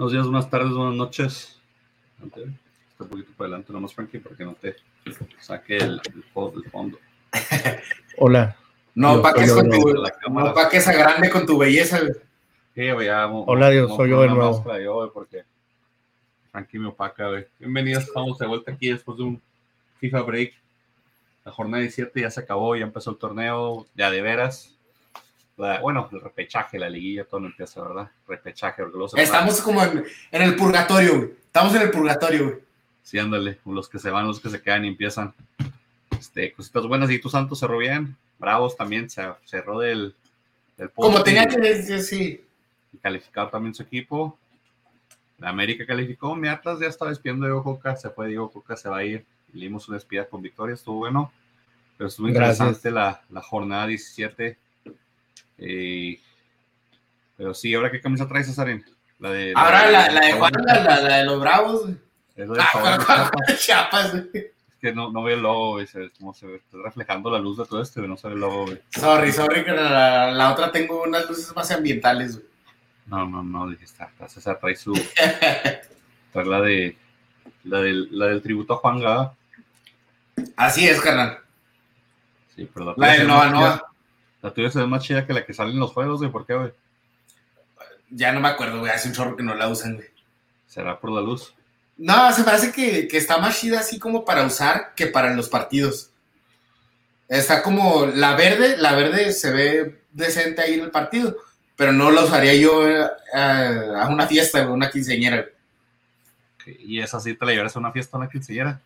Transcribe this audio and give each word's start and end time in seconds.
Buenos 0.00 0.12
días, 0.14 0.24
buenas 0.24 0.48
tardes, 0.48 0.72
buenas 0.72 0.94
noches. 0.94 1.60
Está 2.24 3.04
un 3.04 3.08
poquito 3.10 3.32
para 3.36 3.48
adelante 3.48 3.70
nomás, 3.70 3.92
Frankie, 3.92 4.18
porque 4.18 4.46
no 4.46 4.54
te 4.54 4.74
saque 5.40 5.76
el, 5.76 6.00
el, 6.14 6.22
fondo. 6.32 6.98
Hola. 8.16 8.56
No, 8.94 9.20
para 9.20 9.34
que, 9.34 9.44
es 9.44 9.52
con 9.52 9.68
tu, 9.68 9.92
no, 10.30 10.54
pa 10.54 10.70
que 10.70 10.78
esa 10.78 10.94
grande 10.94 11.28
con 11.28 11.44
tu 11.44 11.58
belleza, 11.58 12.00
güey. 12.00 12.12
Sí, 12.74 12.90
güey, 12.92 13.08
ya, 13.08 13.26
Hola, 13.28 13.68
Dios, 13.68 13.94
soy 13.94 14.08
yo 14.08 14.22
de 14.22 14.28
nuevo. 14.28 14.64
Yo, 14.78 14.94
güey, 14.94 15.10
porque 15.12 15.44
Frankie 16.50 16.78
me 16.78 16.88
opaca, 16.88 17.28
güey. 17.28 17.46
Bienvenidos, 17.58 18.04
estamos 18.04 18.38
de 18.38 18.46
vuelta 18.46 18.72
aquí 18.72 18.90
después 18.90 19.18
de 19.18 19.24
un 19.24 19.42
FIFA 19.98 20.22
break. 20.22 20.54
La 21.44 21.52
jornada 21.52 21.82
17 21.82 22.22
ya 22.22 22.30
se 22.30 22.40
acabó, 22.40 22.74
ya 22.74 22.84
empezó 22.84 23.10
el 23.10 23.18
torneo, 23.18 23.86
ya 23.94 24.10
de 24.10 24.22
veras. 24.22 24.74
La, 25.60 25.80
bueno, 25.80 26.08
el 26.10 26.20
repechaje, 26.22 26.78
la 26.78 26.88
liguilla, 26.88 27.24
todo 27.24 27.40
no 27.40 27.48
empieza, 27.48 27.82
¿verdad? 27.82 28.10
Repechaje. 28.26 28.82
Estamos 29.16 29.60
como 29.60 29.82
en, 29.82 30.04
en, 30.30 30.42
el 30.42 30.56
purgatorio, 30.56 31.18
güey. 31.18 31.30
Estamos 31.44 31.74
en 31.74 31.82
el 31.82 31.90
purgatorio, 31.90 32.44
güey. 32.44 32.56
Sí, 33.02 33.18
ándale. 33.18 33.58
Los 33.66 33.88
que 33.88 33.98
se 33.98 34.08
van, 34.08 34.26
los 34.26 34.40
que 34.40 34.48
se 34.48 34.62
quedan 34.62 34.86
y 34.86 34.88
empiezan. 34.88 35.34
Este, 36.18 36.52
cositas 36.54 36.86
buenas. 36.86 37.10
Y 37.10 37.18
tu 37.18 37.28
Santos 37.28 37.58
cerró 37.60 37.76
bien. 37.76 38.16
Bravos 38.38 38.74
también 38.74 39.10
se 39.10 39.22
cerró 39.44 39.80
del, 39.80 40.14
del 40.78 40.90
Como 40.92 41.22
tenía 41.22 41.46
que 41.46 41.58
decir, 41.58 42.00
sí. 42.00 42.44
Y 42.92 42.96
calificado 42.96 43.50
también 43.50 43.74
su 43.74 43.82
equipo. 43.82 44.38
La 45.38 45.50
América 45.50 45.84
calificó. 45.84 46.34
Mi 46.36 46.48
Atlas 46.48 46.80
ya 46.80 46.86
estaba 46.86 47.10
despidiendo 47.10 47.44
de 47.44 47.52
Diego 47.52 47.64
Coca. 47.64 47.96
Se 47.96 48.08
fue 48.08 48.28
Diego 48.28 48.50
Coca, 48.50 48.76
se 48.78 48.88
va 48.88 48.98
a 48.98 49.04
ir. 49.04 49.26
Le 49.52 49.66
dimos 49.66 49.88
una 49.88 49.98
despida 49.98 50.26
con 50.26 50.40
victoria. 50.40 50.74
Estuvo 50.74 50.98
bueno. 50.98 51.30
Pero 51.98 52.08
estuvo 52.08 52.28
interesante 52.28 52.90
la, 52.90 53.20
la, 53.28 53.42
jornada 53.42 53.86
17. 53.86 54.56
Eh, 55.60 56.18
pero 57.36 57.54
sí, 57.54 57.74
¿ahora 57.74 57.90
qué 57.90 58.00
camisa 58.00 58.26
traes, 58.26 58.46
Cesarín? 58.46 58.84
La 59.18 59.30
de, 59.30 59.52
ahora 59.54 59.90
la, 59.90 60.10
la, 60.10 60.26
de 60.26 60.32
Juan, 60.32 60.52
la, 60.64 61.00
la, 61.00 61.16
de 61.18 61.24
los 61.24 61.40
Bravos. 61.40 61.90
Es 62.34 62.48
de 62.48 62.58
ah, 62.58 63.30
Chiapas, 63.58 64.14
Es 64.14 64.52
que 64.80 64.94
no, 64.94 65.10
no 65.10 65.22
veo 65.22 65.36
el 65.36 65.42
logo, 65.42 65.72
güey. 65.72 65.86
Se, 65.86 66.10
como 66.18 66.32
se 66.32 66.46
ve, 66.46 66.56
está 66.56 66.78
reflejando 66.82 67.30
la 67.30 67.38
luz 67.38 67.58
de 67.58 67.66
todo 67.66 67.82
esto, 67.82 68.00
no 68.00 68.16
se 68.16 68.28
ve 68.28 68.34
el 68.34 68.40
logo, 68.40 68.64
güey. 68.64 68.80
Sorry, 68.90 69.30
sorry, 69.30 69.62
que 69.62 69.72
la, 69.72 70.30
la, 70.30 70.52
otra 70.52 70.72
tengo 70.72 71.02
unas 71.02 71.28
luces 71.28 71.54
más 71.54 71.70
ambientales, 71.70 72.36
güey. 72.36 72.48
No, 73.06 73.26
no, 73.26 73.42
no, 73.42 73.68
dije, 73.68 73.84
está, 73.84 74.10
César 74.28 74.58
trae 74.58 74.76
su. 74.76 74.92
trae 76.32 76.46
la 76.46 76.60
de. 76.62 76.96
La 77.64 77.80
del, 77.80 78.08
la 78.10 78.26
del 78.26 78.40
tributo 78.40 78.74
a 78.74 78.76
Juan 78.78 79.00
Gada. 79.00 79.34
Así 80.56 80.88
es, 80.88 80.98
carnal. 81.00 81.40
Sí, 82.56 82.64
perdón. 82.64 82.94
La 82.96 83.12
del 83.12 83.26
Nova 83.26 83.50
Nova. 83.50 83.89
La 84.42 84.52
tuya 84.52 84.70
se 84.70 84.78
ve 84.78 84.86
más 84.86 85.02
chida 85.02 85.26
que 85.26 85.32
la 85.32 85.44
que 85.44 85.52
sale 85.52 85.70
en 85.70 85.80
los 85.80 85.92
juegos, 85.92 86.20
güey. 86.20 86.30
¿Por 86.30 86.46
qué, 86.46 86.54
güey? 86.54 86.72
Ya 88.10 88.32
no 88.32 88.40
me 88.40 88.48
acuerdo, 88.48 88.80
güey. 88.80 88.90
Hace 88.90 89.08
un 89.08 89.14
chorro 89.14 89.36
que 89.36 89.42
no 89.42 89.54
la 89.54 89.68
usan, 89.68 89.96
güey. 89.96 90.08
¿Será 90.66 90.98
por 90.98 91.10
la 91.10 91.20
luz? 91.20 91.54
No, 91.96 92.32
se 92.32 92.44
parece 92.44 92.72
que, 92.72 93.06
que, 93.08 93.18
está 93.18 93.38
más 93.38 93.60
chida 93.60 93.80
así 93.80 93.98
como 93.98 94.24
para 94.24 94.44
usar 94.44 94.94
que 94.94 95.06
para 95.06 95.34
los 95.34 95.48
partidos. 95.48 96.10
Está 97.28 97.62
como 97.62 98.06
la 98.06 98.34
verde, 98.34 98.76
la 98.78 98.94
verde 98.94 99.32
se 99.32 99.52
ve 99.52 100.00
decente 100.10 100.62
ahí 100.62 100.74
en 100.74 100.80
el 100.80 100.90
partido, 100.90 101.36
pero 101.76 101.92
no 101.92 102.10
la 102.10 102.24
usaría 102.24 102.54
yo 102.54 102.82
a, 102.82 103.12
eh, 103.34 103.92
a 104.00 104.08
una 104.08 104.26
fiesta, 104.26 104.68
una 104.68 104.90
quinceañera. 104.90 105.46
¿Y 106.66 107.00
esa 107.00 107.20
sí 107.20 107.34
te 107.34 107.44
la 107.44 107.52
llevarás 107.52 107.76
a 107.76 107.80
una 107.80 107.92
fiesta, 107.92 108.16
a 108.16 108.20
una 108.20 108.30
quinceañera? 108.30 108.80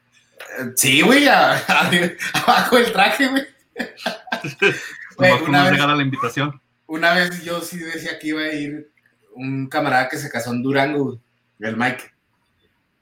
Eh, 0.59 0.73
sí, 0.77 1.01
güey, 1.03 1.29
abajo 1.29 2.77
del 2.77 2.93
traje, 2.93 3.29
güey. 3.29 3.47
Wey, 5.19 5.33
una 5.47 5.71
vez, 5.71 5.79
la 5.79 6.03
invitación? 6.03 6.61
Una 6.87 7.15
vez 7.15 7.43
yo 7.45 7.61
sí 7.61 7.79
decía 7.79 8.19
que 8.19 8.29
iba 8.29 8.43
a 8.43 8.53
ir 8.53 8.91
un 9.35 9.69
camarada 9.69 10.09
que 10.09 10.19
se 10.19 10.31
casó 10.31 10.53
en 10.53 10.63
Durango, 10.63 11.05
güey, 11.05 11.19
el 11.61 11.77
Mike. 11.77 12.05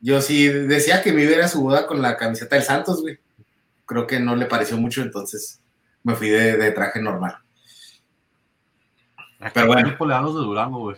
Yo 0.01 0.21
sí 0.21 0.49
decía 0.49 1.03
que 1.03 1.13
me 1.13 1.23
iba 1.23 1.33
a, 1.33 1.37
ir 1.37 1.43
a 1.43 1.49
su 1.49 1.63
boda 1.63 1.87
con 1.87 2.03
la 2.03 2.17
camiseta 2.17 2.57
del 2.57 2.65
Santos, 2.65 3.01
güey. 3.01 3.19
Creo 3.87 4.07
que 4.07 4.19
no 4.19 4.35
le 4.37 4.47
pareció 4.47 4.77
mucho, 4.77 5.03
entonces 5.03 5.61
me 6.03 6.15
fui 6.15 6.29
de, 6.29 6.57
de 6.57 6.71
traje 6.73 7.01
normal. 7.01 7.39
Pero 9.53 9.67
bueno. 9.67 9.97
¿Qué 9.99 10.05
le 10.05 10.13
dan 10.13 10.25
los 10.25 10.35
de 10.35 10.41
Durango, 10.41 10.79
güey? 10.79 10.97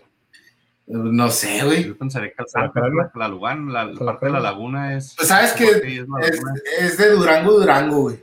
No 0.86 1.30
sé, 1.30 1.64
güey. 1.64 1.84
Yo 1.84 1.96
pensaría 1.96 2.30
que 2.30 2.42
la, 2.54 3.10
la, 3.14 3.28
Lugán, 3.28 3.72
la, 3.72 3.86
la 3.86 4.04
parte 4.04 4.26
de 4.26 4.32
la 4.32 4.40
laguna 4.40 4.96
es. 4.96 5.14
Pues 5.16 5.28
sabes 5.28 5.52
que 5.52 5.64
es, 5.64 5.82
es, 5.82 6.40
es, 6.78 6.98
de 6.98 7.10
Durango, 7.10 7.52
Durango, 7.52 8.02
güey. 8.02 8.22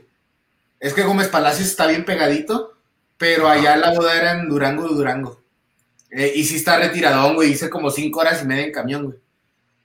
Es 0.78 0.94
que 0.94 1.02
Gómez 1.02 1.28
Palacios 1.28 1.68
está 1.68 1.86
bien 1.86 2.04
pegadito, 2.04 2.71
pero 3.22 3.46
allá 3.46 3.76
la 3.76 3.92
boda 3.92 4.18
era 4.18 4.32
en 4.32 4.48
Durango, 4.48 4.88
Durango. 4.88 5.40
Eh, 6.10 6.32
y 6.34 6.42
sí 6.42 6.56
está 6.56 6.76
retiradón, 6.76 7.36
güey. 7.36 7.52
Hice 7.52 7.70
como 7.70 7.88
cinco 7.88 8.18
horas 8.18 8.42
y 8.42 8.46
media 8.48 8.64
en 8.64 8.72
camión, 8.72 9.04
güey. 9.04 9.18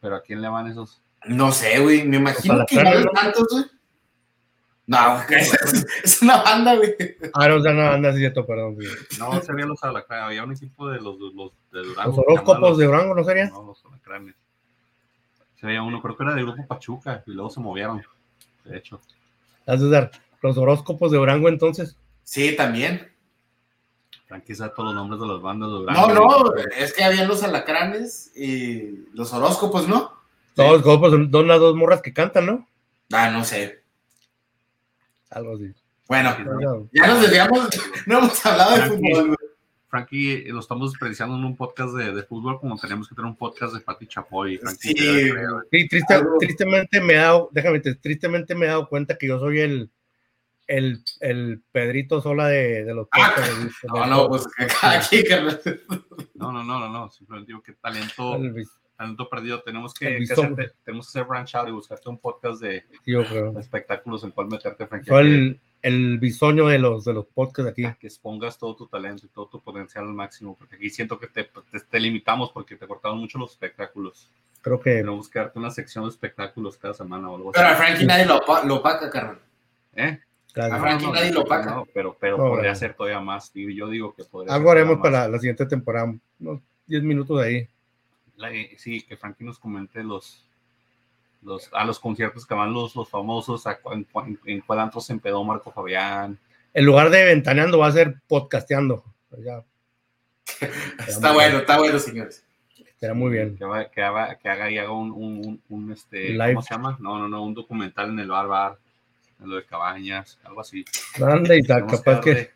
¿Pero 0.01 0.15
a 0.15 0.23
quién 0.23 0.41
le 0.41 0.49
van 0.49 0.65
esos? 0.65 1.03
No 1.25 1.51
sé, 1.51 1.77
güey. 1.77 2.03
Me 2.03 2.17
imagino 2.17 2.65
que 2.65 2.81
van 2.81 3.03
los 3.03 3.13
tantos, 3.13 3.47
güey. 3.51 3.65
No, 4.87 5.21
es, 5.29 5.53
es, 6.03 6.21
una 6.23 6.41
banda, 6.41 6.77
güey. 6.77 6.95
Ah, 7.35 7.47
no, 7.47 7.57
es 7.57 7.61
una 7.61 7.89
banda, 7.91 8.11
sí, 8.11 8.17
cierto, 8.17 8.43
perdón, 8.43 8.73
güey. 8.73 8.87
No, 9.19 9.39
serían 9.39 9.69
los 9.69 9.83
alacranes. 9.83 10.25
Había 10.25 10.43
un 10.43 10.53
equipo 10.53 10.89
de 10.89 10.99
los, 10.99 11.19
los 11.19 11.51
de 11.71 11.83
Durango. 11.83 12.09
¿Los 12.09 12.17
horóscopos 12.17 12.77
de 12.79 12.85
Durango 12.87 13.13
no 13.13 13.23
serían? 13.23 13.49
No, 13.49 13.61
los 13.67 13.85
alacranes. 13.85 14.33
Sería 15.61 15.83
uno, 15.83 16.01
creo 16.01 16.17
que 16.17 16.23
era 16.23 16.33
del 16.33 16.45
grupo 16.45 16.65
Pachuca, 16.65 17.23
y 17.27 17.33
luego 17.33 17.51
se 17.51 17.59
movieron, 17.59 18.01
de 18.65 18.77
hecho. 18.77 18.99
¿Has 19.67 19.79
de 19.79 19.89
dar 19.91 20.09
los 20.41 20.57
horóscopos 20.57 21.11
de 21.11 21.19
Durango 21.19 21.49
entonces? 21.49 21.95
Sí, 22.23 22.55
también. 22.55 23.15
Frankie 24.27 24.55
sabe 24.55 24.73
todos 24.75 24.93
los 24.93 24.95
nombres 24.95 25.21
de 25.21 25.27
las 25.27 25.41
bandas 25.41 25.69
Durango. 25.69 26.13
No, 26.13 26.43
no, 26.43 26.55
es 26.77 26.93
que 26.93 27.03
habían 27.03 27.27
los 27.27 27.43
alacranes 27.43 28.31
y 28.35 29.05
los 29.13 29.31
horóscopos, 29.33 29.87
¿no? 29.87 30.11
Los 30.55 30.67
horóscopos 30.67 31.11
son 31.11 31.47
las 31.47 31.59
dos 31.59 31.75
morras 31.75 32.01
que 32.01 32.13
cantan, 32.13 32.45
¿no? 32.45 32.67
Ah, 33.13 33.29
no 33.29 33.43
sé. 33.45 33.83
Algo 35.29 35.55
así. 35.55 35.73
Bueno, 36.07 36.35
ya 36.93 37.07
nos 37.07 37.21
desviamos, 37.21 37.69
no 38.05 38.19
hemos 38.19 38.45
hablado 38.45 38.75
de 38.75 38.81
fútbol, 38.83 39.27
güey. 39.27 39.37
Frankie, 39.89 40.43
lo 40.49 40.59
estamos 40.59 40.91
desperdiciando 40.91 41.37
en 41.37 41.45
un 41.45 41.55
podcast 41.55 41.93
de, 41.93 42.11
de, 42.11 42.23
fútbol, 42.23 42.59
como 42.59 42.77
tenemos 42.77 43.07
que 43.07 43.15
tener 43.15 43.29
un 43.29 43.37
podcast 43.37 43.73
de 43.73 43.79
Pati 43.79 44.07
Chapoy. 44.07 44.55
Y 44.55 44.57
Frankie 44.57 44.89
sí, 44.89 45.31
sí 45.71 45.87
triste, 45.87 46.21
tristemente 46.39 46.99
me 46.99 47.13
he 47.13 47.17
dado, 47.17 47.49
déjame, 47.53 47.79
tristemente 47.79 48.53
me 48.53 48.65
he 48.65 48.69
dado 48.69 48.89
cuenta 48.89 49.17
que 49.17 49.27
yo 49.27 49.39
soy 49.39 49.61
el, 49.61 49.89
el, 50.67 51.03
el 51.21 51.61
Pedrito 51.71 52.21
Sola 52.21 52.47
de, 52.47 52.83
de 52.83 52.93
los 52.93 53.07
ah, 53.11 53.33
No, 53.87 54.05
no, 54.05 54.27
pues 54.29 54.47
aquí, 54.83 55.23
No, 56.35 56.51
no, 56.51 56.63
no, 56.63 56.79
no, 56.79 56.89
no, 56.89 57.09
simplemente 57.09 57.47
digo 57.51 57.63
que 57.63 57.73
talento, 57.73 58.37
talento 58.97 59.29
perdido. 59.29 59.63
Tenemos 59.63 59.93
que, 59.93 60.17
que 60.17 60.33
hacer, 60.33 60.75
tenemos 60.83 61.11
que 61.11 61.19
hacer 61.19 61.29
branch 61.29 61.55
out 61.55 61.69
y 61.69 61.71
buscarte 61.71 62.09
un 62.09 62.19
podcast 62.19 62.61
de, 62.61 62.85
de 63.05 63.59
espectáculos 63.59 64.23
en 64.23 64.31
cual 64.31 64.47
meterte, 64.47 64.85
Frankie. 64.85 65.13
El, 65.13 65.59
el 65.81 66.19
bisoño 66.19 66.67
de 66.67 66.79
los, 66.79 67.05
de 67.05 67.13
los 67.13 67.25
podcasts 67.25 67.71
aquí. 67.71 67.83
Que 67.99 68.07
expongas 68.07 68.57
todo 68.57 68.75
tu 68.75 68.87
talento 68.87 69.25
y 69.25 69.29
todo 69.29 69.47
tu 69.47 69.61
potencial 69.61 70.05
al 70.05 70.13
máximo, 70.13 70.55
porque 70.57 70.75
aquí 70.75 70.89
siento 70.89 71.17
que 71.17 71.27
te, 71.27 71.45
te, 71.45 71.79
te 71.79 71.99
limitamos 71.99 72.51
porque 72.51 72.75
te 72.75 72.85
cortaron 72.87 73.19
mucho 73.19 73.37
los 73.37 73.51
espectáculos. 73.51 74.29
Creo 74.61 74.81
que. 74.81 74.95
Tenemos 74.95 75.29
que 75.29 75.39
darte 75.39 75.59
una 75.59 75.71
sección 75.71 76.03
de 76.03 76.09
espectáculos 76.09 76.77
cada 76.77 76.93
semana 76.93 77.29
o 77.29 77.37
algo 77.37 77.51
Pero 77.53 77.67
a 77.67 77.75
Frankie 77.75 78.05
nadie 78.05 78.25
lo, 78.25 78.41
lo 78.65 78.75
opaca, 78.75 79.09
carnal. 79.09 79.39
¿Eh? 79.95 80.19
Claro. 80.57 80.73
A 80.73 80.79
Frankie 80.79 81.05
no, 81.05 81.13
nadie 81.13 81.31
lo. 81.31 81.43
No, 81.43 81.87
pero 81.93 82.17
pero 82.19 82.35
no, 82.35 82.49
podría 82.49 82.73
ser 82.73 82.95
todavía 82.95 83.19
más. 83.19 83.51
Tío. 83.51 83.69
Yo 83.69 83.87
digo 83.89 84.15
que 84.15 84.23
podría 84.23 84.55
Algo 84.55 84.71
haremos 84.71 84.97
para 84.97 85.21
la, 85.21 85.27
la, 85.27 85.37
siguiente 85.37 85.67
temporada. 85.67 86.15
Unos 86.39 86.61
10 86.87 87.03
minutos 87.03 87.39
de 87.39 87.47
ahí. 87.47 87.69
La, 88.37 88.49
sí, 88.75 89.03
que 89.03 89.15
Frankie 89.17 89.43
nos 89.43 89.59
comente 89.59 90.03
los, 90.03 90.43
los, 91.43 91.69
a 91.73 91.85
los 91.85 91.99
conciertos 91.99 92.43
que 92.47 92.55
van 92.55 92.73
los, 92.73 92.95
los 92.95 93.07
famosos, 93.07 93.67
a, 93.67 93.77
en, 93.91 94.07
en, 94.15 94.39
en 94.45 94.61
cuál 94.61 94.79
antro 94.79 94.99
se 94.99 95.13
empedó 95.13 95.43
Marco 95.43 95.71
Fabián. 95.71 96.39
En 96.73 96.85
lugar 96.85 97.11
de 97.11 97.23
ventaneando, 97.23 97.77
va 97.77 97.87
a 97.87 97.91
ser 97.91 98.15
podcasteando. 98.27 99.03
Ya. 99.37 99.63
está 101.07 101.33
bueno, 101.33 101.59
está 101.59 101.77
bueno, 101.77 101.99
señores. 101.99 102.43
Será 102.99 103.13
muy 103.13 103.29
bien. 103.31 103.55
Que, 103.55 103.63
haga, 104.01 104.35
que 104.39 104.49
haga 104.49 104.71
y 104.71 104.79
haga 104.79 104.91
un, 104.91 105.11
un, 105.11 105.37
un, 105.45 105.61
un 105.69 105.91
este, 105.91 106.29
Live. 106.29 106.55
¿cómo 106.55 106.63
se 106.63 106.73
llama? 106.73 106.97
No, 106.99 107.19
no, 107.19 107.29
no, 107.29 107.43
un 107.43 107.53
documental 107.53 108.09
en 108.09 108.17
el 108.17 108.29
bar 108.29 108.47
bar, 108.47 108.79
lo 109.39 109.55
de 109.55 109.65
cabañas, 109.65 110.39
algo 110.43 110.61
así. 110.61 110.83
Grande 111.17 111.57
y 111.57 111.63
tal, 111.63 111.85
capaz 111.87 112.21
que. 112.21 112.51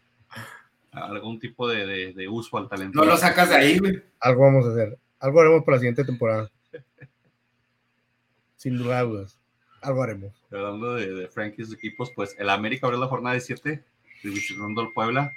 Algún 0.91 1.39
tipo 1.39 1.69
de, 1.69 1.85
de, 1.85 2.13
de, 2.13 2.27
uso 2.27 2.57
al 2.57 2.67
talento. 2.67 2.99
No 2.99 3.05
lo 3.05 3.15
sacas 3.15 3.49
de 3.49 3.55
ahí, 3.55 3.79
güey. 3.79 4.03
Algo 4.19 4.43
vamos 4.43 4.65
a 4.65 4.71
hacer. 4.71 4.97
Algo 5.19 5.39
haremos 5.39 5.63
para 5.63 5.77
la 5.77 5.79
siguiente 5.79 6.03
temporada. 6.03 6.51
Sin 8.57 8.77
dudas. 8.77 9.39
Algo 9.81 10.03
haremos. 10.03 10.33
Hablando 10.51 10.95
de, 10.95 11.13
de 11.13 11.27
Frankie's 11.29 11.71
equipos, 11.71 12.11
pues 12.13 12.35
el 12.37 12.49
América 12.49 12.87
abrió 12.87 12.99
la 12.99 13.07
jornada 13.07 13.35
de 13.35 13.41
7, 13.41 13.83
visitando 14.23 14.81
al 14.81 14.91
Puebla. 14.91 15.31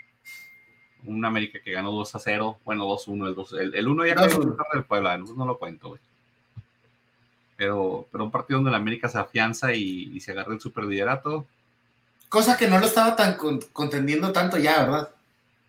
Un 1.04 1.24
América 1.24 1.60
que 1.62 1.72
ganó 1.72 1.92
2 1.92 2.14
a 2.14 2.18
0, 2.18 2.58
bueno, 2.64 2.86
2 2.86 3.08
1, 3.08 3.28
el 3.28 3.34
2. 3.34 3.52
El, 3.52 3.74
el 3.74 3.88
1 3.88 4.06
ya 4.06 4.14
quedó 4.16 4.42
en 4.42 4.56
del 4.72 4.84
Puebla, 4.84 5.18
no, 5.18 5.34
no 5.34 5.46
lo 5.46 5.58
cuento, 5.58 5.90
güey. 5.90 6.00
Pero, 7.56 8.06
pero 8.10 8.24
un 8.24 8.30
partido 8.30 8.58
donde 8.58 8.70
el 8.70 8.76
América 8.76 9.08
se 9.08 9.18
afianza 9.18 9.72
y, 9.74 10.10
y 10.14 10.20
se 10.20 10.32
agarra 10.32 10.54
el 10.54 10.60
superliderato. 10.60 11.46
Cosa 12.28 12.56
que 12.56 12.68
no 12.68 12.78
lo 12.78 12.86
estaba 12.86 13.14
tan 13.14 13.36
con, 13.36 13.60
contendiendo 13.72 14.32
tanto 14.32 14.58
ya, 14.58 14.80
¿verdad? 14.80 15.10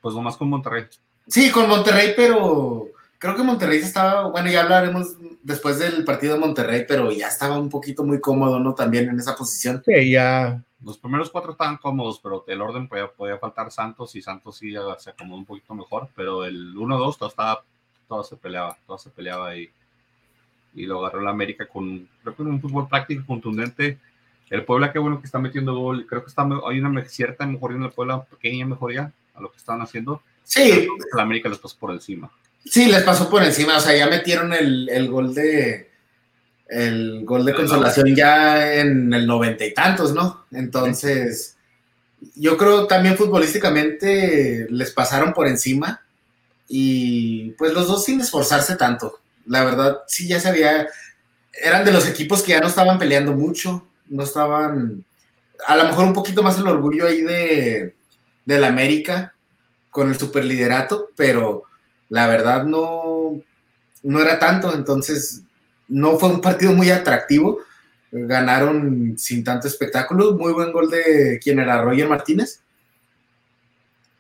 Pues 0.01 0.15
nomás 0.15 0.37
con 0.37 0.49
Monterrey. 0.49 0.85
Sí, 1.27 1.51
con 1.51 1.67
Monterrey, 1.67 2.13
pero 2.15 2.87
creo 3.17 3.35
que 3.35 3.43
Monterrey 3.43 3.79
estaba, 3.79 4.27
bueno, 4.29 4.49
ya 4.49 4.61
hablaremos 4.61 5.15
después 5.41 5.79
del 5.79 6.03
partido 6.03 6.35
de 6.35 6.39
Monterrey, 6.39 6.85
pero 6.87 7.11
ya 7.11 7.27
estaba 7.27 7.57
un 7.57 7.69
poquito 7.69 8.03
muy 8.03 8.19
cómodo, 8.19 8.59
¿no? 8.59 8.73
También 8.73 9.09
en 9.09 9.19
esa 9.19 9.35
posición. 9.35 9.81
Sí, 9.85 10.11
ya. 10.11 10.61
Los 10.83 10.97
primeros 10.97 11.31
cuatro 11.31 11.53
estaban 11.53 11.77
cómodos, 11.77 12.19
pero 12.21 12.43
el 12.47 12.61
orden 12.61 12.87
podía, 12.87 13.07
podía 13.07 13.37
faltar 13.37 13.71
Santos 13.71 14.15
y 14.15 14.21
Santos 14.21 14.57
sí 14.57 14.73
se 14.99 15.09
acomodó 15.09 15.39
un 15.39 15.45
poquito 15.45 15.73
mejor, 15.73 16.09
pero 16.15 16.45
el 16.45 16.75
1-2 16.75 17.17
todo 17.17 17.29
estaba, 17.29 17.63
todo 18.07 18.23
se 18.23 18.35
peleaba, 18.35 18.77
todo 18.85 18.97
se 18.99 19.09
peleaba 19.09 19.55
y, 19.55 19.69
y 20.75 20.85
lo 20.85 20.99
agarró 20.99 21.21
la 21.21 21.31
América 21.31 21.65
con, 21.67 22.07
creo 22.21 22.35
que 22.35 22.41
un 22.43 22.61
fútbol 22.61 22.87
práctico, 22.87 23.25
contundente. 23.25 23.97
El 24.49 24.63
Puebla, 24.63 24.91
qué 24.91 24.99
bueno 24.99 25.19
que 25.19 25.25
está 25.25 25.39
metiendo 25.39 25.75
gol, 25.75 26.05
creo 26.07 26.23
que 26.23 26.29
está, 26.29 26.47
hay 26.67 26.79
una 26.79 27.03
cierta 27.05 27.45
mejoría 27.45 27.77
en 27.77 27.83
el 27.83 27.91
Puebla, 27.91 28.23
pequeña 28.23 28.65
mejoría 28.65 29.11
a 29.33 29.41
lo 29.41 29.51
que 29.51 29.57
estaban 29.57 29.81
haciendo. 29.81 30.21
Sí. 30.43 30.87
La 31.15 31.23
América 31.23 31.49
les 31.49 31.57
pasó 31.57 31.77
por 31.79 31.91
encima. 31.91 32.29
Sí, 32.63 32.85
les 32.85 33.03
pasó 33.03 33.29
por 33.29 33.43
encima, 33.43 33.77
o 33.77 33.79
sea, 33.79 33.95
ya 33.95 34.07
metieron 34.07 34.53
el, 34.53 34.89
el 34.89 35.09
gol 35.09 35.33
de 35.33 35.89
el 36.67 37.23
gol 37.25 37.45
de 37.45 37.53
consolación 37.53 38.15
ya 38.15 38.73
en 38.75 39.13
el 39.13 39.27
noventa 39.27 39.65
y 39.65 39.73
tantos, 39.73 40.13
¿no? 40.13 40.45
Entonces, 40.51 41.57
yo 42.35 42.57
creo 42.57 42.87
también 42.87 43.17
futbolísticamente 43.17 44.67
les 44.69 44.91
pasaron 44.91 45.33
por 45.33 45.47
encima 45.47 46.01
y 46.67 47.51
pues 47.51 47.73
los 47.73 47.87
dos 47.87 48.05
sin 48.05 48.21
esforzarse 48.21 48.75
tanto. 48.75 49.19
La 49.45 49.63
verdad, 49.63 49.99
sí, 50.07 50.27
ya 50.27 50.39
se 50.39 50.49
había, 50.49 50.87
eran 51.53 51.85
de 51.85 51.91
los 51.91 52.07
equipos 52.07 52.41
que 52.41 52.51
ya 52.51 52.59
no 52.59 52.67
estaban 52.67 52.99
peleando 52.99 53.33
mucho, 53.33 53.87
no 54.07 54.23
estaban, 54.23 55.05
a 55.67 55.75
lo 55.75 55.85
mejor 55.85 56.05
un 56.05 56.13
poquito 56.13 56.43
más 56.43 56.57
el 56.57 56.67
orgullo 56.67 57.07
ahí 57.07 57.21
de, 57.21 57.95
de 58.45 58.59
la 58.59 58.67
América 58.67 59.33
con 59.89 60.09
el 60.09 60.17
superliderato, 60.17 61.09
pero 61.15 61.63
la 62.09 62.27
verdad 62.27 62.63
no, 62.65 63.41
no 64.03 64.21
era 64.21 64.39
tanto, 64.39 64.73
entonces 64.73 65.43
no 65.87 66.17
fue 66.17 66.29
un 66.29 66.41
partido 66.41 66.73
muy 66.73 66.89
atractivo. 66.89 67.59
Ganaron 68.11 69.15
sin 69.17 69.43
tanto 69.43 69.67
espectáculo. 69.67 70.33
Muy 70.33 70.53
buen 70.53 70.71
gol 70.71 70.89
de 70.89 71.39
quien 71.43 71.59
era 71.59 71.81
Roger 71.81 72.07
Martínez. 72.07 72.61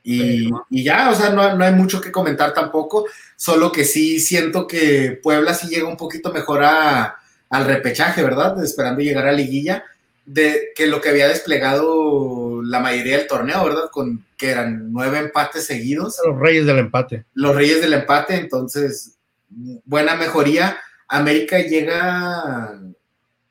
Y, 0.07 0.51
ya, 0.83 1.09
o 1.09 1.15
sea, 1.15 1.31
no, 1.31 1.41
hay 1.41 1.73
mucho 1.73 1.99
que 1.99 2.11
comentar 2.11 2.53
tampoco, 2.53 3.05
solo 3.35 3.71
que 3.71 3.85
sí 3.85 4.19
siento 4.19 4.67
que 4.67 5.19
Puebla 5.21 5.55
sí 5.55 5.67
llega 5.67 5.87
un 5.87 5.97
poquito 5.97 6.31
mejor 6.31 6.63
al 6.63 7.65
repechaje, 7.65 8.21
¿verdad? 8.21 8.63
Esperando 8.63 9.01
llegar 9.01 9.27
a 9.27 9.31
liguilla, 9.31 9.83
de 10.27 10.69
que 10.75 10.85
lo 10.85 11.01
que 11.01 11.09
había 11.09 11.27
desplegado 11.27 12.61
la 12.61 12.79
mayoría 12.79 13.17
del 13.17 13.27
torneo, 13.27 13.65
¿verdad? 13.65 13.89
Con 13.91 14.23
que 14.37 14.51
eran 14.51 14.91
nueve 14.91 15.17
empates 15.17 15.65
seguidos. 15.65 16.19
Los 16.23 16.39
reyes 16.39 16.67
del 16.67 16.79
empate. 16.79 17.25
Los 17.33 17.55
reyes 17.55 17.81
del 17.81 17.93
empate, 17.93 18.35
entonces, 18.35 19.17
buena 19.85 20.15
mejoría 20.15 20.77
América 21.07 21.59
llega 21.59 22.79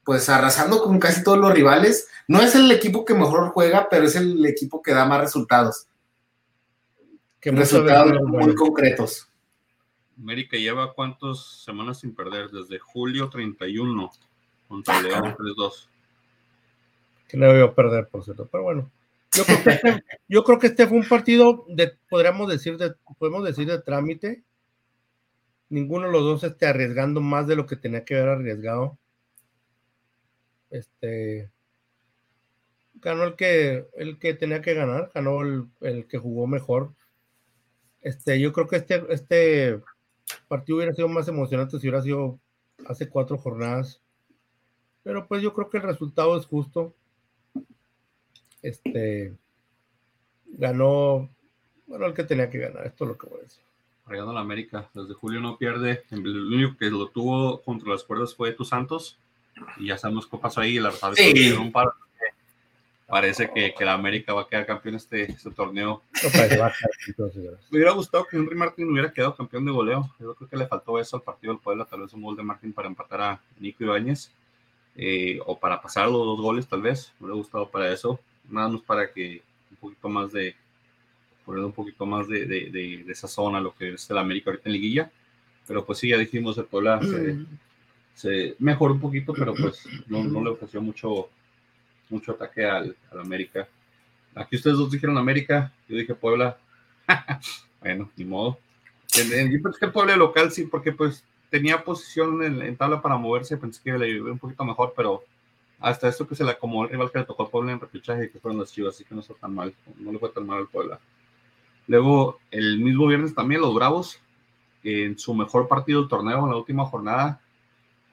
pues 0.05 0.29
arrasando 0.29 0.83
con 0.83 0.99
casi 0.99 1.23
todos 1.23 1.39
los 1.39 1.53
rivales. 1.53 2.09
No 2.29 2.43
es 2.43 2.55
el 2.55 2.71
equipo 2.71 3.05
que 3.05 3.15
mejor 3.15 3.51
juega, 3.51 3.89
pero 3.89 4.05
es 4.05 4.17
el 4.17 4.45
equipo 4.45 4.83
que 4.83 4.93
da 4.93 5.06
más 5.06 5.21
resultados. 5.21 5.87
Que 7.44 7.50
resultados 7.50 8.23
muy 8.23 8.55
concretos. 8.55 9.29
América 10.19 10.56
lleva 10.56 10.94
cuántas 10.94 11.62
semanas 11.62 12.00
sin 12.00 12.14
perder, 12.14 12.49
desde 12.49 12.79
julio 12.79 13.29
31 13.29 14.11
contra 14.67 15.02
León 15.02 15.37
3-2. 15.37 15.88
Que 17.29 17.37
no 17.37 17.50
a 17.50 17.75
perder, 17.75 18.08
por 18.08 18.25
cierto, 18.25 18.49
pero 18.50 18.64
bueno. 18.64 18.91
Yo 19.32 19.44
creo, 19.44 19.62
que 19.62 19.70
este, 19.70 20.05
yo 20.29 20.43
creo 20.43 20.58
que 20.58 20.69
este 20.69 20.87
fue 20.87 20.96
un 20.96 21.06
partido 21.06 21.67
de, 21.69 21.93
podríamos 22.08 22.49
decir, 22.49 22.79
de, 22.79 22.94
podemos 23.19 23.44
decir 23.44 23.67
de 23.67 23.82
trámite 23.82 24.43
ninguno 25.69 26.06
de 26.06 26.12
los 26.12 26.23
dos 26.23 26.44
esté 26.44 26.67
arriesgando 26.67 27.20
más 27.20 27.46
de 27.46 27.56
lo 27.56 27.67
que 27.67 27.76
tenía 27.76 28.05
que 28.05 28.17
haber 28.17 28.29
arriesgado. 28.31 28.96
Este 30.70 31.50
ganó 32.94 33.25
el 33.25 33.35
que 33.37 33.87
el 33.96 34.19
que 34.19 34.32
tenía 34.32 34.62
que 34.62 34.73
ganar, 34.73 35.11
ganó 35.14 35.43
el, 35.43 36.06
que 36.06 36.17
jugó 36.17 36.46
mejor. 36.46 36.94
Este, 38.05 38.39
yo 38.39 38.53
creo 38.53 38.69
que 38.69 38.77
este, 38.77 39.05
este 39.09 39.81
partido 40.47 40.77
hubiera 40.77 40.95
sido 40.95 41.09
más 41.09 41.27
emocionante 41.27 41.81
si 41.81 41.89
hubiera 41.89 42.03
sido 42.03 42.39
hace 42.87 43.09
cuatro 43.09 43.37
jornadas. 43.37 44.01
Pero 45.03 45.27
pues 45.27 45.43
yo 45.43 45.53
creo 45.53 45.69
que 45.69 45.79
el 45.79 45.83
resultado 45.83 46.39
es 46.39 46.47
justo. 46.47 46.95
Este 48.62 49.35
ganó, 50.47 51.29
bueno, 51.87 52.06
el 52.06 52.15
que 52.15 52.23
tenía 52.23 52.49
que 52.49 52.59
ganar, 52.59 52.87
esto 52.87 53.05
es 53.05 53.09
lo 53.09 53.19
que 53.19 53.27
voy 53.27 53.41
a 53.41 53.43
decir 53.43 53.65
a 54.06 54.33
la 54.33 54.41
América. 54.41 54.89
Desde 54.95 55.15
julio 55.15 55.41
no 55.41 55.56
pierde. 55.56 56.05
El 56.11 56.27
único 56.27 56.77
que 56.77 56.91
lo 56.91 57.09
tuvo 57.09 57.62
contra 57.62 57.91
las 57.91 58.05
cuerdas 58.05 58.35
fue 58.35 58.53
Tu 58.53 58.65
Santos. 58.65 59.19
Y 59.79 59.89
ya 59.89 59.99
sabemos 59.99 60.27
qué 60.27 60.37
pasó 60.37 60.61
ahí. 60.61 60.79
La 60.79 60.93
un 61.59 61.73
par. 61.73 61.89
Parece 63.14 63.49
que, 63.49 63.72
que, 63.72 63.84
la 63.84 63.93
América 63.93 64.34
va 64.34 64.40
a 64.40 64.49
quedar 64.49 64.66
campeón 64.66 64.96
este, 64.96 65.31
este 65.31 65.49
torneo. 65.52 66.02
Me 67.70 67.78
hubiera 67.78 67.93
gustado 67.93 68.26
que 68.26 68.37
Henry 68.37 68.56
Martin 68.56 68.90
hubiera 68.90 69.12
quedado 69.12 69.37
campeón 69.37 69.64
de 69.64 69.70
goleo. 69.70 70.12
Yo 70.19 70.34
creo 70.34 70.49
que 70.50 70.56
le 70.56 70.66
faltó 70.66 70.99
eso 70.99 71.19
al 71.19 71.22
partido 71.22 71.52
del 71.52 71.62
Puebla. 71.62 71.84
Tal 71.84 72.00
vez 72.00 72.12
un 72.12 72.22
gol 72.22 72.37
de 72.37 72.43
Martin 72.43 72.72
para 72.72 72.88
empatar 72.88 73.20
a 73.20 73.40
Nico 73.61 73.84
Ibáñez. 73.84 74.32
Eh, 74.96 75.38
o 75.46 75.56
para 75.56 75.81
pasar 75.81 76.08
los 76.08 76.26
dos 76.26 76.40
goles, 76.40 76.66
tal 76.66 76.82
vez. 76.82 77.12
Me 77.20 77.26
hubiera 77.26 77.37
gustado 77.37 77.70
para 77.70 77.93
eso. 77.93 78.19
Nada 78.50 78.69
más 78.69 78.82
para 78.82 79.08
que 79.08 79.43
un 79.70 79.76
poquito 79.76 80.08
más 80.08 80.32
de, 80.32 80.56
poner 81.46 81.64
un 81.64 81.72
poquito 81.72 82.06
más 82.06 82.26
de, 82.26 82.46
de, 82.46 82.70
de, 82.70 83.12
esa 83.12 83.28
zona, 83.28 83.60
lo 83.60 83.76
que 83.76 83.94
es 83.94 84.10
el 84.10 84.19
América 84.19 84.50
ahorita 84.50 84.69
en 84.69 84.72
liguilla. 84.72 85.12
Pero 85.69 85.84
pues 85.87 86.00
sí, 86.00 86.08
ya 86.08 86.19
dijimos, 86.19 86.58
el 86.58 86.64
Puebla 86.64 87.00
se, 87.00 87.34
mm. 87.34 87.46
se, 88.12 88.56
mejoró 88.58 88.94
un 88.94 89.00
poquito, 89.00 89.32
pero 89.32 89.55
pues 89.55 89.87
no, 90.08 90.25
no 90.25 90.43
le 90.43 90.50
ofreció 90.50 90.82
mucho, 90.82 91.28
mucho 92.14 92.32
ataque 92.32 92.64
al, 92.64 92.96
América. 93.20 93.69
Aquí 94.34 94.56
ustedes 94.56 94.76
dos 94.76 94.90
dijeron 94.90 95.19
América, 95.19 95.72
yo 95.89 95.96
dije 95.96 96.15
Puebla. 96.15 96.56
bueno, 97.81 98.10
ni 98.17 98.24
modo. 98.24 98.58
Yo 99.12 99.62
pensé 99.62 99.79
que 99.79 99.89
Puebla 99.89 100.17
local 100.17 100.50
sí, 100.50 100.65
porque 100.65 100.93
pues 100.93 101.24
tenía 101.50 101.84
posición 101.84 102.43
en, 102.43 102.62
en 102.62 102.77
tabla 102.77 103.00
para 103.00 103.17
moverse, 103.17 103.56
pensé 103.56 103.81
que 103.82 103.93
le 103.96 104.08
iba 104.08 104.31
un 104.31 104.39
poquito 104.39 104.65
mejor, 104.65 104.93
pero 104.96 105.22
hasta 105.81 106.08
esto 106.08 106.27
que 106.27 106.34
se 106.34 106.44
le 106.44 106.53
acomodó 106.53 106.84
el 106.84 106.91
rival 106.91 107.12
que 107.12 107.19
le 107.19 107.24
tocó 107.24 107.44
al 107.44 107.50
Puebla 107.50 107.72
en 107.72 107.81
repechaje, 107.81 108.31
que 108.31 108.39
fueron 108.39 108.58
las 108.58 108.72
chivas, 108.72 108.94
así 108.94 109.05
que 109.05 109.15
no 109.15 109.20
está 109.20 109.34
tan 109.34 109.55
mal, 109.55 109.74
no 109.98 110.12
le 110.12 110.19
fue 110.19 110.31
tan 110.31 110.46
mal 110.46 110.58
al 110.58 110.69
Puebla. 110.69 110.98
Luego, 111.86 112.41
el 112.50 112.79
mismo 112.79 113.06
viernes 113.06 113.34
también 113.34 113.60
los 113.60 113.74
Bravos, 113.74 114.20
en 114.82 115.19
su 115.19 115.34
mejor 115.34 115.69
partido 115.69 116.00
del 116.00 116.08
torneo, 116.08 116.44
en 116.44 116.50
la 116.50 116.56
última 116.56 116.86
jornada, 116.86 117.41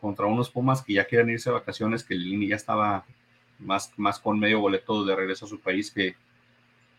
contra 0.01 0.25
unos 0.25 0.49
Pumas 0.49 0.81
que 0.81 0.93
ya 0.93 1.05
quieren 1.05 1.29
irse 1.29 1.49
de 1.49 1.53
vacaciones, 1.53 2.03
que 2.03 2.15
el 2.15 2.23
Lini 2.23 2.49
ya 2.49 2.55
estaba 2.55 3.05
más, 3.61 3.91
más 3.97 4.19
con 4.19 4.39
medio 4.39 4.59
boleto 4.59 5.05
de 5.05 5.15
regreso 5.15 5.45
a 5.45 5.49
su 5.49 5.59
país 5.59 5.91
que, 5.91 6.15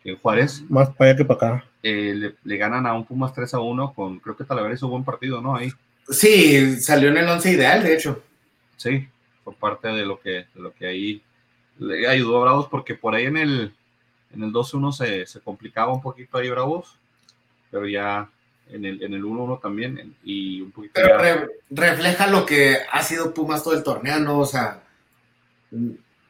en 0.05 0.17
Juárez. 0.17 0.65
Más 0.69 0.91
para 0.91 1.11
allá 1.11 1.19
que 1.19 1.25
para 1.25 1.37
acá. 1.55 1.65
Eh, 1.83 2.35
le, 2.43 2.57
ganan 2.57 2.87
a 2.87 2.95
un 2.95 3.05
Pumas 3.05 3.33
3 3.33 3.55
a 3.55 3.61
1 3.61 3.93
con, 3.95 4.19
creo 4.21 4.37
que 4.37 4.45
Talavera 4.45 4.75
hizo 4.75 4.87
un 4.87 4.93
buen 4.93 5.05
partido, 5.05 5.41
¿no? 5.41 5.57
Ahí. 5.57 5.73
Sí, 6.09 6.81
salió 6.81 7.11
en 7.11 7.19
el 7.19 7.29
11 7.29 7.53
ideal, 7.53 7.83
de 7.83 7.95
hecho. 7.95 8.23
Sí, 8.77 9.09
fue 9.45 9.55
parte 9.55 9.89
de 9.89 10.05
lo 10.05 10.21
que, 10.21 10.31
de 10.31 10.61
lo 10.61 10.73
que 10.73 10.87
ahí 10.87 11.23
le 11.79 12.07
ayudó 12.07 12.39
a 12.39 12.45
Bravos, 12.45 12.69
porque 12.69 12.95
por 12.95 13.15
ahí 13.15 13.27
en 13.27 13.37
el, 13.37 13.75
en 14.35 14.43
el 14.43 14.53
2-1 14.53 14.93
se, 14.93 15.27
se, 15.27 15.41
complicaba 15.41 15.93
un 15.93 16.03
poquito 16.03 16.39
ahí 16.39 16.51
Bravos, 16.51 16.99
pero 17.71 17.87
ya 17.87 18.29
en 18.71 18.85
el, 18.85 19.03
en 19.03 19.15
el 19.15 19.23
1-1 19.23 19.61
también. 19.61 20.17
Y 20.25 20.61
un 20.61 20.73
poquito 20.73 20.95
pero 20.95 21.49
refleja 21.71 22.27
lo 22.27 22.45
que 22.45 22.79
ha 22.91 23.03
sido 23.03 23.33
Pumas 23.33 23.63
todo 23.63 23.75
el 23.75 23.83
torneo, 23.83 24.19
¿no? 24.19 24.41
O 24.41 24.47
sea, 24.47 24.83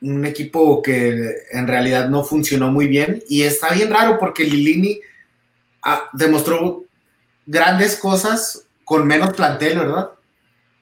un, 0.02 0.24
equipo 0.26 0.82
que 0.82 1.34
en 1.50 1.66
realidad 1.66 2.08
no 2.08 2.24
funcionó 2.24 2.70
muy 2.70 2.86
bien. 2.86 3.22
Y 3.28 3.42
está 3.42 3.72
bien 3.72 3.90
raro 3.90 4.18
porque 4.18 4.44
Lilini 4.44 5.00
ah, 5.82 6.10
demostró 6.12 6.84
grandes 7.46 7.96
cosas 7.96 8.66
con 8.84 9.06
menos 9.06 9.32
plantel, 9.34 9.78
¿verdad? 9.78 10.10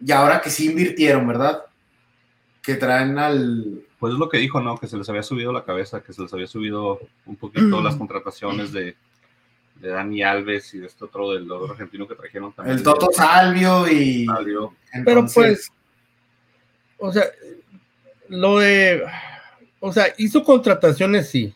Y 0.04 0.12
ahora 0.12 0.40
que 0.40 0.50
sí 0.50 0.70
invirtieron, 0.70 1.26
¿verdad? 1.26 1.62
Que 2.62 2.74
traen 2.74 3.18
al, 3.18 3.82
pues 4.00 4.14
es 4.14 4.18
lo 4.18 4.30
que 4.30 4.38
dijo, 4.38 4.62
¿no? 4.62 4.78
Que 4.78 4.86
se 4.86 4.96
les 4.96 5.08
había 5.10 5.22
subido 5.22 5.52
la 5.52 5.64
cabeza, 5.64 6.02
que 6.02 6.14
se 6.14 6.22
les 6.22 6.32
había 6.32 6.46
subido 6.46 7.00
un 7.26 7.36
poquito 7.36 7.82
las 7.82 7.96
contrataciones 7.96 8.72
de, 8.72 8.96
de 9.76 9.88
Dani 9.88 10.22
Alves 10.22 10.72
y 10.72 10.78
de 10.78 10.86
este 10.86 11.04
otro 11.04 11.32
del 11.32 11.50
otro 11.52 11.72
argentino 11.72 12.08
que 12.08 12.14
trajeron 12.14 12.50
también. 12.54 12.78
El 12.78 12.82
Toto 12.82 13.10
Salvio 13.12 13.86
y. 13.86 14.26
Pero 15.04 15.26
pues, 15.32 15.70
o 16.96 17.12
sea, 17.12 17.24
lo 18.30 18.58
de, 18.58 19.04
o 19.80 19.92
sea, 19.92 20.06
hizo 20.16 20.42
contrataciones, 20.44 21.28
sí. 21.28 21.54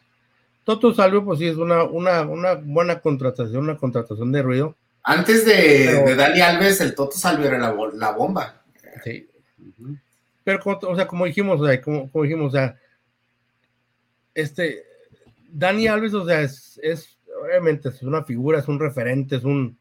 Toto 0.64 0.92
Salvio, 0.92 1.24
pues 1.24 1.38
sí, 1.38 1.46
es 1.46 1.56
una, 1.56 1.84
una, 1.84 2.22
una 2.22 2.54
buena 2.54 3.00
contratación, 3.00 3.64
una 3.64 3.76
contratación 3.76 4.32
de 4.32 4.42
ruido. 4.42 4.76
Antes 5.02 5.44
de, 5.44 6.14
Dani 6.16 6.40
Alves, 6.40 6.80
el 6.80 6.94
Toto 6.94 7.16
Salvio 7.16 7.46
era 7.46 7.58
la, 7.58 7.74
la 7.94 8.12
bomba. 8.12 8.62
Sí. 9.04 9.28
Pero, 10.42 10.60
o 10.64 10.96
sea, 10.96 11.06
como 11.06 11.26
dijimos, 11.26 11.60
o 11.60 11.66
sea, 11.66 11.80
como, 11.80 12.10
dijimos, 12.22 12.48
o 12.48 12.56
sea, 12.56 12.78
este, 14.34 14.82
Dani 15.50 15.86
Alves, 15.86 16.14
o 16.14 16.26
sea, 16.26 16.40
es, 16.40 16.80
obviamente 17.42 17.90
es 17.90 18.02
una 18.02 18.24
figura, 18.24 18.58
es 18.58 18.68
un 18.68 18.80
referente, 18.80 19.36
es 19.36 19.44
un, 19.44 19.78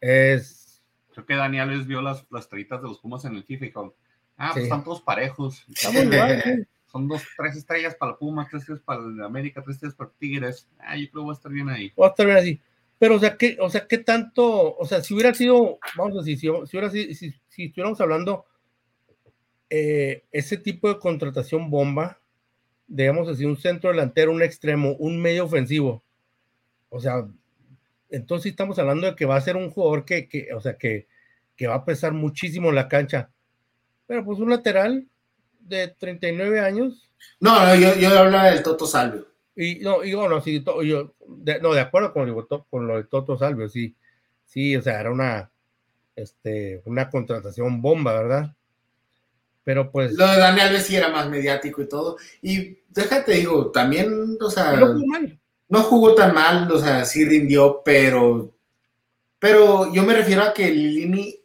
es, 0.00 0.80
creo 1.12 1.26
que 1.26 1.34
Daniel 1.34 1.76
les 1.76 1.86
vio 1.86 2.00
las, 2.00 2.24
las 2.30 2.48
de 2.48 2.66
los 2.82 3.00
Pumas 3.00 3.24
en 3.24 3.34
el 3.34 3.44
FIFA 3.44 3.90
ah, 4.38 4.50
pues 4.52 4.64
están 4.64 4.82
todos 4.82 5.02
parejos. 5.02 5.64
Estamos 5.68 6.04
igual. 6.04 6.68
Son 6.90 7.06
dos, 7.06 7.22
tres 7.36 7.54
estrellas 7.54 7.94
para 7.94 8.16
Pumas, 8.16 8.48
tres 8.48 8.62
estrellas 8.62 8.82
para 8.82 9.02
el 9.02 9.22
América, 9.22 9.62
tres 9.62 9.76
estrellas 9.76 9.94
para 9.94 10.10
Tigres. 10.18 10.66
Ah, 10.78 10.96
yo 10.96 11.10
creo 11.10 11.22
que 11.22 11.26
va 11.26 11.32
a 11.32 11.36
estar 11.36 11.52
bien 11.52 11.68
ahí. 11.68 11.92
Va 12.00 12.06
a 12.06 12.10
estar 12.10 12.24
bien 12.24 12.38
así. 12.38 12.60
Pero, 12.98 13.16
o 13.16 13.18
sea, 13.18 13.36
¿qué, 13.36 13.58
o 13.60 13.68
sea, 13.68 13.86
¿qué 13.86 13.98
tanto? 13.98 14.74
O 14.74 14.86
sea, 14.86 15.02
si 15.02 15.12
hubiera 15.12 15.34
sido, 15.34 15.78
vamos 15.96 16.16
a 16.16 16.20
decir, 16.20 16.38
si, 16.38 16.46
si 16.46 16.76
hubiera 16.76 16.90
si, 16.90 17.14
si 17.14 17.64
estuviéramos 17.64 18.00
hablando 18.00 18.46
eh, 19.70 20.24
ese 20.32 20.56
tipo 20.56 20.88
de 20.88 20.98
contratación 20.98 21.70
bomba, 21.70 22.18
digamos 22.86 23.28
así, 23.28 23.44
un 23.44 23.58
centro 23.58 23.90
delantero, 23.90 24.32
un 24.32 24.42
extremo, 24.42 24.92
un 24.98 25.20
medio 25.20 25.44
ofensivo, 25.44 26.02
o 26.88 27.00
sea, 27.00 27.28
entonces 28.08 28.50
estamos 28.50 28.78
hablando 28.78 29.06
de 29.06 29.14
que 29.14 29.26
va 29.26 29.36
a 29.36 29.40
ser 29.42 29.56
un 29.56 29.70
jugador 29.70 30.04
que, 30.04 30.28
que 30.28 30.48
o 30.54 30.60
sea, 30.60 30.78
que, 30.78 31.06
que 31.54 31.66
va 31.66 31.74
a 31.74 31.84
pesar 31.84 32.12
muchísimo 32.12 32.70
en 32.70 32.76
la 32.76 32.88
cancha. 32.88 33.30
Pero 34.08 34.24
pues 34.24 34.40
un 34.40 34.50
lateral 34.50 35.06
de 35.60 35.86
39 35.88 36.58
años, 36.60 37.08
No, 37.40 37.64
no, 37.64 37.74
yo, 37.76 37.94
yo 37.94 38.18
hablo 38.18 38.40
del 38.42 38.62
Toto 38.64 38.86
Salvio. 38.86 39.26
y 39.54 39.76
no, 39.76 40.02
y 40.02 40.14
bueno, 40.14 40.40
sí, 40.40 40.60
to- 40.60 40.82
yo, 40.82 41.14
de, 41.28 41.60
no, 41.60 41.72
de 41.74 41.80
acuerdo 41.80 42.12
con, 42.12 42.26
lo- 42.28 42.44
to- 42.46 42.66
con 42.70 42.86
lo 42.88 42.96
de 42.96 43.04
Toto 43.04 43.38
Salvio, 43.38 43.68
sí, 43.68 43.94
sí, 44.46 44.74
o 44.76 44.82
sea, 44.82 44.98
era 45.00 45.10
una, 45.12 45.50
este, 46.16 46.82
una 46.86 47.08
contratación 47.10 47.80
bomba, 47.82 48.14
¿verdad? 48.14 48.54
Pero 49.64 49.90
pues, 49.92 50.14
Lo 50.14 50.26
de 50.26 50.38
Dani 50.38 50.60
Alves 50.62 50.86
sí 50.86 50.96
era 50.96 51.10
más 51.10 51.28
mediático 51.28 51.82
y 51.82 51.88
todo. 51.88 52.16
Y 52.40 52.78
déjate, 52.88 53.32
digo, 53.34 53.70
también, 53.70 54.38
o 54.40 54.50
sea, 54.50 54.72
no 54.72 54.86
jugó 54.94 55.06
mal. 55.06 55.38
no 55.68 55.82
jugó 55.82 56.14
tan 56.14 56.34
mal, 56.34 56.72
o 56.72 56.78
sea, 56.80 57.04
sí 57.04 57.24
rindió, 57.26 57.82
pero, 57.84 58.50
pero 59.38 59.92
yo 59.92 60.02
me 60.04 60.14
refiero 60.14 60.42
a 60.42 60.54
que 60.54 60.70
Lini 60.70 61.37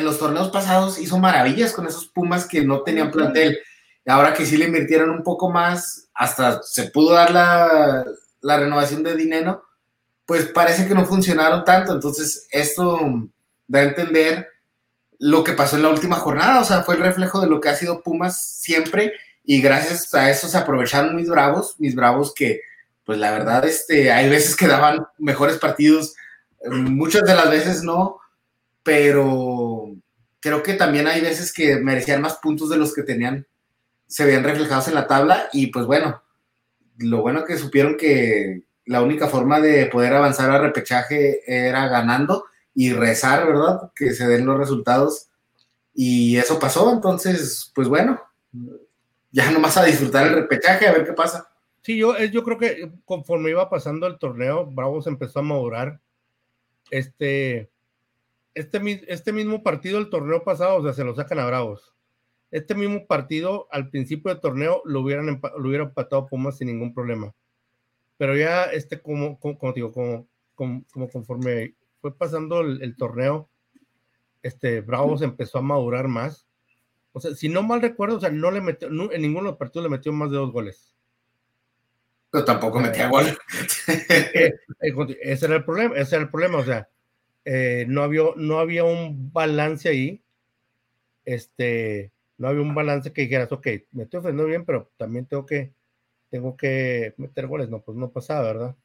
en 0.00 0.06
los 0.06 0.18
torneos 0.18 0.50
pasados 0.50 0.98
hizo 0.98 1.18
maravillas 1.18 1.72
con 1.72 1.86
esos 1.86 2.06
Pumas 2.08 2.46
que 2.46 2.64
no 2.64 2.82
tenían 2.82 3.10
plantel. 3.10 3.58
Ahora 4.06 4.34
que 4.34 4.44
sí 4.44 4.56
le 4.56 4.66
invirtieron 4.66 5.10
un 5.10 5.22
poco 5.22 5.50
más, 5.50 6.08
hasta 6.14 6.62
se 6.62 6.90
pudo 6.90 7.12
dar 7.12 7.30
la, 7.30 8.04
la 8.40 8.58
renovación 8.58 9.02
de 9.02 9.14
dinero, 9.14 9.64
pues 10.26 10.46
parece 10.46 10.86
que 10.88 10.94
no 10.94 11.06
funcionaron 11.06 11.64
tanto. 11.64 11.92
Entonces, 11.92 12.46
esto 12.50 12.98
da 13.68 13.80
a 13.80 13.84
entender 13.84 14.48
lo 15.18 15.44
que 15.44 15.52
pasó 15.52 15.76
en 15.76 15.82
la 15.82 15.90
última 15.90 16.16
jornada, 16.16 16.60
o 16.60 16.64
sea, 16.64 16.82
fue 16.82 16.94
el 16.96 17.02
reflejo 17.02 17.40
de 17.40 17.46
lo 17.46 17.60
que 17.60 17.68
ha 17.68 17.76
sido 17.76 18.02
Pumas 18.02 18.40
siempre, 18.40 19.12
y 19.44 19.60
gracias 19.60 20.12
a 20.14 20.30
eso 20.30 20.48
se 20.48 20.56
aprovecharon 20.56 21.14
mis 21.14 21.28
bravos, 21.28 21.74
mis 21.78 21.94
bravos 21.94 22.32
que, 22.34 22.62
pues 23.04 23.18
la 23.18 23.30
verdad, 23.30 23.64
este, 23.66 24.12
hay 24.12 24.30
veces 24.30 24.56
que 24.56 24.66
daban 24.66 25.06
mejores 25.18 25.58
partidos, 25.58 26.14
muchas 26.64 27.24
de 27.24 27.34
las 27.34 27.50
veces 27.50 27.82
no, 27.82 28.19
pero 28.90 29.94
creo 30.40 30.64
que 30.64 30.74
también 30.74 31.06
hay 31.06 31.20
veces 31.20 31.52
que 31.52 31.76
merecían 31.76 32.20
más 32.20 32.38
puntos 32.38 32.70
de 32.70 32.76
los 32.76 32.92
que 32.92 33.04
tenían, 33.04 33.46
se 34.08 34.24
veían 34.24 34.42
reflejados 34.42 34.88
en 34.88 34.96
la 34.96 35.06
tabla, 35.06 35.48
y 35.52 35.68
pues 35.68 35.86
bueno, 35.86 36.20
lo 36.98 37.22
bueno 37.22 37.44
que 37.44 37.56
supieron 37.56 37.96
que 37.96 38.64
la 38.86 39.00
única 39.00 39.28
forma 39.28 39.60
de 39.60 39.86
poder 39.86 40.12
avanzar 40.12 40.50
a 40.50 40.58
repechaje 40.58 41.40
era 41.46 41.86
ganando 41.86 42.46
y 42.74 42.92
rezar, 42.92 43.46
¿verdad? 43.46 43.92
Que 43.94 44.12
se 44.12 44.26
den 44.26 44.44
los 44.44 44.58
resultados. 44.58 45.28
Y 45.94 46.36
eso 46.36 46.58
pasó, 46.58 46.92
entonces, 46.92 47.70
pues 47.72 47.86
bueno, 47.86 48.20
ya 49.30 49.52
nomás 49.52 49.76
a 49.76 49.84
disfrutar 49.84 50.26
el 50.26 50.34
repechaje, 50.34 50.88
a 50.88 50.92
ver 50.92 51.04
qué 51.04 51.12
pasa. 51.12 51.48
Sí, 51.82 51.96
yo, 51.96 52.16
eh, 52.16 52.28
yo 52.32 52.42
creo 52.42 52.58
que 52.58 52.90
conforme 53.04 53.50
iba 53.50 53.70
pasando 53.70 54.08
el 54.08 54.18
torneo, 54.18 54.66
Bravos 54.66 55.06
empezó 55.06 55.38
a 55.38 55.42
madurar. 55.42 56.00
Este, 56.90 57.69
este, 58.54 58.80
este 59.12 59.32
mismo 59.32 59.62
partido 59.62 59.98
del 59.98 60.10
torneo 60.10 60.42
pasado, 60.42 60.76
o 60.76 60.82
sea, 60.82 60.92
se 60.92 61.04
lo 61.04 61.14
sacan 61.14 61.38
a 61.38 61.46
Bravos. 61.46 61.94
Este 62.50 62.74
mismo 62.74 63.06
partido, 63.06 63.68
al 63.70 63.90
principio 63.90 64.30
del 64.32 64.40
torneo, 64.40 64.82
lo 64.84 65.00
hubieran 65.00 65.40
lo 65.58 65.68
hubiera 65.68 65.84
empatado 65.84 66.26
Pumas 66.26 66.58
sin 66.58 66.66
ningún 66.68 66.92
problema. 66.92 67.32
Pero 68.16 68.36
ya, 68.36 68.64
este, 68.64 69.00
como, 69.00 69.38
como, 69.38 69.56
como 69.56 69.72
digo, 69.72 69.92
como, 69.92 70.26
como, 70.54 70.84
como 70.92 71.08
conforme 71.08 71.74
fue 72.00 72.16
pasando 72.16 72.60
el, 72.60 72.82
el 72.82 72.96
torneo, 72.96 73.48
este, 74.42 74.80
Bravos 74.80 75.22
empezó 75.22 75.58
a 75.58 75.62
madurar 75.62 76.08
más. 76.08 76.46
O 77.12 77.20
sea, 77.20 77.34
si 77.34 77.48
no 77.48 77.62
mal 77.62 77.80
recuerdo, 77.82 78.16
o 78.16 78.20
sea, 78.20 78.30
no 78.30 78.50
le 78.50 78.60
metió, 78.60 78.90
no- 78.90 79.12
en 79.12 79.22
ninguno 79.22 79.44
de 79.46 79.50
los 79.52 79.58
partidos 79.58 79.84
le 79.84 79.90
metió 79.90 80.12
más 80.12 80.30
de 80.30 80.36
dos 80.38 80.52
goles. 80.52 80.96
Pero 82.30 82.44
tampoco 82.44 82.78
metía 82.80 83.08
gol. 83.08 83.26
Eh, 83.88 84.54
eh, 84.80 84.92
conti- 84.94 85.18
ese 85.20 85.46
era 85.46 85.56
el 85.56 85.64
problema, 85.64 85.96
ese 85.96 86.14
era 86.16 86.24
el 86.24 86.30
problema, 86.30 86.58
o 86.58 86.64
sea, 86.64 86.88
eh, 87.44 87.84
no, 87.88 88.02
había, 88.02 88.22
no 88.36 88.58
había 88.58 88.84
un 88.84 89.32
balance 89.32 89.88
ahí, 89.88 90.22
este, 91.24 92.12
no 92.38 92.48
había 92.48 92.62
un 92.62 92.74
balance 92.74 93.12
que 93.12 93.22
dijeras, 93.22 93.52
ok, 93.52 93.66
me 93.92 94.04
estoy 94.04 94.18
ofendiendo 94.18 94.46
bien, 94.46 94.64
pero 94.64 94.90
también 94.96 95.26
tengo 95.26 95.46
que, 95.46 95.72
tengo 96.30 96.56
que 96.56 97.14
meter 97.16 97.46
goles, 97.46 97.68
no, 97.68 97.80
pues 97.80 97.96
no 97.96 98.10
pasaba, 98.10 98.42
¿verdad? 98.42 98.76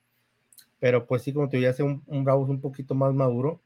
Pero 0.79 1.05
pues 1.07 1.23
sí, 1.23 1.33
como 1.33 1.49
te 1.49 1.57
digo, 1.57 1.65
ya 1.65 1.71
hace 1.71 1.83
un, 1.83 2.03
un 2.07 2.23
Bravos 2.23 2.49
un 2.49 2.61
poquito 2.61 2.95
más 2.95 3.13
maduro 3.13 3.61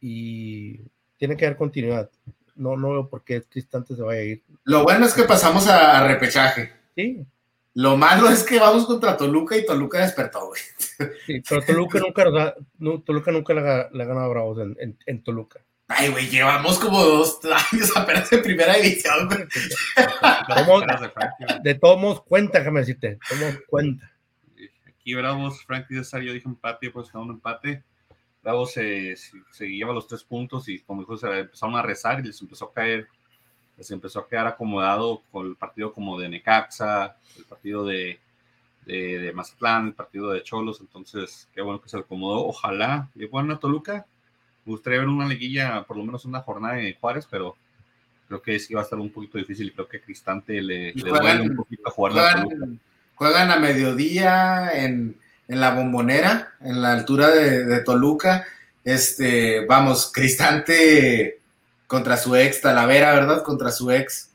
y 0.00 0.80
tiene 1.16 1.36
que 1.36 1.46
haber 1.46 1.56
continuidad. 1.56 2.10
No, 2.56 2.76
no 2.76 2.90
veo 2.90 3.08
por 3.08 3.24
qué 3.24 3.42
Cristante 3.42 3.94
se 3.94 4.02
vaya 4.02 4.20
a 4.20 4.24
ir. 4.24 4.42
Lo 4.64 4.82
bueno 4.82 5.06
es 5.06 5.14
que 5.14 5.24
pasamos 5.24 5.68
a, 5.68 5.98
a 5.98 6.08
repechaje. 6.08 6.72
Sí, 6.94 7.24
Lo 7.74 7.96
malo 7.96 8.28
es 8.28 8.42
que 8.42 8.58
vamos 8.58 8.86
contra 8.86 9.16
Toluca 9.16 9.56
y 9.56 9.64
Toluca 9.64 9.98
despertó, 10.00 10.48
güey. 10.48 10.60
sí, 11.26 11.42
pero 11.48 11.62
Toluca 11.62 11.98
nunca, 12.00 12.24
nos 12.26 12.38
ha- 12.40 12.54
no, 12.78 13.00
Toluca 13.00 13.32
nunca 13.32 13.54
le 13.54 13.60
ha, 13.68 13.88
le 13.92 14.02
ha 14.02 14.06
ganado 14.06 14.26
a 14.26 14.28
Bravos 14.28 14.58
en, 14.58 14.76
en- 14.78 14.98
en 15.06 15.22
Toluca. 15.24 15.60
Ay, 15.88 16.08
güey, 16.10 16.28
llevamos 16.28 16.78
como 16.78 17.02
dos 17.02 17.40
años 17.72 17.94
apenas 17.96 18.32
en 18.32 18.42
primera 18.42 18.74
división, 18.74 19.26
güey. 19.28 19.46
De 21.62 21.74
todos 21.74 21.98
modos, 22.00 22.22
cuenta, 22.22 22.58
déjame 22.58 22.80
decirte, 22.80 23.08
de 23.10 23.18
todos 23.28 23.40
modos, 23.40 23.58
cuenta. 23.68 24.12
Aquí 24.88 25.14
Bravos, 25.14 25.64
Frankie 25.64 25.94
César, 25.96 26.22
yo 26.22 26.32
dije 26.32 26.48
empate, 26.48 26.90
pues 26.90 27.10
quedó 27.10 27.22
un 27.22 27.30
empate. 27.30 27.82
Bravos 28.42 28.72
se, 28.72 29.16
se, 29.16 29.32
se 29.50 29.66
lleva 29.66 29.92
los 29.92 30.06
tres 30.06 30.24
puntos 30.24 30.68
y 30.68 30.78
como 30.80 31.00
dijo, 31.02 31.16
se 31.16 31.26
empezaron 31.28 31.76
a 31.76 31.82
rezar 31.82 32.20
y 32.20 32.24
les 32.28 32.40
empezó 32.40 32.66
a 32.66 32.72
caer, 32.72 33.06
les 33.82 33.90
empezó 33.90 34.20
a 34.20 34.28
quedar 34.28 34.46
acomodado 34.46 35.22
con 35.32 35.44
el 35.48 35.56
partido 35.56 35.92
como 35.92 36.16
de 36.20 36.28
Necaxa, 36.28 37.16
el 37.36 37.44
partido 37.46 37.84
de, 37.84 38.20
de, 38.86 39.18
de 39.18 39.32
Mazatlán, 39.32 39.88
el 39.88 39.92
partido 39.94 40.30
de 40.30 40.44
Cholos, 40.44 40.78
entonces 40.80 41.48
qué 41.52 41.60
bueno 41.62 41.80
que 41.82 41.88
se 41.88 41.98
acomodó. 41.98 42.46
Ojalá, 42.46 43.08
y 43.16 43.26
bueno, 43.26 43.54
a 43.54 43.58
Toluca, 43.58 44.06
me 44.64 44.70
gustaría 44.70 45.00
ver 45.00 45.08
una 45.08 45.26
liguilla, 45.26 45.82
por 45.82 45.96
lo 45.96 46.04
menos 46.04 46.24
una 46.24 46.42
jornada 46.42 46.76
de 46.76 46.94
Juárez, 46.94 47.26
pero 47.28 47.56
creo 48.28 48.40
que 48.40 48.60
sí 48.60 48.72
va 48.72 48.82
a 48.82 48.84
estar 48.84 49.00
un 49.00 49.10
poquito 49.10 49.36
difícil 49.36 49.66
y 49.66 49.70
creo 49.72 49.88
que 49.88 50.00
Cristante 50.00 50.62
le, 50.62 50.92
le 50.94 51.02
juegan- 51.10 51.38
duele 51.38 51.50
un 51.50 51.56
poquito 51.56 51.88
a 51.88 51.90
jugar 51.90 52.12
la 52.12 52.32
Toluca. 52.34 52.54
Juegan, 52.54 52.80
juegan 53.16 53.50
a 53.50 53.56
mediodía 53.56 54.70
en, 54.74 55.16
en 55.48 55.60
la 55.60 55.74
bombonera, 55.74 56.54
en 56.60 56.80
la 56.80 56.92
altura 56.92 57.30
de, 57.30 57.64
de 57.64 57.80
Toluca. 57.82 58.46
Este, 58.84 59.66
vamos, 59.66 60.12
Cristante 60.14 61.40
contra 61.92 62.16
su 62.16 62.34
ex 62.34 62.62
Talavera, 62.62 63.12
¿verdad? 63.12 63.42
Contra 63.42 63.70
su 63.70 63.90
ex. 63.90 64.30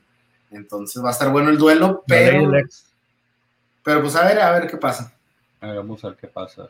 Entonces 0.52 1.02
va 1.02 1.08
a 1.08 1.12
estar 1.12 1.28
bueno 1.32 1.50
el 1.50 1.58
duelo, 1.58 2.04
pero, 2.06 2.52
pero 3.82 4.00
pues 4.00 4.14
a 4.14 4.24
ver, 4.24 4.38
a 4.38 4.52
ver 4.52 4.70
qué 4.70 4.76
pasa. 4.76 5.12
A 5.60 5.66
ver, 5.66 5.76
vamos 5.78 6.04
a 6.04 6.10
ver 6.10 6.16
qué 6.18 6.28
pasa. 6.28 6.68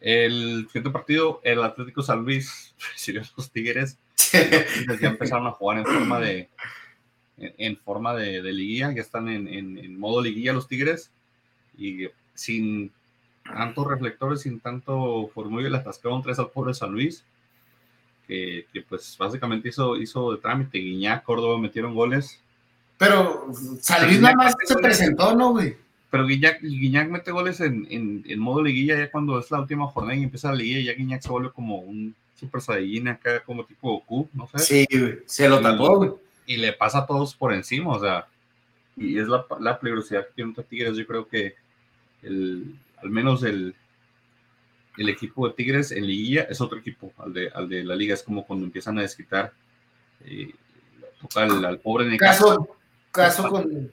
El 0.00 0.66
siguiente 0.68 0.90
partido, 0.90 1.40
el 1.42 1.60
Atlético 1.64 2.00
San 2.00 2.22
Luis 2.24 2.72
recibió 2.92 3.22
a 3.22 3.24
los 3.36 3.50
Tigres. 3.50 3.98
ya 5.00 5.08
empezaron 5.08 5.48
a 5.48 5.50
jugar 5.50 5.78
en 5.78 5.84
forma 5.84 6.20
de 6.20 6.48
en, 7.38 7.54
en 7.58 7.76
forma 7.76 8.14
de, 8.14 8.40
de 8.40 8.52
liguilla, 8.52 8.92
ya 8.92 9.00
están 9.02 9.28
en, 9.28 9.48
en- 9.48 9.78
en 9.78 9.98
modo 9.98 10.22
liguilla 10.22 10.52
los 10.52 10.68
Tigres 10.68 11.10
y 11.76 12.06
sin 12.34 12.92
tantos 13.42 13.84
reflectores, 13.88 14.42
sin 14.42 14.60
tanto 14.60 15.28
formullo, 15.34 15.68
le 15.68 15.76
atascaron 15.78 16.22
tres 16.22 16.38
al 16.38 16.50
pobre 16.50 16.72
San 16.72 16.92
Luis, 16.92 17.24
que, 18.30 18.66
que, 18.72 18.82
pues 18.82 19.16
básicamente 19.18 19.68
hizo, 19.70 19.96
hizo 19.96 20.30
de 20.32 20.38
trámite. 20.38 20.78
Guiñac, 20.78 21.24
Córdoba 21.24 21.58
metieron 21.58 21.94
goles, 21.94 22.40
Pero 22.96 23.48
San 23.80 24.06
Luis 24.06 24.20
nada 24.20 24.36
más 24.36 24.54
se 24.64 24.76
presentó, 24.76 25.34
¿no, 25.34 25.50
güey? 25.50 25.76
pero 26.10 26.26
Guiñac, 26.26 26.60
Guiñac 26.60 27.08
mete 27.08 27.30
goles 27.30 27.60
en, 27.60 27.86
en, 27.88 28.24
en 28.26 28.38
modo 28.40 28.62
liguilla 28.62 28.98
ya 28.98 29.10
cuando 29.10 29.38
es 29.38 29.50
la 29.50 29.60
última 29.60 29.86
jornada 29.86 30.16
y 30.16 30.24
empieza 30.24 30.50
la 30.50 30.56
liguilla, 30.56 30.80
ya 30.92 30.98
Guiñac 30.98 31.22
se 31.22 31.28
vuelve 31.28 31.52
como 31.52 31.76
un 31.76 32.14
super 32.34 32.60
saiyajin 32.60 33.08
acá, 33.08 33.40
como 33.44 33.64
tipo 33.64 33.92
Goku, 33.92 34.28
no 34.34 34.48
sé. 34.48 34.58
Sí, 34.58 34.86
güey, 34.90 35.18
se 35.26 35.48
lo 35.48 35.60
tapó, 35.60 35.98
güey. 35.98 36.10
y 36.46 36.56
le 36.56 36.72
pasa 36.72 36.98
a 36.98 37.06
todos 37.06 37.34
por 37.34 37.52
encima, 37.52 37.92
o 37.92 38.00
sea, 38.00 38.26
y 38.96 39.18
es 39.18 39.28
la, 39.28 39.46
la 39.60 39.78
peligrosidad 39.78 40.26
que 40.26 40.32
tiene 40.34 40.52
Tigres. 40.68 40.96
Yo 40.96 41.06
creo 41.06 41.28
que 41.28 41.54
el, 42.22 42.74
al 43.00 43.10
menos 43.10 43.44
el, 43.44 43.74
el 44.96 45.08
equipo 45.08 45.48
de 45.48 45.54
Tigres 45.54 45.92
en 45.92 46.06
Liguilla 46.06 46.42
es 46.50 46.60
otro 46.60 46.78
equipo 46.78 47.12
al 47.18 47.32
de, 47.32 47.50
al 47.54 47.68
de 47.68 47.84
la 47.84 47.94
Liga. 47.96 48.14
Es 48.14 48.22
como 48.22 48.46
cuando 48.46 48.66
empiezan 48.66 48.98
a 48.98 49.02
desquitar, 49.02 49.52
eh, 50.24 50.52
al, 51.34 51.64
al 51.64 51.78
pobre 51.78 52.06
Necaxa. 52.06 52.44
Caso, 52.44 52.76
caso 53.10 53.48
con. 53.48 53.92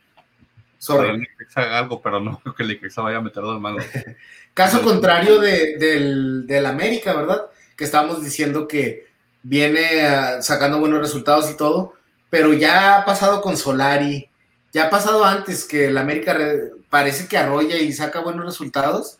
Sorry. 0.80 1.28
Haga 1.56 1.80
algo, 1.80 2.02
pero 2.02 2.20
no 2.20 2.40
creo 2.40 2.54
que 2.56 2.64
el 2.64 2.70
Necaxa 2.70 3.02
vaya 3.02 3.18
a 3.18 3.22
meter 3.22 3.42
dos 3.44 3.60
manos. 3.60 3.84
Caso 4.54 4.82
contrario 4.82 5.40
de, 5.40 5.78
del, 5.78 6.48
del 6.48 6.66
América, 6.66 7.14
¿verdad? 7.14 7.48
Que 7.76 7.84
estábamos 7.84 8.24
diciendo 8.24 8.68
que 8.68 9.06
viene 9.44 10.02
ah, 10.02 10.42
sacando 10.42 10.80
buenos 10.80 11.00
resultados 11.00 11.50
y 11.52 11.56
todo, 11.58 11.94
pero 12.32 12.54
ya 12.54 12.98
ha 12.98 13.06
pasado 13.06 13.42
con 13.42 13.56
Solari, 13.56 14.30
ya 14.74 14.88
ha 14.88 14.90
pasado 14.90 15.24
antes 15.24 15.64
que 15.64 15.86
el 15.86 15.98
América 15.98 16.34
re- 16.34 16.72
parece 16.90 17.28
que 17.28 17.38
arrolla 17.38 17.78
y 17.78 17.94
saca 17.94 18.20
buenos 18.20 18.46
resultados, 18.46 19.20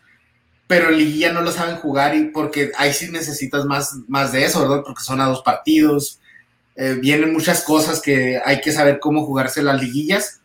pero 0.68 0.90
en 0.90 0.98
liguilla 0.98 1.32
no 1.32 1.42
lo 1.42 1.50
saben 1.50 1.76
jugar 1.78 2.14
y 2.14 2.26
porque 2.26 2.70
ahí 2.78 2.92
sí 2.94 3.10
necesitas 3.10 3.64
más, 3.64 3.96
más 4.06 4.30
de 4.30 4.44
eso, 4.44 4.60
¿verdad? 4.60 4.84
Porque 4.86 5.02
son 5.02 5.20
a 5.20 5.26
dos 5.26 5.42
partidos, 5.42 6.20
eh, 6.76 6.96
vienen 7.00 7.32
muchas 7.32 7.64
cosas 7.64 8.00
que 8.00 8.40
hay 8.44 8.60
que 8.60 8.70
saber 8.70 9.00
cómo 9.00 9.26
jugarse 9.26 9.62
las 9.62 9.82
liguillas 9.82 10.40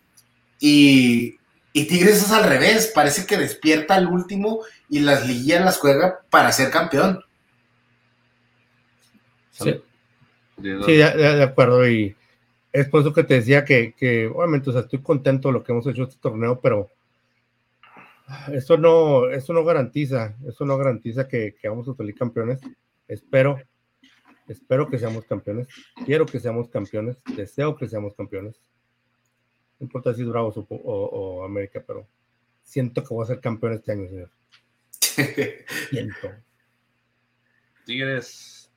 y, 0.60 1.38
y 1.74 1.86
Tigres 1.86 2.24
es 2.24 2.32
al 2.32 2.46
revés, 2.46 2.92
parece 2.96 3.28
que 3.28 3.38
despierta 3.38 3.94
al 3.96 4.08
último 4.08 4.62
y 4.90 5.00
las 5.02 5.28
liguillas 5.28 5.64
las 5.64 5.78
juega 5.78 6.22
para 6.32 6.52
ser 6.52 6.72
campeón. 6.72 7.24
Sí. 9.52 9.82
Sí, 10.62 10.96
de, 10.96 11.12
de- 11.16 11.44
acuerdo. 11.44 11.88
Y 11.88 12.16
es 12.72 12.88
por 12.88 13.02
eso 13.02 13.14
que 13.14 13.24
te 13.24 13.36
decía 13.36 13.66
que, 13.66 13.94
que, 13.98 14.28
obviamente, 14.28 14.70
o 14.70 14.74
sea, 14.74 14.82
estoy 14.82 15.00
contento 15.02 15.50
de 15.50 15.54
lo 15.54 15.64
que 15.64 15.72
hemos 15.72 15.86
hecho 15.88 16.04
este 16.04 16.16
torneo, 16.22 16.60
pero 16.60 16.90
eso 18.52 18.78
no, 18.78 19.30
eso 19.30 19.54
no 19.54 19.64
garantiza, 19.64 20.36
eso 20.48 20.66
no 20.66 20.78
garantiza 20.78 21.28
que, 21.28 21.56
que 21.60 21.70
vamos 21.70 21.88
a 21.90 21.94
salir 21.96 22.16
campeones. 22.16 22.60
Espero, 23.08 23.60
espero 24.48 24.90
que 24.90 24.98
seamos 25.00 25.26
campeones. 25.26 25.68
Quiero 26.06 26.26
que 26.26 26.40
seamos 26.40 26.70
campeones. 26.70 27.18
Deseo 27.36 27.76
que 27.76 27.88
seamos 27.88 28.16
campeones. 28.16 28.60
No 29.80 29.86
importa 29.86 30.14
si 30.14 30.22
es 30.22 30.28
Bravos 30.28 30.56
o, 30.58 30.66
o- 30.70 31.06
o 31.40 31.44
América, 31.46 31.84
pero 31.86 32.08
siento 32.64 33.04
que 33.04 33.14
voy 33.14 33.24
a 33.24 33.28
ser 33.28 33.40
campeón 33.42 33.74
este 33.74 33.92
año, 33.92 34.08
señor. 34.08 34.32
Siento. 35.90 36.32
Tigres, 37.86 38.72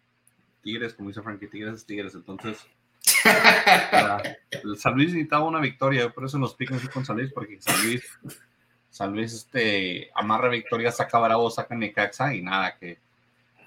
Tigres, 0.62 0.94
como 0.94 1.08
dice 1.08 1.22
Frankie, 1.22 1.46
Tigres 1.48 1.74
es 1.74 1.86
Tigres. 1.86 2.14
Entonces, 2.14 2.58
para- 3.90 4.22
San 4.76 4.94
Luis 4.94 5.10
necesitaba 5.12 5.44
una 5.46 5.60
victoria. 5.60 6.10
Por 6.12 6.24
eso 6.24 6.38
nos 6.38 6.54
pican 6.54 6.78
así 6.78 6.88
con 6.88 7.04
San 7.04 7.16
Luis, 7.18 7.32
porque 7.32 7.60
San 7.60 7.80
Luis, 7.84 8.02
San 8.96 9.12
Luis 9.12 9.34
este, 9.34 10.10
amarra 10.14 10.48
victoria, 10.48 10.90
saca 10.90 11.18
Bravo, 11.18 11.50
saca 11.50 11.74
Necaxa 11.74 12.34
y 12.34 12.40
nada, 12.40 12.78
que 12.78 12.96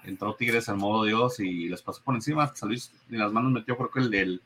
entró 0.02 0.34
Tigres 0.34 0.66
en 0.66 0.76
modo 0.76 1.04
Dios 1.04 1.38
y 1.38 1.68
les 1.68 1.80
pasó 1.82 2.02
por 2.02 2.16
encima. 2.16 2.52
San 2.56 2.68
Luis 2.68 2.90
ni 3.08 3.16
las 3.16 3.30
manos 3.30 3.52
metió, 3.52 3.76
creo 3.76 3.92
que 3.92 4.00
el 4.00 4.10
del 4.10 4.42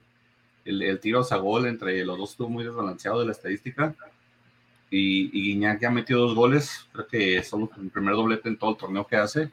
el, 0.67 0.83
el 0.83 1.01
tiro 1.01 1.27
a 1.29 1.37
gol 1.37 1.67
entre 1.67 2.05
los 2.05 2.19
dos 2.19 2.33
estuvo 2.33 2.51
muy 2.51 2.65
desbalanceado 2.65 3.21
de 3.21 3.25
la 3.25 3.33
estadística. 3.33 3.95
Y, 4.91 5.31
y 5.33 5.59
ya 5.59 5.91
metió 5.91 6.19
dos 6.19 6.35
goles, 6.35 6.87
creo 6.93 7.07
que 7.07 7.43
solo 7.43 7.71
el 7.81 7.89
primer 7.89 8.15
doblete 8.15 8.51
en 8.51 8.59
todo 8.59 8.73
el 8.73 8.77
torneo 8.77 9.07
que 9.07 9.17
hace. 9.17 9.51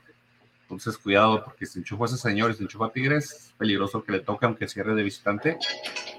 Entonces, 0.63 0.97
cuidado, 0.97 1.45
porque 1.45 1.65
si 1.65 1.79
enchufa 1.79 2.05
ese 2.05 2.17
señor 2.17 2.51
y 2.51 2.55
se 2.55 2.63
enchufa 2.63 2.87
a 2.87 2.91
Tigres, 2.91 3.31
es 3.31 3.53
peligroso 3.57 4.03
que 4.03 4.11
le 4.11 4.19
toque, 4.19 4.45
aunque 4.45 4.67
cierre 4.67 4.95
de 4.95 5.03
visitante. 5.03 5.57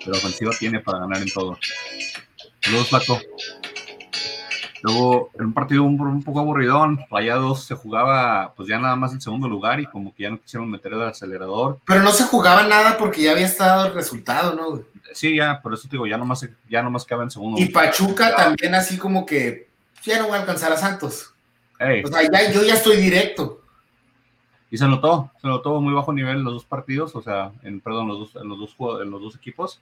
Pero 0.02 0.16
ofensiva 0.16 0.52
tiene 0.58 0.80
para 0.80 1.00
ganar 1.00 1.20
en 1.20 1.30
todo. 1.30 1.58
Saludos, 2.62 2.88
Flaco. 2.88 3.20
Luego, 4.82 5.30
en 5.38 5.46
un 5.46 5.52
partido 5.52 5.84
un, 5.84 6.00
un 6.00 6.22
poco 6.22 6.40
aburridón, 6.40 7.00
Rayados 7.10 7.64
se 7.64 7.74
jugaba 7.74 8.52
pues 8.56 8.68
ya 8.68 8.78
nada 8.78 8.96
más 8.96 9.12
el 9.12 9.20
segundo 9.20 9.48
lugar 9.48 9.78
y 9.80 9.86
como 9.86 10.12
que 10.14 10.24
ya 10.24 10.30
no 10.30 10.40
quisieron 10.40 10.70
meter 10.70 10.92
el 10.92 11.02
acelerador. 11.02 11.78
Pero 11.86 12.02
no 12.02 12.10
se 12.10 12.24
jugaba 12.24 12.64
nada 12.64 12.96
porque 12.98 13.22
ya 13.22 13.32
había 13.32 13.46
estado 13.46 13.86
el 13.86 13.94
resultado, 13.94 14.54
¿no? 14.54 14.70
güey? 14.70 14.82
Sí, 15.12 15.36
ya, 15.36 15.60
por 15.60 15.74
eso 15.74 15.82
te 15.88 15.92
digo, 15.92 16.06
ya 16.06 16.16
nomás, 16.16 16.48
ya 16.68 16.82
nomás 16.82 17.04
quedaba 17.04 17.22
en 17.24 17.30
segundo. 17.30 17.60
Y 17.60 17.66
Pachuca 17.66 18.34
también 18.34 18.74
así 18.74 18.98
como 18.98 19.24
que 19.26 19.68
ya 20.02 20.18
no 20.18 20.26
voy 20.28 20.36
a 20.36 20.40
alcanzar 20.40 20.72
a 20.72 20.76
Santos. 20.76 21.32
Ey, 21.78 22.02
O 22.02 22.08
sea, 22.08 22.22
ya, 22.22 22.50
yo 22.50 22.62
ya 22.62 22.74
estoy 22.74 22.96
directo. 22.96 23.60
y 24.70 24.78
se 24.78 24.86
notó, 24.88 25.30
se 25.40 25.46
notó 25.48 25.80
muy 25.80 25.92
bajo 25.94 26.12
nivel 26.12 26.38
en 26.38 26.44
los 26.44 26.54
dos 26.54 26.64
partidos, 26.64 27.14
o 27.14 27.22
sea, 27.22 27.52
en, 27.62 27.80
perdón, 27.80 28.08
los 28.08 28.18
dos, 28.18 28.42
en, 28.42 28.48
los 28.48 28.58
dos, 28.58 28.74
en 29.02 29.10
los 29.10 29.20
dos 29.20 29.36
equipos. 29.36 29.80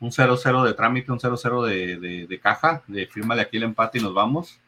Un 0.00 0.10
0-0 0.10 0.64
de 0.64 0.74
trámite, 0.74 1.12
un 1.12 1.18
0-0 1.18 1.64
de, 1.66 1.96
de, 1.96 2.26
de 2.26 2.38
caja, 2.38 2.82
de 2.86 3.06
firma 3.06 3.34
de 3.34 3.42
aquí 3.42 3.56
el 3.56 3.62
empate 3.62 3.98
y 3.98 4.02
nos 4.02 4.12
vamos. 4.14 4.58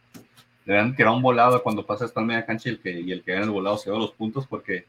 Han 0.68 0.96
tirado 0.96 1.14
un 1.16 1.22
volado 1.22 1.62
cuando 1.62 1.84
pasa 1.86 2.04
esta 2.06 2.20
media 2.20 2.44
cancha 2.44 2.68
y 2.68 2.72
el 2.72 2.80
que, 2.80 2.90
y 3.00 3.12
el 3.12 3.22
que 3.22 3.32
gana 3.32 3.44
el 3.44 3.50
volado 3.50 3.78
se 3.78 3.86
lleva 3.90 3.98
los 4.00 4.12
puntos 4.12 4.46
porque 4.46 4.84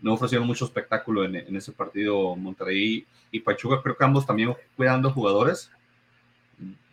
no 0.00 0.14
ofrecieron 0.14 0.46
mucho 0.46 0.64
espectáculo 0.66 1.24
en, 1.24 1.36
en 1.36 1.56
ese 1.56 1.72
partido 1.72 2.34
Monterrey 2.36 3.06
y 3.30 3.40
Pachuca. 3.40 3.80
Creo 3.82 3.96
que 3.96 4.04
ambos 4.04 4.26
también 4.26 4.54
cuidando 4.76 5.10
jugadores. 5.10 5.70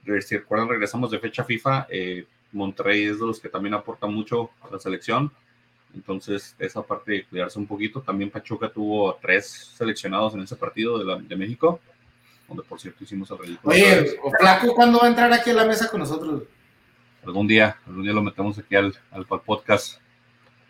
Re- 0.06 0.22
Si 0.22 0.38
recuerdan, 0.38 0.70
regresamos 0.70 1.12
de 1.12 1.20
fecha 1.20 1.44
FIFA. 1.44 1.88
eh, 1.90 2.26
Monterrey 2.54 3.06
es 3.06 3.20
de 3.20 3.26
los 3.26 3.40
que 3.40 3.48
también 3.50 3.74
aporta 3.74 4.08
mucho 4.08 4.50
a 4.62 4.70
la 4.72 4.80
selección. 4.80 5.32
Entonces, 5.94 6.56
esa 6.60 6.82
parte 6.84 7.12
de 7.12 7.24
cuidarse 7.26 7.58
un 7.60 7.68
poquito. 7.68 8.02
También 8.02 8.30
Pachuca 8.30 8.70
tuvo 8.70 9.14
tres 9.22 9.74
seleccionados 9.78 10.34
en 10.36 10.42
ese 10.42 10.56
partido 10.56 10.98
de, 11.00 11.06
la- 11.06 11.18
de 11.18 11.36
México, 11.36 11.80
donde 12.52 12.68
por 12.68 12.80
cierto 12.80 13.04
hicimos 13.04 13.32
el 13.32 13.38
ridículo. 13.38 13.74
Oye, 13.74 14.18
Flaco, 14.40 14.76
¿cuándo 14.76 15.00
va 15.00 15.06
a 15.06 15.10
entrar 15.10 15.32
aquí 15.32 15.52
a 15.52 15.54
la 15.54 15.66
mesa 15.66 15.90
con 15.90 16.02
nosotros? 16.02 16.44
Algún 17.26 17.48
día, 17.48 17.78
algún 17.88 18.04
día 18.04 18.14
lo 18.14 18.22
metemos 18.22 18.58
aquí 18.58 18.76
al, 18.76 18.94
al 19.12 19.26
podcast 19.26 20.02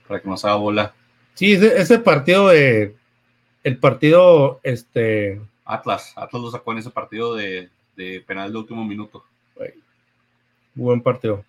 para 0.08 0.22
que 0.22 0.30
nos 0.30 0.46
haga 0.46 0.56
bola. 0.56 0.94
Sí, 1.34 1.54
ese, 1.54 1.82
ese 1.82 2.00
partido 2.00 2.50
de. 2.50 2.96
El 3.64 3.78
partido, 3.78 4.60
este. 4.64 5.42
Atlas, 5.66 6.14
Atlas 6.16 6.42
lo 6.42 6.52
sacó 6.52 6.72
en 6.74 6.80
ese 6.80 6.90
partido 6.90 7.36
de, 7.36 7.70
de 7.96 8.22
penal 8.22 8.52
de 8.52 8.58
último 8.60 8.86
minuto. 8.86 9.24
Buen 10.74 11.02
partido. 11.02 11.44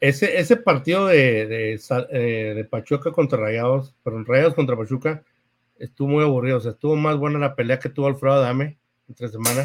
Ese, 0.00 0.38
ese 0.38 0.56
partido 0.56 1.06
de, 1.06 1.46
de, 1.46 2.54
de 2.54 2.64
Pachuca 2.64 3.10
contra 3.10 3.38
Rayados, 3.38 3.94
perdón, 4.02 4.26
Rayados 4.26 4.54
contra 4.54 4.76
Pachuca, 4.76 5.22
estuvo 5.78 6.08
muy 6.08 6.24
aburrido. 6.24 6.58
O 6.58 6.60
sea, 6.60 6.72
estuvo 6.72 6.96
más 6.96 7.16
buena 7.16 7.38
la 7.38 7.54
pelea 7.54 7.78
que 7.78 7.88
tuvo 7.88 8.06
Alfredo 8.08 8.34
Adame 8.34 8.78
entre 9.08 9.28
semana. 9.28 9.64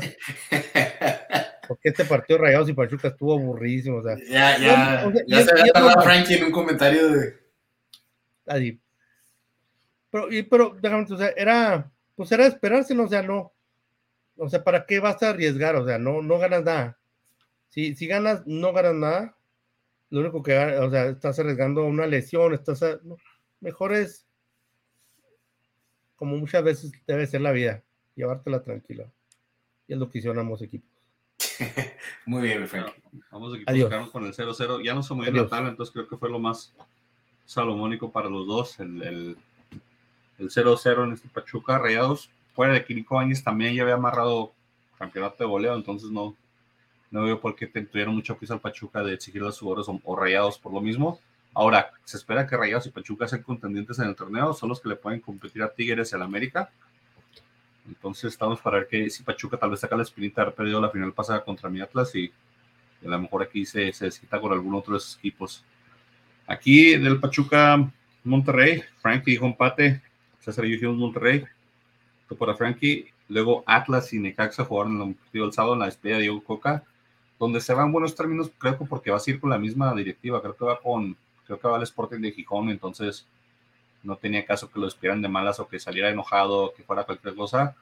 Porque 1.68 1.90
este 1.90 2.04
partido 2.06 2.40
Rayados 2.40 2.70
y 2.70 2.74
Pachuca 2.74 3.10
estuvo 3.10 3.34
aburridísimo. 3.34 3.98
O 3.98 4.04
sea, 4.04 4.18
ya, 4.30 4.58
ya, 4.58 5.04
O 5.08 5.12
sea, 5.12 5.24
ya 5.26 5.42
y- 5.42 5.44
se 5.44 5.52
había 5.52 5.72
tardado. 5.74 6.02
Frankie 6.02 6.36
en 6.36 6.44
un 6.46 6.52
comentario 6.52 7.10
de. 7.10 7.34
así. 8.48 8.80
Pero, 10.10 10.32
y, 10.32 10.44
pero, 10.44 10.76
déjame, 10.82 11.06
o 11.10 11.18
sea, 11.18 11.30
era, 11.38 11.90
pues 12.16 12.30
era 12.34 12.46
esperárselo, 12.46 13.06
o 13.06 13.08
sea, 13.08 13.22
no. 13.22 13.54
O 14.36 14.50
sea, 14.50 14.64
¿para 14.64 14.86
qué 14.86 15.00
vas 15.00 15.22
a 15.24 15.30
arriesgar? 15.30 15.76
O 15.78 15.86
sea, 15.86 15.98
no, 15.98 16.22
no 16.22 16.38
ganas 16.40 16.64
nada. 16.64 16.98
Si, 17.70 17.96
si 17.96 18.08
ganas, 18.08 18.42
no 18.46 18.74
ganas 18.74 18.96
nada. 18.96 19.38
Lo 20.10 20.20
único 20.20 20.44
que 20.44 20.56
ganas, 20.56 20.80
o 20.82 20.90
sea, 20.92 21.06
estás 21.06 21.40
arriesgando 21.40 21.86
una 21.86 22.06
lesión, 22.08 22.54
estás 22.54 22.84
a- 22.84 23.00
no, 23.04 23.16
mejor 23.62 23.94
es 23.94 24.26
como 26.22 26.38
muchas 26.38 26.64
veces 26.64 26.92
debe 27.08 27.26
ser 27.26 27.42
la 27.42 27.52
vida, 27.52 27.82
llevártela 28.16 28.62
tranquila. 28.64 29.06
Y 29.88 29.94
es 29.94 29.98
lo 29.98 30.08
que 30.08 30.20
hicieron 30.20 30.38
ambos 30.38 30.62
equipos. 30.62 30.88
Muy 32.28 32.44
bien, 32.44 32.68
Frankie. 32.68 32.94
Vamos 33.32 33.56
aquí 33.56 33.64
Adiós. 33.66 33.90
quedaron 33.90 34.12
con 34.12 34.24
el 34.28 34.34
0-0. 34.36 34.84
Ya 34.86 34.94
no 34.94 35.02
se 35.02 35.16
movió 35.16 35.32
la 35.32 35.48
tabla, 35.50 35.70
entonces 35.70 35.92
creo 35.92 36.08
que 36.08 36.18
fue 36.18 36.30
lo 36.30 36.38
más 36.38 36.76
salomónico 37.48 38.12
para 38.12 38.30
los 38.30 38.46
dos. 38.46 38.80
El, 38.80 39.02
el, 39.02 39.38
el 40.38 40.50
0-0 40.52 41.06
en 41.06 41.14
este 41.14 41.28
Pachuca, 41.30 41.80
Rayados. 41.80 42.30
Fuera 42.54 42.74
de 42.76 42.86
Quirico 42.86 43.18
Áñez 43.18 43.44
también 43.44 43.74
ya 43.74 43.82
había 43.82 43.96
amarrado 43.96 44.54
campeonato 45.00 45.44
de 45.44 45.50
goleo, 45.50 45.74
entonces 45.74 46.12
no, 46.12 46.36
no 47.10 47.24
veo 47.24 47.42
por 47.42 47.56
qué 47.56 47.66
te- 47.66 47.82
tuvieron 47.82 48.14
mucho 48.14 48.38
piso 48.38 48.54
al 48.54 48.60
Pachuca 48.62 49.02
de 49.04 49.16
exigir 49.16 49.42
los 49.42 49.58
jugadores 49.60 49.90
o, 49.90 50.00
o 50.04 50.16
Rayados 50.16 50.60
por 50.60 50.72
lo 50.72 50.82
mismo. 50.82 51.20
Ahora, 51.54 51.92
se 52.06 52.18
espera 52.18 52.48
que 52.48 52.56
Rayados 52.56 52.88
y 52.88 52.92
Pachuca 52.92 53.28
sean 53.28 53.44
contendientes 53.44 54.00
en 54.00 54.08
el 54.08 54.16
torneo, 54.16 54.54
son 54.54 54.70
los 54.70 54.80
que 54.80 54.90
le 54.90 54.96
pueden 54.96 55.20
competir 55.20 55.64
a 55.64 55.70
Tigres 55.70 56.12
y 56.12 56.16
al 56.16 56.22
América. 56.22 56.70
Entonces 57.88 58.32
estamos 58.32 58.62
para 58.62 58.80
ver 58.80 58.88
que 58.88 59.10
si 59.10 59.24
Pachuca 59.24 59.58
tal 59.58 59.72
vez 59.72 59.80
saca 59.82 59.96
la 59.96 60.04
espinita 60.04 60.46
de 60.46 60.52
perdido 60.52 60.80
la 60.80 60.90
final 60.90 61.12
pasada 61.12 61.44
contra 61.44 61.70
mi 61.70 61.82
Atlas 61.82 62.16
y, 62.16 62.32
a 63.06 63.10
lo 63.10 63.20
mejor 63.20 63.44
aquí 63.44 63.66
se, 63.66 63.92
se 63.92 64.12
cita 64.12 64.40
con 64.40 64.54
algún 64.54 64.76
otro 64.76 64.94
de 64.94 65.00
esos 65.00 65.18
equipos. 65.18 65.64
Aquí 66.48 66.96
del 66.98 67.20
Pachuca 67.20 67.92
Monterrey, 68.24 68.84
Frankie 69.02 69.32
dijo 69.32 69.46
empate, 69.46 70.02
César 70.40 70.66
y 70.66 70.80
Monterrey, 70.86 71.44
esto 72.22 72.36
para 72.36 72.56
Frankie, 72.56 73.08
luego 73.30 73.64
Atlas 73.66 74.14
y 74.14 74.20
Necaxa 74.20 74.66
jugaron 74.66 75.02
el 75.02 75.16
partido 75.16 75.46
el 75.46 75.54
sábado 75.54 75.74
en 75.74 75.80
la 75.80 75.86
despedida 75.86 76.18
de 76.18 76.24
Diego 76.24 76.44
Coca, 76.44 76.84
donde 77.40 77.62
se 77.62 77.74
va 77.74 77.84
en 77.84 77.92
buenos 77.92 78.16
términos, 78.16 78.52
creo 78.58 78.78
que 78.78 78.86
porque 78.86 79.12
va 79.12 79.18
a 79.18 79.22
ir 79.30 79.40
con 79.40 79.50
la 79.50 79.58
misma 79.58 79.94
directiva, 79.96 80.42
creo 80.42 80.56
que 80.56 80.66
va 80.66 80.80
con, 80.80 81.16
creo 81.58 81.60
que 81.60 81.68
va 81.68 81.78
al 81.78 81.84
Sporting 81.84 82.20
de 82.20 82.32
Gijón, 82.32 82.70
entonces 82.70 83.26
no 84.04 84.16
tenía 84.16 84.46
caso 84.46 84.72
que 84.72 84.80
lo 84.80 84.86
despidieran 84.86 85.22
de 85.22 85.28
malas 85.28 85.60
o 85.60 85.68
que 85.68 85.80
saliera 85.80 86.10
enojado 86.10 86.66
o 86.66 86.74
que 86.74 86.84
fuera 86.84 87.04
cualquier 87.04 87.36
cosa. 87.36 87.76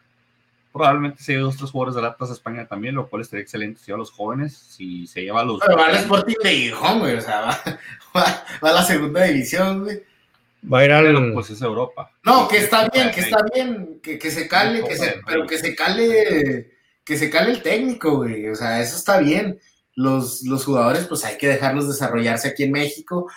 Probablemente 0.71 1.23
se 1.23 1.31
lleve 1.31 1.43
dos 1.43 1.57
tres 1.57 1.71
jugadores 1.71 1.95
del 1.95 2.05
Atlas 2.05 2.29
a 2.29 2.33
España 2.33 2.67
también, 2.67 2.95
lo 2.95 3.07
cual 3.09 3.21
estaría 3.21 3.41
excelente 3.41 3.79
si 3.79 3.91
a 3.91 3.97
los 3.97 4.11
jóvenes, 4.11 4.55
si 4.55 5.07
se 5.07 5.21
lleva 5.21 5.41
a 5.41 5.45
los... 5.45 5.59
Pero 5.59 5.77
va 5.77 5.87
al 5.87 5.95
Sporting 5.95 6.35
de 6.43 6.49
Gijón, 6.51 6.99
güey. 6.99 7.15
O 7.15 7.21
sea, 7.21 7.41
va, 7.41 7.59
va, 8.15 8.45
va 8.63 8.69
a 8.69 8.73
la 8.73 8.83
segunda 8.83 9.23
división, 9.23 9.83
güey. 9.83 10.03
Va 10.71 10.79
a 10.79 10.85
ir 10.85 10.91
al. 10.91 11.05
Pero 11.05 11.33
pues 11.33 11.49
es 11.49 11.61
Europa. 11.61 12.11
No, 12.23 12.47
que 12.47 12.57
está 12.57 12.89
bien, 12.89 13.11
que 13.11 13.21
está 13.21 13.37
bien, 13.53 13.99
que, 14.03 14.19
que 14.19 14.29
se 14.29 14.47
cale, 14.47 14.83
que 14.83 14.97
se, 14.97 15.21
pero 15.25 15.47
que 15.47 15.57
se 15.57 15.73
cale, 15.73 16.71
que 17.05 17.17
se 17.17 17.29
cale 17.29 17.51
el 17.51 17.61
técnico, 17.61 18.17
güey. 18.17 18.49
O 18.49 18.55
sea, 18.55 18.81
eso 18.81 18.97
está 18.97 19.19
bien. 19.19 19.59
Los, 19.95 20.43
los 20.43 20.65
jugadores, 20.65 21.05
pues 21.07 21.23
hay 21.25 21.37
que 21.37 21.47
dejarlos 21.47 21.87
desarrollarse 21.87 22.49
aquí 22.49 22.63
en 22.63 22.71
México. 22.71 23.29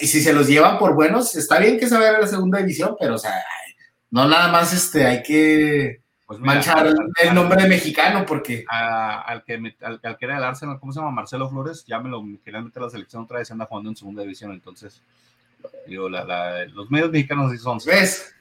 Y 0.00 0.06
si 0.06 0.20
se 0.20 0.32
los 0.32 0.46
llevan 0.46 0.78
por 0.78 0.94
buenos, 0.94 1.34
está 1.36 1.58
bien 1.58 1.78
que 1.78 1.88
se 1.88 1.96
vayan 1.96 2.16
a 2.16 2.20
la 2.20 2.26
segunda 2.26 2.58
división, 2.58 2.96
pero 2.98 3.14
o 3.14 3.18
sea, 3.18 3.32
No 4.10 4.26
nada 4.26 4.48
más 4.48 4.72
este, 4.72 5.04
hay 5.04 5.22
que 5.22 6.00
Pues 6.26 6.40
mira, 6.40 6.54
manchar 6.54 6.78
al- 6.86 6.96
el 7.22 7.34
nombre 7.34 7.62
de 7.62 7.68
mexicano 7.68 8.24
porque 8.26 8.64
a- 8.70 9.20
al 9.22 9.44
que 9.44 9.58
me- 9.58 9.76
al, 9.82 10.00
al 10.02 10.16
que 10.16 10.24
era 10.24 10.34
del 10.36 10.44
Arsenal, 10.44 10.78
¿cómo 10.80 10.92
se 10.92 10.98
llama? 11.00 11.10
Marcelo 11.10 11.48
Flores, 11.50 11.84
ya 11.86 11.98
me 12.00 12.08
lo 12.08 12.22
querían 12.44 12.64
meter 12.64 12.82
a 12.82 12.86
la 12.86 12.90
selección 12.90 13.24
otra 13.24 13.38
vez, 13.38 13.50
anda 13.50 13.66
jugando 13.66 13.90
en 13.90 13.96
segunda 13.96 14.22
división, 14.22 14.52
entonces, 14.52 15.02
digo, 15.86 16.08
la, 16.08 16.24
la- 16.24 16.64
los 16.66 16.90
medios 16.90 17.10
mexicanos 17.10 17.52
sí 17.52 17.58
son. 17.58 17.78
ves, 17.86 18.34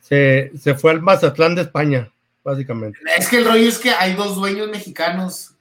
Se, 0.00 0.50
se 0.58 0.74
fue 0.74 0.90
al 0.92 1.02
Mazatlán 1.02 1.54
de 1.54 1.62
España, 1.62 2.10
básicamente. 2.42 2.98
es 3.16 3.28
que 3.28 3.38
el 3.38 3.44
rollo 3.44 3.68
es 3.68 3.78
que 3.78 3.90
hay 3.90 4.14
dos 4.14 4.34
dueños 4.36 4.68
mexicanos, 4.68 5.54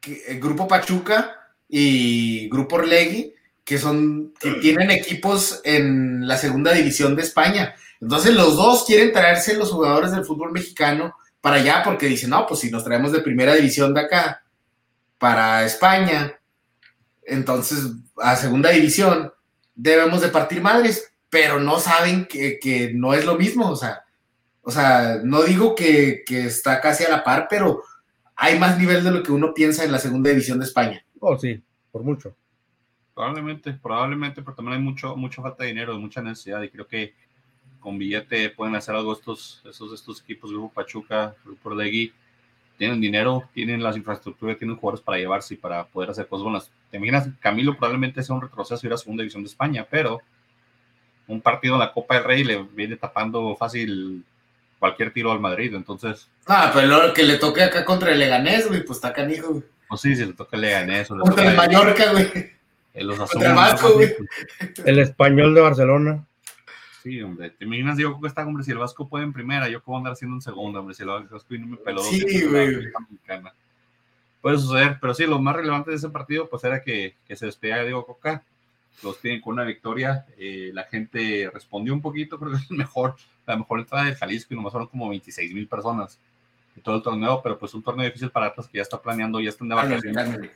que- 0.00 0.22
el 0.28 0.40
Grupo 0.40 0.66
Pachuca 0.66 1.36
y 1.68 2.48
Grupo 2.48 2.76
Orlegui, 2.76 3.31
que 3.64 3.78
son, 3.78 4.34
que 4.40 4.52
tienen 4.54 4.90
equipos 4.90 5.60
en 5.64 6.26
la 6.26 6.36
segunda 6.36 6.72
división 6.72 7.14
de 7.14 7.22
España. 7.22 7.74
Entonces 8.00 8.34
los 8.34 8.56
dos 8.56 8.84
quieren 8.84 9.12
traerse 9.12 9.56
los 9.56 9.70
jugadores 9.70 10.10
del 10.10 10.24
fútbol 10.24 10.52
mexicano 10.52 11.14
para 11.40 11.56
allá 11.56 11.82
porque 11.84 12.06
dicen, 12.06 12.30
no, 12.30 12.46
pues 12.46 12.60
si 12.60 12.70
nos 12.70 12.84
traemos 12.84 13.12
de 13.12 13.20
primera 13.20 13.54
división 13.54 13.94
de 13.94 14.00
acá 14.00 14.42
para 15.18 15.64
España, 15.64 16.40
entonces 17.24 17.92
a 18.16 18.36
segunda 18.36 18.70
división 18.70 19.32
debemos 19.74 20.20
de 20.20 20.28
partir 20.28 20.60
madres, 20.60 21.12
pero 21.30 21.60
no 21.60 21.78
saben 21.78 22.26
que, 22.26 22.58
que 22.60 22.92
no 22.92 23.14
es 23.14 23.24
lo 23.24 23.36
mismo, 23.36 23.70
o 23.70 23.76
sea, 23.76 24.02
o 24.62 24.70
sea, 24.70 25.20
no 25.22 25.42
digo 25.42 25.74
que, 25.74 26.22
que 26.26 26.46
está 26.46 26.80
casi 26.80 27.04
a 27.04 27.10
la 27.10 27.24
par, 27.24 27.46
pero 27.48 27.82
hay 28.36 28.58
más 28.58 28.78
nivel 28.78 29.02
de 29.02 29.10
lo 29.10 29.22
que 29.22 29.32
uno 29.32 29.54
piensa 29.54 29.84
en 29.84 29.92
la 29.92 29.98
segunda 29.98 30.30
división 30.30 30.58
de 30.58 30.66
España. 30.66 31.04
Oh, 31.20 31.38
sí, 31.38 31.62
por 31.90 32.02
mucho. 32.02 32.36
Probablemente, 33.14 33.72
probablemente, 33.74 34.42
pero 34.42 34.54
también 34.54 34.78
hay 34.78 34.82
mucho, 34.82 35.16
mucha 35.16 35.42
falta 35.42 35.64
de 35.64 35.70
dinero, 35.70 35.98
mucha 35.98 36.22
necesidad, 36.22 36.62
y 36.62 36.70
creo 36.70 36.86
que 36.86 37.14
con 37.80 37.98
billete 37.98 38.50
pueden 38.50 38.74
hacer 38.74 38.94
algo 38.94 39.12
estos, 39.12 39.62
estos, 39.68 39.92
estos 39.92 40.20
equipos, 40.22 40.50
Grupo 40.50 40.72
Pachuca, 40.72 41.34
Grupo 41.44 41.70
Orlegui, 41.70 42.12
tienen 42.78 43.00
dinero, 43.00 43.48
tienen 43.52 43.82
las 43.82 43.96
infraestructuras, 43.96 44.56
tienen 44.58 44.76
jugadores 44.76 45.04
para 45.04 45.18
llevarse 45.18 45.54
y 45.54 45.56
para 45.56 45.84
poder 45.84 46.10
hacer 46.10 46.26
cosas 46.26 46.44
buenas. 46.44 46.70
Te 46.90 46.96
imaginas, 46.96 47.28
Camilo 47.40 47.76
probablemente 47.76 48.22
sea 48.22 48.34
un 48.34 48.42
retroceso 48.42 48.86
ir 48.86 48.92
a 48.92 48.96
segunda 48.96 49.22
división 49.22 49.42
de 49.42 49.48
España, 49.48 49.86
pero 49.88 50.20
un 51.26 51.40
partido 51.40 51.74
en 51.74 51.80
la 51.80 51.92
Copa 51.92 52.14
del 52.14 52.24
Rey 52.24 52.44
le 52.44 52.62
viene 52.62 52.96
tapando 52.96 53.54
fácil 53.56 54.24
cualquier 54.78 55.12
tiro 55.12 55.30
al 55.30 55.38
Madrid, 55.38 55.74
entonces, 55.74 56.28
Ah, 56.46 56.72
pero 56.74 57.12
que 57.14 57.22
le 57.22 57.36
toque 57.36 57.62
acá 57.62 57.84
contra 57.84 58.10
el 58.12 58.18
Leganés, 58.18 58.66
güey, 58.66 58.84
pues 58.84 58.96
está 58.96 59.12
canijo, 59.12 59.50
güey. 59.50 59.64
pues 59.88 60.00
sí, 60.00 60.16
si 60.16 60.24
le 60.24 60.32
toca 60.32 60.56
el 60.56 60.62
Leganés 60.62 61.10
o 61.10 61.16
le 61.16 61.22
Contra 61.22 61.50
el 61.50 61.56
Mallorca, 61.56 62.10
güey. 62.10 62.26
El- 62.94 63.06
los 63.06 63.18
contra 63.18 63.40
el 63.40 63.46
Asuna, 63.58 63.72
Vasco, 63.72 63.92
güey. 63.94 64.14
El 64.84 64.98
español 64.98 65.54
de 65.54 65.60
Barcelona. 65.60 66.26
Sí, 67.02 67.20
hombre, 67.20 67.50
te 67.50 67.64
imaginas, 67.64 67.96
digo, 67.96 68.20
que 68.20 68.28
está, 68.28 68.46
hombre, 68.46 68.62
si 68.62 68.70
el 68.70 68.78
Vasco 68.78 69.08
puede 69.08 69.24
en 69.24 69.32
primera, 69.32 69.68
yo 69.68 69.82
puedo 69.82 69.98
andar 69.98 70.12
haciendo 70.12 70.36
en 70.36 70.40
segunda, 70.42 70.78
hombre, 70.80 70.94
si 70.94 71.02
el 71.02 71.08
Vasco 71.08 71.54
y 71.54 71.58
no 71.58 71.66
me 71.66 71.76
peló. 71.76 72.00
Sí, 72.02 72.46
güey. 72.46 72.92
Puede 74.40 74.58
suceder, 74.58 74.98
pero 75.00 75.14
sí, 75.14 75.26
lo 75.26 75.40
más 75.40 75.54
relevante 75.56 75.90
de 75.90 75.96
ese 75.96 76.08
partido, 76.10 76.48
pues 76.48 76.62
era 76.64 76.82
que, 76.82 77.14
que 77.26 77.36
se 77.36 77.46
despedía 77.46 77.82
Diego 77.82 78.04
Coca, 78.06 78.42
los 79.02 79.20
tienen 79.20 79.40
con 79.40 79.54
una 79.54 79.64
victoria, 79.64 80.26
eh, 80.36 80.70
la 80.74 80.84
gente 80.84 81.50
respondió 81.52 81.92
un 81.94 82.02
poquito, 82.02 82.38
creo 82.38 82.52
que 82.52 82.58
es 82.58 82.70
el 82.70 82.76
mejor, 82.76 83.16
la 83.46 83.56
mejor 83.56 83.80
entrada 83.80 84.04
de 84.04 84.14
Jalisco 84.14 84.52
y 84.52 84.56
nomás 84.56 84.72
fueron 84.72 84.88
como 84.88 85.08
26 85.08 85.52
mil 85.54 85.66
personas 85.66 86.18
de 86.74 86.82
todo 86.82 86.96
el 86.96 87.02
torneo, 87.02 87.40
pero 87.42 87.58
pues 87.58 87.72
un 87.74 87.82
torneo 87.82 88.04
difícil 88.06 88.30
para 88.30 88.46
Atlas 88.46 88.68
que 88.68 88.78
ya 88.78 88.82
está 88.82 89.00
planeando, 89.00 89.40
ya 89.40 89.48
están 89.50 89.68
de 89.68 89.74
vacaciones. 89.74 90.50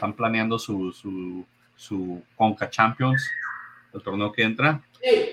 Están 0.00 0.14
planeando 0.14 0.58
su, 0.58 0.92
su, 0.94 1.44
su 1.76 2.22
Conca 2.34 2.70
Champions, 2.70 3.22
el 3.92 4.00
torneo 4.02 4.32
que 4.32 4.42
entra. 4.42 4.80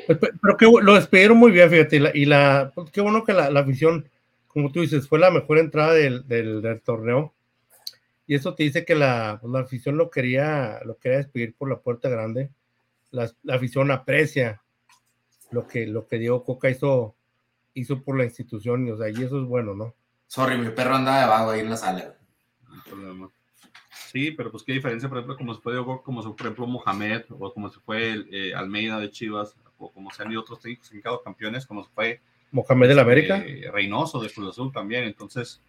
Pues, 0.06 0.18
pe- 0.18 0.32
Pero 0.42 0.58
que 0.58 0.66
lo 0.66 0.94
despidieron 0.94 1.38
muy 1.38 1.52
bien, 1.52 1.70
fíjate, 1.70 1.96
y 1.96 2.00
la, 2.00 2.12
y 2.14 2.26
la- 2.26 2.72
pues, 2.76 2.92
qué 2.92 3.00
bueno 3.00 3.24
que 3.24 3.32
la, 3.32 3.50
la 3.50 3.62
afición, 3.62 4.10
como 4.50 4.70
tú 4.70 4.82
dices, 4.82 5.08
fue 5.08 5.20
la 5.20 5.32
mejor 5.32 5.58
entrada 5.60 5.94
del, 5.94 6.28
del- 6.28 6.62
del 6.62 6.82
torneo. 6.82 7.34
Y 8.28 8.36
eso 8.36 8.56
te 8.56 8.64
dice 8.64 8.84
que 8.84 8.94
la, 8.94 9.38
pues, 9.42 9.54
la 9.54 9.60
afición 9.62 9.96
lo 9.96 10.10
quería, 10.10 10.82
lo 10.84 10.98
quería 10.98 11.20
despedir 11.20 11.56
por 11.56 11.70
la 11.70 11.78
puerta 11.80 12.10
grande. 12.10 12.50
La, 13.12 13.32
la 13.44 13.56
afición 13.56 13.90
aprecia 13.90 14.62
lo 15.52 15.66
que, 15.66 15.88
lo 15.88 16.08
que 16.08 16.18
Diego 16.20 16.44
Coca 16.44 16.70
hizo, 16.70 17.16
hizo 17.74 18.04
por 18.04 18.18
la 18.18 18.26
institución, 18.26 18.86
y, 18.86 18.92
o 18.92 18.98
sea, 18.98 19.08
y 19.08 19.14
eso 19.24 19.40
es 19.42 19.48
bueno, 19.48 19.74
¿no? 19.76 19.94
Sorry, 20.28 20.58
mi 20.58 20.72
perro 20.72 20.96
andaba 20.96 21.22
de 21.22 21.28
vago 21.28 21.52
ahí 21.52 21.62
en 21.62 21.70
la 21.70 21.78
sala. 21.78 22.16
No 22.68 22.76
hay 22.76 22.82
problema. 22.82 23.30
Sí, 24.18 24.32
pero 24.32 24.50
pues 24.50 24.64
qué 24.64 24.74
diferencia, 24.74 25.08
por 25.08 25.20
ejemplo, 25.20 25.38
como 25.38 25.54
se 25.54 25.62
fue 25.62 25.76
como 26.02 26.24
se 26.24 26.30
por 26.30 26.42
ejemplo, 26.42 26.66
Mohamed, 26.66 27.26
o 27.38 27.54
como 27.54 27.70
se 27.70 27.80
fue 27.82 28.26
eh, 28.32 28.52
Almeida 28.56 29.00
de 29.00 29.12
Chivas, 29.12 29.56
o 29.78 29.92
como 29.92 30.10
se 30.10 30.24
han 30.24 30.32
ido 30.32 30.42
otros 30.42 30.60
técnicos 30.60 30.90
que 30.90 30.96
han 30.96 31.02
quedado 31.04 31.22
campeones, 31.22 31.68
como 31.68 31.84
se 31.84 31.92
fue 31.94 32.20
Mohamed 32.50 32.88
del 32.88 32.98
América. 32.98 33.44
eh, 33.46 33.70
Reynoso 33.72 34.20
de 34.20 34.32
Cruz 34.32 34.50
Azul 34.50 34.74
también. 34.74 35.04
Entonces, 35.04 35.62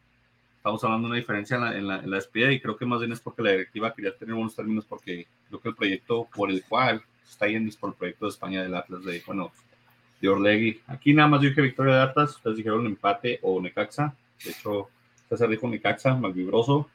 estamos 0.56 0.82
hablando 0.82 1.08
de 1.08 1.11
una 1.11 1.18
diferencia 1.18 1.56
en 1.56 1.62
la, 1.62 1.76
en, 1.76 1.87
la, 1.88 1.98
en 1.98 2.11
la 2.11 2.16
despedida 2.16 2.50
y 2.50 2.58
creo 2.58 2.74
que 2.74 2.87
más 2.87 3.00
bien 3.00 3.12
es 3.12 3.20
porque 3.20 3.42
la 3.42 3.50
directiva 3.50 3.92
quería 3.92 4.16
tener 4.16 4.34
buenos 4.34 4.56
términos 4.56 4.87
porque 4.88 5.26
creo 5.48 5.61
que 5.61 5.68
el 5.68 5.74
proyecto 5.74 6.26
por 6.34 6.50
el 6.50 6.64
cual 6.64 7.02
está 7.28 7.48
yendo 7.48 7.68
es 7.68 7.76
por 7.76 7.90
el 7.90 7.96
proyecto 7.96 8.24
de 8.24 8.30
España 8.30 8.62
del 8.62 8.74
Atlas, 8.74 9.04
de, 9.04 9.22
bueno, 9.26 9.52
de 10.22 10.28
Orlegui. 10.30 10.80
Aquí 10.87 11.12
nada 11.12 11.28
más 11.28 11.42
yo 11.42 11.50
dije 11.50 11.61
victoria 11.61 11.96
de 11.96 12.00
Atlas, 12.00 12.37
ustedes 12.37 12.56
dijeron 12.56 12.87
empate 12.87 13.40
o 13.42 13.61
Necaxa. 13.61 14.14
De 14.42 14.52
hecho, 14.52 14.88
César 15.28 15.50
dijo 15.50 15.68
Necaxa, 15.68 16.14
malvibroso. 16.14 16.88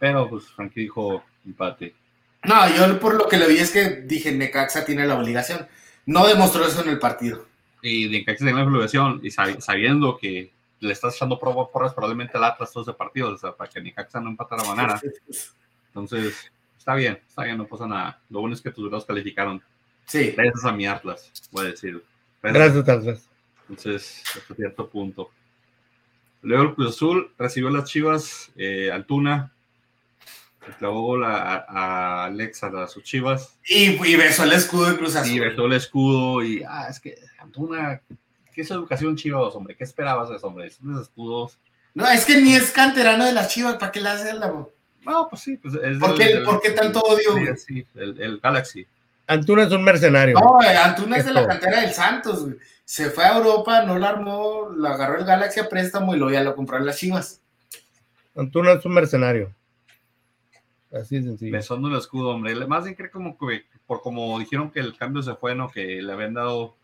Pero 0.00 0.28
pues 0.28 0.46
Frankie 0.46 0.80
dijo 0.80 1.22
empate. 1.46 1.94
No, 2.42 2.68
yo 2.74 2.98
por 2.98 3.14
lo 3.14 3.28
que 3.28 3.36
le 3.36 3.46
vi 3.46 3.58
es 3.58 3.70
que 3.70 4.00
dije, 4.00 4.32
Necaxa 4.32 4.84
tiene 4.84 5.06
la 5.06 5.16
obligación. 5.16 5.68
No 6.06 6.26
demostró 6.26 6.66
eso 6.66 6.82
en 6.82 6.88
el 6.88 6.98
partido. 6.98 7.46
Y 7.82 8.08
de 8.08 8.18
Necaxa 8.18 8.44
tiene 8.46 8.60
la 8.60 8.66
obligación 8.66 9.20
y 9.22 9.28
sab- 9.28 9.60
sabiendo 9.60 10.16
que 10.18 10.50
le 10.80 10.92
estás 10.92 11.14
echando 11.14 11.38
porras 11.38 11.92
probablemente 11.94 12.38
al 12.38 12.44
Atlas 12.44 12.72
todo 12.72 12.82
ese 12.82 12.94
partido, 12.94 13.28
o 13.28 13.36
sea, 13.38 13.52
para 13.52 13.70
que 13.70 13.80
Necaxa 13.80 14.18
no 14.20 14.30
empatara 14.30 14.64
ganara. 14.64 15.00
Entonces, 15.88 16.50
está 16.78 16.94
bien, 16.94 17.20
está 17.28 17.44
bien, 17.44 17.58
no 17.58 17.66
pasa 17.66 17.86
nada. 17.86 18.18
Lo 18.30 18.40
bueno 18.40 18.54
es 18.54 18.62
que 18.62 18.70
tus 18.70 18.88
grados 18.88 19.04
calificaron. 19.04 19.62
Sí. 20.06 20.32
Gracias 20.34 20.64
a 20.64 20.72
mi 20.72 20.86
Atlas, 20.86 21.30
voy 21.52 21.66
a 21.66 21.70
decir. 21.70 22.02
Gracias. 22.42 22.74
Gracias, 22.74 22.88
Atlas. 22.88 23.28
Entonces, 23.68 24.22
hasta 24.34 24.54
cierto 24.54 24.88
punto. 24.88 25.30
Luego 26.42 26.62
el 26.64 26.74
Cruz 26.74 26.88
Azul 26.96 27.30
recibió 27.38 27.68
las 27.68 27.84
chivas, 27.84 28.50
eh, 28.56 28.90
Altuna, 28.90 29.52
le 30.66 30.74
clavó 30.74 31.02
gol 31.02 31.24
a, 31.24 31.64
a 31.68 32.24
Alexa, 32.26 32.68
a 32.68 32.86
sus 32.86 33.02
chivas, 33.02 33.56
Y, 33.68 33.90
y 34.06 34.16
besó 34.16 34.44
el 34.44 34.52
escudo 34.52 34.90
de 34.90 34.96
Cruz 34.98 35.16
Azul. 35.16 35.32
y 35.32 35.40
besó 35.40 35.66
el 35.66 35.72
escudo, 35.72 36.42
y, 36.44 36.62
ah, 36.68 36.86
es 36.90 37.00
que 37.00 37.16
Antuna, 37.38 38.00
¿qué 38.54 38.60
es 38.62 38.70
educación 38.70 39.16
chivas, 39.16 39.54
hombre? 39.54 39.74
¿Qué 39.76 39.84
esperabas 39.84 40.28
de 40.28 40.36
eso, 40.36 40.46
hombre? 40.48 40.70
Son 40.70 41.00
escudos. 41.00 41.58
No, 41.94 42.06
es 42.08 42.24
que 42.24 42.40
ni 42.40 42.54
es 42.54 42.70
canterano 42.70 43.24
de 43.24 43.32
las 43.32 43.48
chivas, 43.48 43.76
¿para 43.76 43.90
qué 43.90 44.00
le 44.00 44.10
hace 44.10 44.32
la... 44.34 44.48
No, 45.02 45.28
pues 45.30 45.42
sí, 45.42 45.56
pues 45.56 45.74
es 45.74 45.98
¿Por 45.98 46.10
del- 46.10 46.18
qué, 46.18 46.34
del- 46.34 46.44
por 46.44 46.60
qué 46.60 46.70
tanto 46.70 47.00
odio? 47.00 47.32
sí, 47.34 47.40
güey? 47.40 47.56
sí, 47.56 47.86
el, 47.94 48.20
el 48.20 48.38
Galaxy. 48.38 48.86
Antuna 49.26 49.62
es 49.64 49.72
un 49.72 49.82
mercenario. 49.82 50.38
No, 50.38 50.58
Antuna 50.60 51.16
es 51.16 51.24
de 51.24 51.32
la 51.32 51.46
cantera 51.46 51.80
del 51.80 51.92
Santos, 51.94 52.42
güey. 52.44 52.56
Se 52.84 53.10
fue 53.10 53.24
a 53.24 53.36
Europa, 53.38 53.82
no 53.84 53.96
la 53.98 54.08
armó, 54.10 54.68
la 54.76 54.90
agarró 54.94 55.18
el 55.18 55.24
Galaxy 55.24 55.60
a 55.60 55.68
préstamo 55.68 56.14
y 56.14 56.18
luego 56.18 56.32
ya 56.34 56.42
lo 56.42 56.54
compró 56.56 56.76
en 56.76 56.86
las 56.86 56.98
chivas. 56.98 57.40
Antuna 58.36 58.72
es 58.72 58.84
un 58.84 58.92
mercenario. 58.92 59.54
Así 60.92 61.16
de 61.16 61.22
sencillo. 61.22 61.52
Besando 61.52 61.88
el 61.88 61.96
escudo, 61.96 62.30
hombre. 62.30 62.54
Más 62.66 62.84
bien 62.84 62.96
creo 62.96 63.10
como 63.10 63.36
que, 63.38 63.64
por 63.86 64.00
como 64.02 64.38
dijeron 64.38 64.70
que 64.70 64.80
el 64.80 64.96
cambio 64.96 65.22
se 65.22 65.34
fue, 65.34 65.54
¿no? 65.54 65.70
Que 65.70 66.02
le 66.02 66.12
habían 66.12 66.34
dado, 66.34 66.74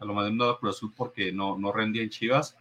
a 0.00 0.04
lo 0.04 0.12
más 0.14 0.24
habían 0.24 0.38
dado 0.38 0.52
a 0.52 0.58
Cruz 0.60 0.76
Azul 0.76 0.92
porque 0.96 1.32
no, 1.32 1.58
no 1.58 1.72
rendía 1.72 2.02
en 2.02 2.10
Chivas. 2.10 2.56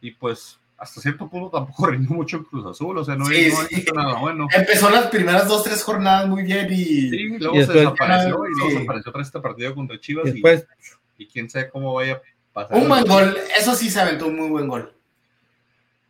Y 0.00 0.12
pues, 0.12 0.58
hasta 0.78 1.00
cierto 1.00 1.28
punto 1.28 1.50
tampoco 1.50 1.86
rindió 1.88 2.10
mucho 2.10 2.38
en 2.38 2.44
Cruz 2.44 2.66
Azul, 2.66 2.96
o 2.98 3.04
sea, 3.04 3.16
no, 3.16 3.26
Sí, 3.26 3.48
no 3.50 3.56
sí. 3.68 3.80
hecho 3.80 3.92
nada 3.94 4.18
bueno. 4.18 4.48
Empezó 4.54 4.88
las 4.90 5.06
primeras 5.08 5.46
dos, 5.46 5.62
tres 5.62 5.82
jornadas 5.82 6.28
muy 6.28 6.42
bien 6.42 6.66
y... 6.72 7.10
Sí, 7.10 7.38
luego 7.38 7.56
Y 7.60 7.64
se 7.64 7.72
desapareció 7.72 8.28
y 8.46 8.54
luego 8.54 8.70
Sí. 8.70 8.76
se 8.76 8.82
apareció 8.82 9.10
otra 9.10 9.18
vez 9.18 9.28
este 9.28 9.40
partido 9.40 9.74
contra 9.74 10.00
Chivas 10.00 10.26
Y 10.34 10.42
y 11.16 11.26
quién 11.28 11.48
sabe 11.48 11.68
cómo 11.70 11.94
vaya 11.94 12.14
a 12.14 12.22
pasar. 12.52 12.76
Un 12.76 12.88
buen 12.88 13.04
gol, 13.04 13.36
eso 13.58 13.74
sí 13.74 13.88
se 13.90 14.00
aventó 14.00 14.26
un 14.26 14.36
muy 14.36 14.48
buen 14.48 14.66
gol. 14.68 14.93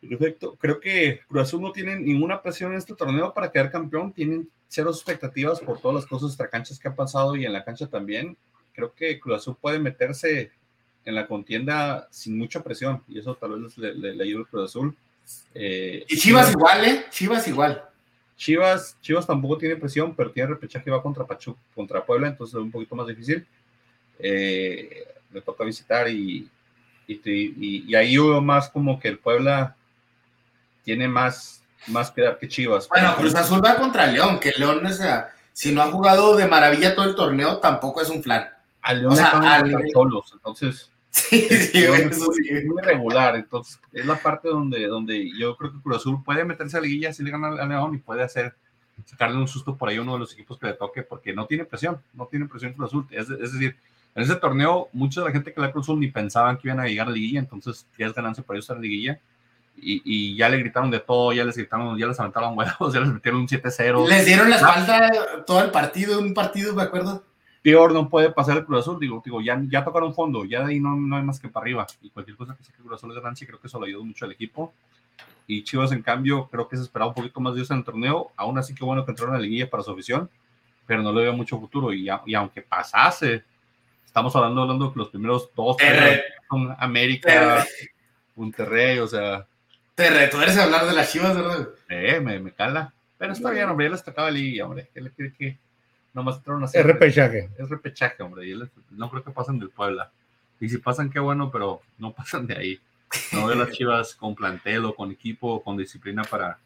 Perfecto. 0.08 0.56
Creo 0.60 0.80
que 0.80 1.20
Cruz 1.28 1.42
Azul 1.42 1.60
no 1.62 1.72
tiene 1.72 1.96
ninguna 1.96 2.40
presión 2.42 2.72
en 2.72 2.78
este 2.78 2.94
torneo 2.94 3.32
para 3.32 3.50
quedar 3.50 3.70
campeón. 3.70 4.12
Tienen 4.12 4.48
cero 4.68 4.90
expectativas 4.90 5.60
por 5.60 5.80
todas 5.80 5.96
las 5.96 6.06
cosas 6.06 6.30
extracanchas 6.30 6.78
que 6.78 6.88
han 6.88 6.96
pasado 6.96 7.36
y 7.36 7.44
en 7.46 7.52
la 7.52 7.64
cancha 7.64 7.86
también. 7.86 8.36
Creo 8.72 8.92
que 8.92 9.18
Cruz 9.20 9.36
Azul 9.38 9.56
puede 9.60 9.78
meterse 9.78 10.50
en 11.04 11.14
la 11.14 11.26
contienda 11.26 12.08
sin 12.10 12.36
mucha 12.38 12.62
presión 12.62 13.02
y 13.06 13.18
eso 13.18 13.34
tal 13.36 13.60
vez 13.60 13.76
le, 13.78 13.94
le, 13.94 14.14
le 14.14 14.24
ayude 14.24 14.40
al 14.40 14.48
Cruz 14.48 14.70
Azul. 14.70 14.96
Eh, 15.54 16.04
Y 16.08 16.16
Chivas 16.16 16.50
igual, 16.52 16.84
¿eh? 16.84 17.04
Chivas 17.10 17.46
igual. 17.48 17.84
Chivas, 18.36 18.98
Chivas 19.00 19.26
tampoco 19.26 19.58
tiene 19.58 19.76
presión, 19.76 20.14
pero 20.14 20.30
tiene 20.32 20.48
repechaje 20.50 20.90
va 20.90 21.00
contra 21.02 21.24
Pachu, 21.26 21.56
contra 21.74 22.04
Puebla, 22.04 22.28
entonces 22.28 22.54
es 22.56 22.60
un 22.60 22.70
poquito 22.70 22.96
más 22.96 23.06
difícil. 23.06 23.46
Eh, 24.18 25.04
le 25.32 25.40
toca 25.40 25.64
visitar 25.64 26.08
y, 26.08 26.48
y, 27.06 27.14
y- 27.24 27.84
y 27.88 27.94
ahí 27.94 28.16
veo 28.16 28.40
más 28.40 28.68
como 28.70 28.98
que 28.98 29.08
el 29.08 29.18
Puebla 29.18 29.76
tiene 30.84 31.08
más, 31.08 31.62
más 31.88 32.10
que 32.10 32.22
dar 32.22 32.38
que 32.38 32.48
Chivas. 32.48 32.88
Bueno, 32.88 33.16
Cruz 33.16 33.34
Azul 33.34 33.64
va 33.64 33.76
contra 33.76 34.06
León, 34.06 34.38
que 34.38 34.52
León, 34.56 34.84
o 34.84 34.92
sea, 34.92 35.30
si 35.52 35.72
no 35.72 35.82
ha 35.82 35.90
jugado 35.90 36.36
de 36.36 36.46
maravilla 36.46 36.94
todo 36.94 37.06
el 37.06 37.14
torneo, 37.14 37.58
tampoco 37.58 38.02
es 38.02 38.10
un 38.10 38.22
flan. 38.22 38.48
Al 38.82 39.00
León 39.00 39.12
o 39.12 39.16
sea, 39.16 39.30
ganar 39.32 39.64
solos, 39.92 40.30
entonces 40.34 40.90
Sí, 41.14 41.42
sí, 41.42 41.84
es 41.84 42.00
eso 42.00 42.26
muy, 42.26 42.42
sí. 42.42 42.66
muy 42.66 42.82
regular, 42.82 43.36
entonces 43.36 43.80
es 43.92 44.04
la 44.04 44.16
parte 44.16 44.48
donde, 44.48 44.88
donde 44.88 45.30
yo 45.38 45.56
creo 45.56 45.72
que 45.72 45.80
Cruz 45.80 45.98
Azul 45.98 46.24
puede 46.24 46.44
meterse 46.44 46.76
a 46.76 46.80
la 46.80 46.88
liguilla 46.88 47.12
si 47.12 47.22
le 47.22 47.30
gana 47.30 47.48
a 47.48 47.66
León 47.66 47.94
y 47.94 47.98
puede 47.98 48.24
hacer 48.24 48.56
sacarle 49.04 49.36
un 49.36 49.46
susto 49.46 49.76
por 49.76 49.88
ahí 49.88 49.96
a 49.96 50.02
uno 50.02 50.14
de 50.14 50.18
los 50.18 50.32
equipos 50.32 50.58
que 50.58 50.66
le 50.66 50.72
toque 50.72 51.04
porque 51.04 51.32
no 51.32 51.46
tiene 51.46 51.66
presión, 51.66 52.02
no 52.14 52.26
tiene 52.26 52.46
presión 52.46 52.72
Cruz 52.72 52.88
Azul, 52.88 53.06
es, 53.12 53.30
es 53.30 53.52
decir, 53.52 53.76
en 54.16 54.22
ese 54.24 54.34
torneo 54.34 54.88
mucha 54.92 55.20
de 55.20 55.28
la 55.28 55.32
gente 55.32 55.54
que 55.54 55.60
la 55.60 55.70
Cruz 55.70 55.84
Azul 55.86 56.00
ni 56.00 56.08
pensaban 56.08 56.56
que 56.56 56.66
iban 56.66 56.80
a 56.80 56.86
llegar 56.86 57.06
a 57.06 57.10
la 57.10 57.14
liguilla, 57.14 57.38
entonces 57.38 57.86
ya 57.96 58.06
es 58.06 58.14
ganancia 58.14 58.42
para 58.42 58.56
ellos 58.58 58.68
en 58.70 58.76
la 58.76 58.82
liguilla 58.82 59.20
y, 59.76 60.02
y 60.04 60.36
ya 60.36 60.48
le 60.48 60.58
gritaron 60.58 60.90
de 60.90 61.00
todo, 61.00 61.32
ya 61.32 61.44
les 61.44 61.56
gritaron, 61.56 61.98
ya 61.98 62.06
les 62.06 62.18
aventaron 62.18 62.56
huevos, 62.58 62.92
ya 62.94 63.00
les 63.00 63.12
metieron 63.12 63.40
un 63.40 63.48
7-0. 63.48 64.08
Les 64.08 64.26
dieron 64.26 64.50
la 64.50 64.56
espalda 64.56 65.44
todo 65.46 65.62
el 65.62 65.70
partido, 65.70 66.18
un 66.18 66.34
partido, 66.34 66.74
me 66.74 66.82
acuerdo. 66.82 67.24
peor 67.62 67.92
no 67.92 68.08
puede 68.08 68.30
pasar 68.30 68.58
el 68.58 68.64
Cruz 68.64 68.80
Azul, 68.80 68.98
digo, 69.00 69.22
digo 69.24 69.40
ya, 69.40 69.60
ya 69.68 69.84
tocaron 69.84 70.14
fondo, 70.14 70.44
ya 70.44 70.64
de 70.64 70.72
ahí 70.72 70.80
no, 70.80 70.96
no 70.96 71.16
hay 71.16 71.22
más 71.22 71.40
que 71.40 71.48
para 71.48 71.64
arriba. 71.64 71.86
Y 72.02 72.10
cualquier 72.10 72.36
cosa 72.36 72.56
que 72.56 72.64
saque 72.64 72.78
el 72.78 72.84
Cruz 72.84 72.98
Azul 72.98 73.10
es 73.10 73.16
ganancia, 73.16 73.46
creo 73.46 73.60
que 73.60 73.66
eso 73.66 73.80
le 73.80 73.88
ayudó 73.88 74.04
mucho 74.04 74.24
al 74.24 74.32
equipo. 74.32 74.72
Y 75.46 75.62
Chivas, 75.62 75.92
en 75.92 76.02
cambio, 76.02 76.48
creo 76.48 76.68
que 76.68 76.76
se 76.76 76.82
esperaba 76.82 77.10
un 77.10 77.14
poquito 77.14 77.40
más 77.40 77.54
de 77.54 77.60
ellos 77.60 77.70
en 77.70 77.78
el 77.78 77.84
torneo. 77.84 78.32
Aún 78.36 78.58
así, 78.58 78.74
que 78.74 78.84
bueno 78.84 79.04
que 79.04 79.10
entraron 79.10 79.34
a 79.34 79.38
la 79.38 79.42
liguilla 79.42 79.68
para 79.68 79.82
su 79.82 79.90
afición, 79.90 80.30
pero 80.86 81.02
no 81.02 81.12
le 81.12 81.22
veo 81.22 81.32
mucho 81.34 81.60
futuro. 81.60 81.92
Y, 81.92 82.08
aunque 82.08 82.62
pasase, 82.62 83.44
estamos 84.04 84.34
hablando, 84.34 84.62
hablando 84.62 84.92
que 84.92 84.98
los 84.98 85.10
primeros 85.10 85.50
dos 85.54 85.76
son 86.48 86.74
América, 86.78 87.66
Monterrey, 88.36 88.98
o 89.00 89.06
sea, 89.06 89.46
Te 89.94 90.10
retuerce 90.10 90.60
hablar 90.60 90.86
de 90.86 90.92
las 90.92 91.12
chivas, 91.12 91.36
¿verdad? 91.36 91.68
eh, 91.88 92.20
me, 92.20 92.38
me 92.40 92.52
cala. 92.52 92.92
Pero 93.18 93.32
está 93.32 93.50
bien, 93.50 93.68
hombre, 93.68 93.86
ya 93.86 93.92
les 93.92 94.04
tocaba 94.04 94.28
la 94.28 94.34
liguilla, 94.36 94.64
hombre. 94.66 94.88
¿Qué 94.92 95.00
le 95.00 95.10
quiere 95.10 95.32
que 95.32 95.56
nomás 96.12 96.36
entraron 96.38 96.62
a 96.62 96.66
hacer? 96.66 96.80
Es 96.80 96.86
repechaje. 96.86 97.48
es 97.56 97.68
repechaje, 97.68 98.22
hombre. 98.22 98.46
y 98.46 98.54
les- 98.54 98.68
no 98.90 99.08
creo 99.10 99.22
que 99.22 99.30
pasen 99.30 99.58
del 99.58 99.70
Puebla. 99.70 100.10
Y 100.60 100.68
si 100.68 100.78
pasan, 100.78 101.10
qué 101.10 101.20
bueno, 101.20 101.50
pero 101.50 101.80
no 101.98 102.12
pasan 102.14 102.46
de 102.46 102.56
ahí. 102.56 102.80
No 103.32 103.46
veo 103.46 103.56
las 103.56 103.70
chivas 103.70 104.14
con 104.16 104.34
plantel 104.34 104.84
o 104.86 104.94
con 104.94 105.12
equipo 105.12 105.52
o 105.54 105.62
con 105.62 105.76
disciplina 105.76 106.24
para, 106.24 106.58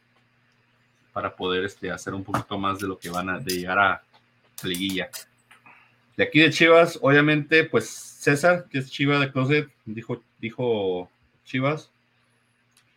para 1.12 1.34
poder 1.36 1.64
este, 1.64 1.90
hacer 1.90 2.14
un 2.14 2.24
poquito 2.24 2.56
más 2.58 2.78
de 2.78 2.86
lo 2.88 2.98
que 2.98 3.10
van 3.10 3.28
a 3.28 3.38
de 3.38 3.52
llegar 3.54 3.78
a 3.78 4.02
liguilla. 4.62 5.10
De 6.16 6.24
aquí 6.24 6.40
de 6.40 6.50
Chivas, 6.50 6.98
obviamente, 7.02 7.62
pues 7.64 7.88
César, 7.90 8.64
que 8.70 8.78
es 8.78 8.90
Chiva 8.90 9.20
de 9.20 9.30
Closet, 9.30 9.68
dijo, 9.84 10.20
dijo 10.40 11.08
Chivas. 11.44 11.92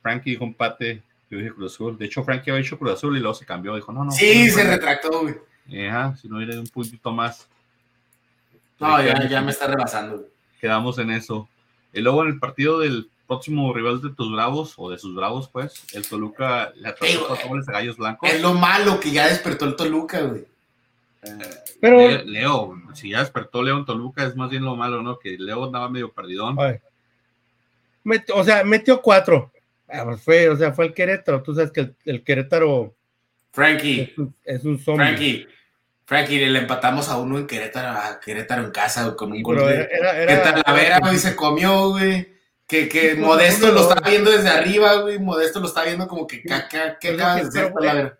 Frankie 0.01 0.31
dijo 0.31 0.43
empate, 0.43 1.03
yo 1.29 1.37
dije 1.37 1.51
Cruz 1.51 1.73
Azul. 1.73 1.97
De 1.97 2.05
hecho, 2.05 2.23
Frankie 2.23 2.51
había 2.51 2.63
dicho 2.63 2.77
Cruz 2.77 2.93
Azul 2.93 3.15
y 3.17 3.19
luego 3.19 3.33
se 3.35 3.45
cambió. 3.45 3.75
Dijo, 3.75 3.91
no, 3.91 4.03
no. 4.05 4.11
Sí, 4.11 4.47
no, 4.47 4.53
se 4.53 4.63
no, 4.63 4.69
retractó, 4.71 5.21
güey. 5.21 5.35
Ajá, 5.87 6.15
si 6.17 6.27
no 6.27 6.41
iré 6.41 6.57
un 6.59 6.67
puntito 6.67 7.11
más. 7.11 7.47
No, 8.79 9.01
ya, 9.01 9.27
ya 9.29 9.41
me 9.41 9.51
está 9.51 9.67
rebasando. 9.67 10.27
Quedamos 10.59 10.97
en 10.97 11.11
eso. 11.11 11.47
Y 11.93 12.01
luego 12.01 12.23
en 12.23 12.29
el 12.29 12.39
partido 12.39 12.79
del 12.79 13.09
próximo 13.27 13.73
rival 13.73 14.01
de 14.01 14.09
tus 14.09 14.31
bravos, 14.31 14.73
o 14.77 14.89
de 14.89 14.97
sus 14.97 15.15
bravos, 15.15 15.47
pues, 15.49 15.85
el 15.93 16.05
Toluca 16.07 16.71
le 16.75 16.89
atrapó 16.89 17.05
Ey, 17.05 17.19
cuatro 17.25 17.47
goles 17.47 17.69
a 17.69 17.73
Gallos 17.73 17.97
Blancos. 17.97 18.29
Es 18.29 18.41
lo 18.41 18.53
malo 18.55 18.99
que 18.99 19.11
ya 19.11 19.27
despertó 19.27 19.65
el 19.65 19.75
Toluca, 19.75 20.21
güey. 20.21 20.45
Pero, 21.79 21.97
Le- 21.99 22.25
Leo, 22.25 22.75
si 22.93 23.11
ya 23.11 23.19
despertó 23.19 23.61
Leo 23.61 23.77
en 23.77 23.85
Toluca, 23.85 24.25
es 24.25 24.35
más 24.35 24.49
bien 24.49 24.65
lo 24.65 24.75
malo, 24.75 25.01
¿no? 25.03 25.19
Que 25.19 25.37
Leo 25.37 25.63
andaba 25.65 25.87
medio 25.87 26.11
perdidón. 26.11 26.57
ay, 26.59 26.79
metió- 28.03 28.35
o 28.35 28.43
sea, 28.43 28.63
metió 28.63 29.01
cuatro. 29.01 29.51
Ah, 29.91 30.05
pues 30.05 30.21
fue, 30.21 30.49
o 30.49 30.55
sea, 30.55 30.71
fue 30.73 30.85
el 30.85 30.93
Querétaro. 30.93 31.43
Tú 31.43 31.53
sabes 31.53 31.71
que 31.71 31.81
el, 31.81 31.95
el 32.05 32.23
Querétaro 32.23 32.95
Frankie, 33.51 34.01
es 34.01 34.17
un, 34.17 34.35
es 34.43 34.63
un 34.63 34.79
zombie. 34.79 35.05
Frankie, 35.05 35.47
Frankie, 36.05 36.45
le 36.45 36.59
empatamos 36.59 37.09
a 37.09 37.17
uno 37.17 37.37
en 37.37 37.47
Querétaro, 37.47 37.99
a 37.99 38.19
Querétaro 38.19 38.63
en 38.63 38.71
casa, 38.71 39.03
güey, 39.03 39.15
con 39.15 39.31
un 39.31 39.41
gol 39.43 39.57
de... 39.57 39.89
Talavera, 40.43 40.99
güey, 40.99 41.17
se 41.17 41.35
comió, 41.35 41.89
güey. 41.89 42.31
Que, 42.67 42.87
que 42.87 43.15
Modesto 43.15 43.71
lo 43.71 43.89
está 43.89 44.09
viendo 44.09 44.31
desde 44.31 44.47
arriba, 44.49 44.95
güey. 45.01 45.19
Modesto 45.19 45.59
lo 45.59 45.67
está 45.67 45.83
viendo 45.83 46.07
como 46.07 46.25
que 46.25 46.41
caca. 46.41 46.97
¿Qué 46.99 47.09
acabas 47.09 47.41
de 47.53 47.59
hacer, 47.59 47.73
Talavera? 47.73 48.17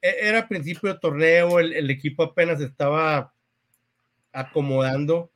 e- 0.00 0.16
era 0.20 0.46
principio 0.46 0.92
de 0.92 0.98
torneo, 1.00 1.58
el, 1.58 1.72
el 1.72 1.90
equipo 1.90 2.22
apenas 2.22 2.60
estaba 2.60 3.32
acomodando. 4.32 5.30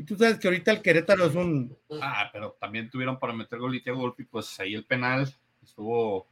Y 0.00 0.02
tú 0.02 0.16
sabes 0.16 0.38
que 0.38 0.48
ahorita 0.48 0.70
el 0.72 0.80
Querétaro 0.80 1.26
es 1.26 1.34
un. 1.34 1.76
Ah, 2.00 2.30
pero 2.32 2.56
también 2.58 2.88
tuvieron 2.88 3.18
para 3.18 3.34
meter 3.34 3.58
gol 3.58 3.74
y 3.74 3.82
Thiago 3.82 3.98
Volpi, 4.00 4.24
pues 4.24 4.58
ahí 4.58 4.74
el 4.74 4.84
penal 4.86 5.30
estuvo 5.62 6.26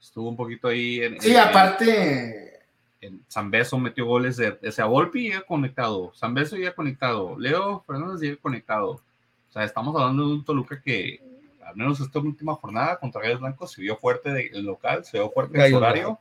estuvo 0.00 0.30
un 0.30 0.36
poquito 0.36 0.68
ahí 0.68 1.00
en, 1.02 1.20
Sí, 1.20 1.32
en- 1.32 1.36
aparte. 1.38 2.60
en 3.02 3.22
San 3.28 3.50
Beso 3.50 3.78
metió 3.78 4.06
goles 4.06 4.38
de, 4.38 4.58
o 4.66 4.72
sea, 4.72 4.86
Volpi 4.86 5.24
llega 5.24 5.42
conectado, 5.42 6.12
San 6.14 6.32
Beso 6.32 6.56
llega 6.56 6.74
conectado, 6.74 7.38
Leo 7.38 7.82
Fernández 7.86 8.20
llega 8.22 8.36
conectado. 8.40 8.92
O 8.92 9.52
sea, 9.52 9.64
estamos 9.64 9.94
hablando 9.94 10.26
de 10.28 10.32
un 10.32 10.44
Toluca 10.44 10.80
que, 10.80 11.20
al 11.66 11.76
menos 11.76 12.00
esta 12.00 12.18
última 12.20 12.54
jornada 12.54 12.98
contra 12.98 13.20
Gallos 13.20 13.40
Blancos, 13.40 13.70
se 13.72 13.82
vio 13.82 13.98
fuerte 13.98 14.32
de- 14.32 14.50
en 14.54 14.64
local, 14.64 15.04
se 15.04 15.18
vio 15.18 15.30
fuerte 15.30 15.52
en 15.58 15.58
su 15.58 15.60
Gallos 15.62 15.76
horario, 15.82 16.18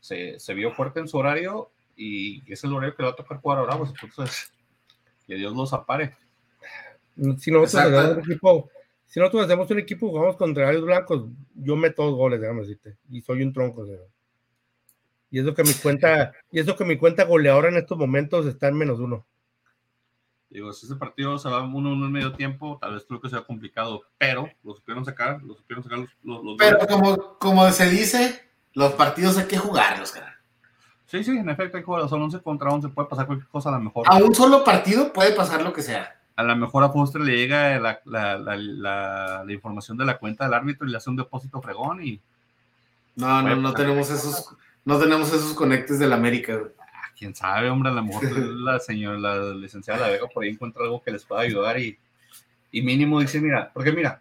se, 0.00 0.40
se 0.40 0.52
vio 0.52 0.72
fuerte 0.72 0.98
en 0.98 1.06
su 1.06 1.16
horario 1.16 1.70
y 1.96 2.42
es 2.52 2.64
el 2.64 2.72
horario 2.72 2.96
que 2.96 3.02
le 3.04 3.08
va 3.08 3.12
a 3.12 3.16
tocar 3.16 3.38
jugar 3.40 3.58
ahora, 3.58 3.78
pues 3.78 3.92
entonces, 4.02 4.52
que 5.26 5.34
Dios 5.34 5.54
los 5.54 5.72
apare. 5.72 6.14
Si 7.38 7.50
nosotros 7.50 7.74
hacemos 7.74 8.16
un 8.16 8.20
equipo, 8.24 8.70
si 9.06 9.20
nosotros 9.20 9.44
hacemos 9.44 9.70
un 9.70 9.78
equipo, 9.78 10.08
jugamos 10.08 10.36
contra 10.36 10.66
Gallos 10.66 10.84
Blancos, 10.84 11.24
yo 11.54 11.76
meto 11.76 12.04
dos 12.04 12.14
goles, 12.14 12.40
déjame 12.40 12.60
decirte. 12.60 12.96
Y 13.10 13.22
soy 13.22 13.42
un 13.42 13.52
tronco, 13.52 13.86
sea. 13.86 13.96
Y 15.30 15.40
eso 15.40 15.54
que 15.54 15.64
mi 15.64 15.72
cuenta, 15.74 16.32
y 16.50 16.60
eso 16.60 16.76
que 16.76 16.84
mi 16.84 16.96
cuenta 16.96 17.24
goleadora 17.24 17.68
en 17.68 17.76
estos 17.76 17.98
momentos 17.98 18.46
está 18.46 18.68
en 18.68 18.76
menos 18.76 18.98
uno. 18.98 19.26
Digo, 20.48 20.72
si 20.72 20.86
ese 20.86 20.94
partido 20.96 21.38
se 21.38 21.48
va 21.48 21.62
1-1 21.62 22.06
en 22.06 22.12
medio 22.12 22.32
tiempo, 22.32 22.78
tal 22.80 22.94
vez 22.94 23.04
creo 23.04 23.20
que 23.20 23.28
sea 23.28 23.42
complicado, 23.42 24.02
pero 24.16 24.48
lo 24.62 24.74
supieron 24.74 25.04
sacar, 25.04 25.42
lo 25.42 25.54
supieron 25.54 25.82
sacar 25.82 25.98
los, 25.98 26.10
los, 26.22 26.44
los 26.44 26.56
Pero 26.56 26.78
goles. 26.78 26.86
como, 26.86 27.38
como 27.38 27.70
se 27.72 27.90
dice, 27.90 28.42
los 28.72 28.92
partidos 28.92 29.36
hay 29.38 29.46
que 29.46 29.58
jugarlos, 29.58 30.12
cara. 30.12 30.35
Sí, 31.06 31.22
sí, 31.22 31.30
en 31.36 31.48
efecto 31.48 31.76
hay 31.76 31.82
jugar, 31.84 32.08
son 32.08 32.22
11 32.22 32.40
contra 32.40 32.70
11, 32.70 32.88
puede 32.88 33.08
pasar 33.08 33.26
cualquier 33.26 33.48
cosa, 33.48 33.68
a 33.68 33.72
lo 33.72 33.80
mejor. 33.80 34.04
A 34.08 34.16
un 34.16 34.34
solo 34.34 34.64
partido 34.64 35.12
puede 35.12 35.32
pasar 35.32 35.62
lo 35.62 35.72
que 35.72 35.82
sea. 35.82 36.12
a 36.34 36.42
lo 36.42 36.54
mejor 36.56 36.82
a 36.84 36.90
Foster 36.90 37.20
le 37.22 37.36
llega 37.36 37.78
la, 37.78 38.00
la, 38.04 38.36
la, 38.38 38.56
la- 39.44 39.52
información 39.52 39.96
de 39.96 40.04
la 40.04 40.18
cuenta 40.18 40.44
del 40.44 40.52
árbitro 40.54 40.86
y 40.86 40.90
le 40.90 40.96
hace 40.98 41.08
un 41.08 41.16
depósito 41.16 41.62
fregón 41.62 42.04
y 42.04 42.20
No, 43.14 43.40
no, 43.40 43.56
no 43.56 43.72
tenemos 43.72 44.10
esos, 44.10 44.54
no 44.84 44.98
tenemos 44.98 45.28
esos 45.32 45.54
conectes 45.54 45.98
del 45.98 46.12
América, 46.12 46.58
ah, 46.78 47.08
quién 47.18 47.34
sabe, 47.34 47.70
hombre, 47.70 47.90
a 47.90 47.94
lo 47.94 48.02
mejor 48.04 48.22
la 48.60 48.78
señora, 48.80 49.16
la 49.18 49.54
licenciada 49.54 50.00
La 50.00 50.08
Vega 50.08 50.26
por 50.26 50.42
ahí 50.44 50.50
encuentra 50.50 50.82
algo 50.84 51.00
que 51.02 51.10
les 51.12 51.24
pueda 51.24 51.40
ayudar 51.42 51.78
y, 51.80 51.96
y 52.72 52.82
mínimo 52.82 53.20
dice, 53.20 53.40
mira, 53.40 53.70
porque 53.72 53.92
mira, 53.92 54.20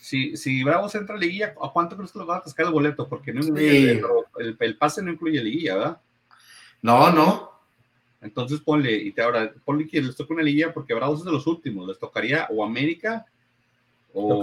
si, 0.00 0.36
si 0.36 0.64
Bravos 0.64 0.94
entra 0.96 1.14
a 1.14 1.18
liguilla, 1.18 1.54
¿a 1.62 1.70
cuánto 1.70 1.94
crees 1.96 2.10
que 2.10 2.18
le 2.18 2.24
va 2.24 2.36
a 2.36 2.38
atascar 2.38 2.66
el 2.66 2.72
boleto? 2.72 3.06
Porque 3.08 3.32
no 3.32 3.40
incluye 3.40 3.70
Sí. 3.70 3.88
el, 3.90 4.02
el- 4.46 4.56
el 4.58 4.76
pase 4.76 5.02
no 5.02 5.12
incluye 5.12 5.42
liguilla, 5.42 5.76
¿verdad? 5.76 6.00
No, 6.86 7.10
no. 7.10 7.50
Entonces 8.20 8.60
ponle, 8.60 8.92
y 8.94 9.12
te 9.12 9.22
ahora, 9.22 9.52
ponle 9.64 9.86
que 9.86 10.00
les 10.00 10.16
toca 10.16 10.34
una 10.34 10.42
liguilla 10.42 10.72
porque 10.72 10.94
Bravos 10.94 11.20
es 11.20 11.24
de 11.24 11.32
los 11.32 11.46
últimos, 11.46 11.86
les 11.88 11.98
tocaría 11.98 12.46
o 12.50 12.64
América 12.64 13.24
que 14.12 14.18
o, 14.20 14.42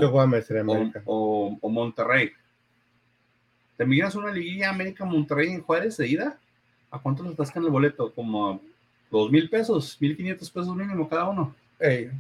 o, 0.70 0.74
América. 0.76 1.02
o- 1.06 1.58
o 1.60 1.70
Monterrey. 1.70 2.32
¿Te 3.78 3.86
miras 3.86 4.14
una 4.16 4.32
liguilla 4.32 4.70
América-Monterrey 4.70 5.50
en 5.50 5.62
Juárez 5.64 5.98
de 5.98 6.08
ida? 6.08 6.38
¿A 6.92 7.00
cuánto 7.00 7.24
les 7.24 7.36
tascan 7.36 7.64
el 7.64 7.72
boleto? 7.72 8.12
Como 8.14 8.50
a 8.52 8.60
dos 9.10 9.32
mil 9.32 9.50
pesos, 9.50 9.98
mil 10.00 10.16
quinientos 10.16 10.50
pesos 10.52 10.76
mínimo 10.76 11.10
cada 11.10 11.28
uno. 11.30 11.56
Ey, 11.80 12.12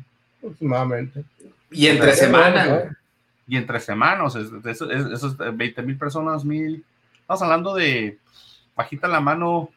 últimamente. 0.41 1.23
Y 1.69 1.87
entre 1.87 2.13
semana, 2.13 2.65
güey. 2.67 2.81
Y 3.47 3.57
entre 3.57 3.79
semanas, 3.79 4.35
es- 4.35 4.51
es- 4.51 4.65
eso, 4.65 4.89
es- 4.89 5.05
esos 5.11 5.37
20 5.37 5.81
mil 5.83 5.97
personas, 5.97 6.43
mil. 6.43 6.83
Estamos 7.21 7.41
hablando 7.43 7.75
de 7.75 8.17
bajita 8.75 9.07
la 9.07 9.19
mano 9.19 9.69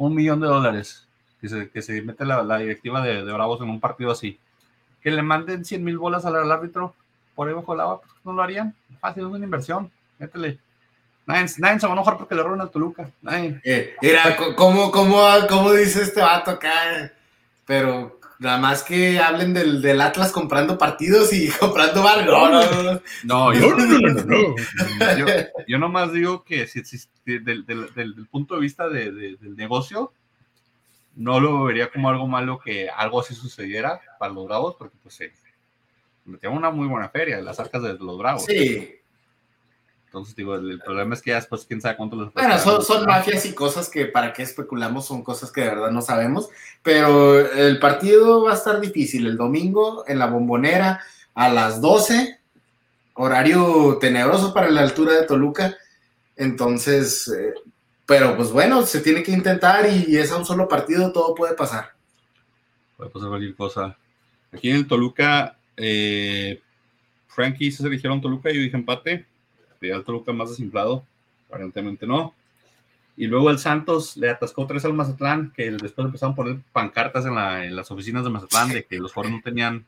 un 0.00 0.14
millón 0.14 0.40
de 0.40 0.46
dólares 0.46 1.06
que 1.42 1.48
se, 1.48 1.68
que 1.68 1.82
se 1.82 2.00
mete 2.00 2.24
la, 2.24 2.58
directiva 2.58 3.02
de, 3.02 3.22
de 3.22 3.32
Bravos 3.32 3.60
en 3.60 3.68
un 3.68 3.80
partido 3.80 4.10
así. 4.10 4.38
Que 5.02 5.10
le 5.10 5.22
manden 5.22 5.64
100 5.64 5.84
mil 5.84 5.98
bolas 5.98 6.24
al, 6.24 6.50
árbitro 6.50 6.94
por 7.34 7.48
ahí 7.48 7.54
bajo 7.54 7.74
el 7.74 7.80
agua, 7.80 8.00
pues, 8.00 8.12
no 8.24 8.32
lo 8.32 8.42
harían. 8.42 8.74
Fácil, 8.98 9.24
es 9.24 9.28
una 9.28 9.44
inversión. 9.44 9.90
Métele. 10.18 10.58
Nadie, 11.26 11.46
nadie 11.58 11.80
se 11.80 11.86
va 11.86 11.92
a 11.92 11.96
enojar 11.96 12.16
porque 12.16 12.34
le 12.34 12.42
roban 12.42 12.62
al 12.62 12.70
Toluca. 12.70 13.10
Nadie. 13.20 13.60
Eh, 13.62 13.94
mira, 14.00 14.36
¿cómo, 14.56 14.90
cómo, 14.90 15.22
¿cómo 15.48 15.72
dice 15.72 16.02
este 16.02 16.22
vato 16.22 16.52
acá? 16.52 17.12
Pero 17.66 18.19
nada 18.40 18.58
más 18.58 18.82
que 18.82 19.20
hablen 19.20 19.54
del, 19.54 19.80
del 19.80 20.00
Atlas 20.00 20.32
comprando 20.32 20.76
partidos 20.78 21.32
y 21.32 21.48
comprando 21.60 22.02
bar. 22.02 22.26
No, 22.26 22.48
no, 22.50 23.00
no, 23.24 23.52
yo, 23.54 23.76
no, 23.76 23.86
no, 23.86 23.98
no, 24.00 24.24
no. 24.24 24.56
yo, 25.18 25.26
yo 25.68 25.78
nomás 25.78 26.12
digo 26.12 26.42
que 26.42 26.66
si, 26.66 26.82
si- 26.84 27.06
del, 27.24 27.44
del- 27.44 27.66
del- 27.66 28.14
del 28.16 28.26
punto 28.26 28.56
de 28.56 28.60
vista 28.62 28.88
de- 28.88 29.12
de- 29.12 29.36
del 29.36 29.54
negocio, 29.56 30.12
no 31.16 31.38
lo 31.38 31.64
vería 31.64 31.90
como 31.90 32.08
algo 32.08 32.26
malo 32.26 32.58
que 32.58 32.88
algo 32.88 33.20
así 33.20 33.34
sucediera 33.34 34.00
para 34.18 34.32
los 34.32 34.46
Bravos, 34.46 34.74
porque 34.76 34.96
pues 35.02 35.14
se 35.14 35.32
metían 36.24 36.52
una 36.54 36.70
muy 36.70 36.86
buena 36.88 37.08
feria 37.08 37.38
en 37.38 37.44
las 37.44 37.60
arcas 37.60 37.82
de 37.82 37.94
los 37.94 38.18
Bravos. 38.18 38.44
Sí. 38.44 38.94
Entonces, 40.10 40.34
digo, 40.34 40.56
el, 40.56 40.72
el 40.72 40.80
problema 40.80 41.14
es 41.14 41.22
que 41.22 41.30
ya 41.30 41.36
después, 41.36 41.64
quién 41.64 41.80
sabe 41.80 41.96
cuánto 41.96 42.20
les 42.20 42.34
Bueno, 42.34 42.58
son, 42.58 42.82
son 42.82 43.06
mafias 43.06 43.46
y 43.46 43.54
cosas 43.54 43.88
que 43.88 44.06
para 44.06 44.32
qué 44.32 44.42
especulamos 44.42 45.06
son 45.06 45.22
cosas 45.22 45.52
que 45.52 45.60
de 45.60 45.68
verdad 45.68 45.92
no 45.92 46.02
sabemos, 46.02 46.48
pero 46.82 47.38
el 47.38 47.78
partido 47.78 48.42
va 48.42 48.50
a 48.50 48.56
estar 48.56 48.80
difícil 48.80 49.24
el 49.28 49.36
domingo 49.36 50.02
en 50.08 50.18
la 50.18 50.26
bombonera 50.26 51.00
a 51.32 51.48
las 51.48 51.80
12, 51.80 52.40
horario 53.14 53.98
tenebroso 54.00 54.52
para 54.52 54.68
la 54.72 54.80
altura 54.80 55.12
de 55.12 55.26
Toluca, 55.26 55.76
entonces, 56.34 57.28
eh, 57.28 57.54
pero 58.04 58.36
pues 58.36 58.50
bueno, 58.50 58.82
se 58.82 59.02
tiene 59.02 59.22
que 59.22 59.30
intentar 59.30 59.88
y 59.88 60.16
es 60.16 60.32
a 60.32 60.38
un 60.38 60.44
solo 60.44 60.66
partido, 60.66 61.12
todo 61.12 61.36
puede 61.36 61.54
pasar. 61.54 61.92
Puede 62.96 63.10
pasar 63.10 63.28
cualquier 63.28 63.54
cosa. 63.54 63.96
Aquí 64.52 64.70
en 64.70 64.76
el 64.78 64.88
Toluca, 64.88 65.56
eh, 65.76 66.60
Frankie 67.28 67.70
se 67.70 67.86
eligieron 67.86 68.20
Toluca 68.20 68.50
y 68.50 68.56
yo 68.56 68.60
dije 68.62 68.76
empate. 68.76 69.29
Ya 69.80 69.94
el 69.96 70.04
Toluca 70.04 70.32
más 70.32 70.50
desinflado, 70.50 71.04
aparentemente 71.48 72.06
no. 72.06 72.34
Y 73.16 73.26
luego 73.26 73.50
el 73.50 73.58
Santos 73.58 74.16
le 74.16 74.30
atascó 74.30 74.66
tres 74.66 74.84
al 74.84 74.94
Mazatlán, 74.94 75.52
que 75.54 75.70
después 75.72 76.06
empezaron 76.06 76.32
a 76.32 76.36
poner 76.36 76.56
pancartas 76.72 77.26
en, 77.26 77.34
la, 77.34 77.64
en 77.64 77.76
las 77.76 77.90
oficinas 77.90 78.24
de 78.24 78.30
Mazatlán 78.30 78.70
de 78.70 78.84
que 78.84 78.98
los 78.98 79.12
jugadores 79.12 79.36
no 79.38 79.42
tenían, 79.42 79.84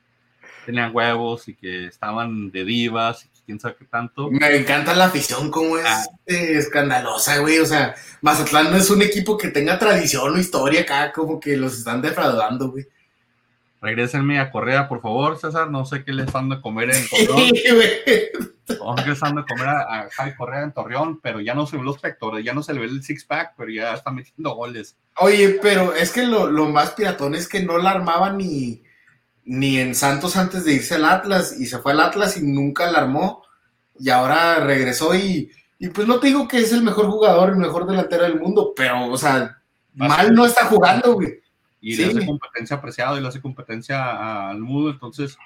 tenían 0.67 0.95
huevos 0.95 1.49
y 1.49 1.55
que 1.55 1.87
estaban 1.87 2.51
de 2.51 2.65
divas 2.65 3.25
y 3.25 3.29
quién 3.47 3.59
sabe 3.59 3.77
qué 3.79 3.85
tanto. 3.87 4.31
Me 4.31 4.55
encanta 4.57 4.95
la 4.95 5.07
afición, 5.07 5.51
como 5.51 5.79
es 5.79 5.85
Ah. 5.87 6.05
eh, 6.27 6.59
escandalosa, 6.59 7.39
güey. 7.39 7.59
O 7.59 7.67
sea, 7.67 7.95
Mazatlán 8.21 8.71
no 8.71 8.77
es 8.77 8.91
un 8.91 9.01
equipo 9.03 9.39
que 9.39 9.49
tenga 9.49 9.79
tradición 9.79 10.35
o 10.35 10.39
historia 10.39 10.83
acá, 10.83 11.11
como 11.13 11.41
que 11.41 11.57
los 11.57 11.79
están 11.79 12.03
defraudando, 12.03 12.71
güey. 12.71 12.87
Regrésenme 13.83 14.39
a 14.39 14.53
Correa, 14.53 14.89
por 14.89 15.03
favor, 15.03 15.37
César. 15.39 15.69
No 15.69 15.85
sé 15.85 16.05
qué 16.05 16.13
les 16.13 16.31
van 16.31 16.53
a 16.53 16.61
comer 16.61 16.95
en 16.95 17.09
Torreón. 17.09 17.51
Sí, 17.53 17.65
güey. 17.75 18.79
No 18.79 18.97
sé 18.97 19.03
qué 19.03 19.11
les 19.11 19.21
van 19.21 19.39
a 19.39 19.45
comer 19.45 19.69
a, 19.69 20.09
Javi 20.09 20.37
Correa 20.37 20.63
en 20.63 20.73
Torreón, 20.73 21.21
pero 21.21 21.41
ya 21.41 21.53
no 21.53 21.67
se 21.67 21.77
ven 21.77 21.85
los 21.85 21.99
pectorales, 21.99 22.45
ya 22.45 22.55
no 22.55 22.63
se 22.63 22.73
le 22.73 22.79
ve 22.79 22.87
el 22.87 23.03
six-pack, 23.03 23.55
pero 23.57 23.73
ya 23.73 23.93
está 23.93 24.13
metiendo 24.13 24.55
goles. 24.55 24.97
Oye, 25.19 25.59
pero 25.61 25.95
es 25.95 26.13
que 26.13 26.23
lo, 26.23 26.49
lo 26.49 26.67
más 26.67 26.93
piratón 26.93 27.35
es 27.35 27.49
que 27.49 27.61
no 27.61 27.77
la 27.79 27.91
armaba 27.91 28.31
ni, 28.31 28.85
ni 29.45 29.79
en 29.79 29.97
Santos 29.97 30.37
antes 30.37 30.65
de 30.65 30.75
irse 30.75 30.95
al 30.95 31.05
Atlas 31.05 31.59
y 31.59 31.67
se 31.67 31.81
fue 31.81 31.91
al 31.91 32.01
Atlas 32.01 32.37
y 32.37 32.43
nunca 32.43 32.89
la 32.89 33.01
armó 33.01 33.43
y 33.99 34.11
ahora 34.11 34.61
regresó 34.61 35.13
y, 35.17 35.51
y 35.81 35.89
pues 35.89 36.07
no 36.07 36.21
te 36.21 36.29
digo 36.29 36.47
que 36.47 36.59
es 36.59 36.73
el 36.73 36.83
mejor 36.83 37.07
jugador, 37.07 37.51
el 37.51 37.57
mejor 37.57 37.85
delantero 37.85 38.23
del 38.23 38.39
mundo, 38.39 38.73
pero 38.77 39.07
o 39.07 39.19
sea, 39.19 39.59
mal 39.95 40.33
no 40.33 40.47
está 40.47 40.67
jugando, 40.67 41.15
güey. 41.15 41.42
Y 41.83 41.95
Sí. 41.97 42.05
le 42.05 42.11
hace 42.13 42.25
competencia 42.27 42.77
apreciado 42.77 43.19
y 43.19 43.21
le 43.21 43.29
hace 43.29 43.41
competencia 43.43 44.49
al 44.49 44.61
mudo, 44.61 44.91
entonces 44.91 45.37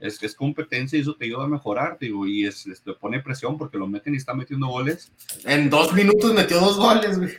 es, 0.00 0.22
es 0.22 0.34
competencia 0.34 0.96
y 0.98 1.02
eso 1.02 1.14
te 1.14 1.24
ayuda 1.26 1.44
a 1.44 1.48
mejorar, 1.48 1.98
digo, 2.00 2.26
y 2.26 2.46
es, 2.46 2.66
es- 2.66 2.82
le 2.86 2.94
pone 2.94 3.20
presión 3.20 3.58
porque 3.58 3.76
lo 3.78 3.86
meten 3.86 4.14
y 4.14 4.16
está 4.16 4.32
metiendo 4.32 4.68
goles. 4.68 5.10
En 5.44 5.68
dos 5.68 5.92
minutos 5.92 6.32
metió 6.34 6.58
dos 6.60 6.76
goles, 6.78 7.18
güey. 7.18 7.30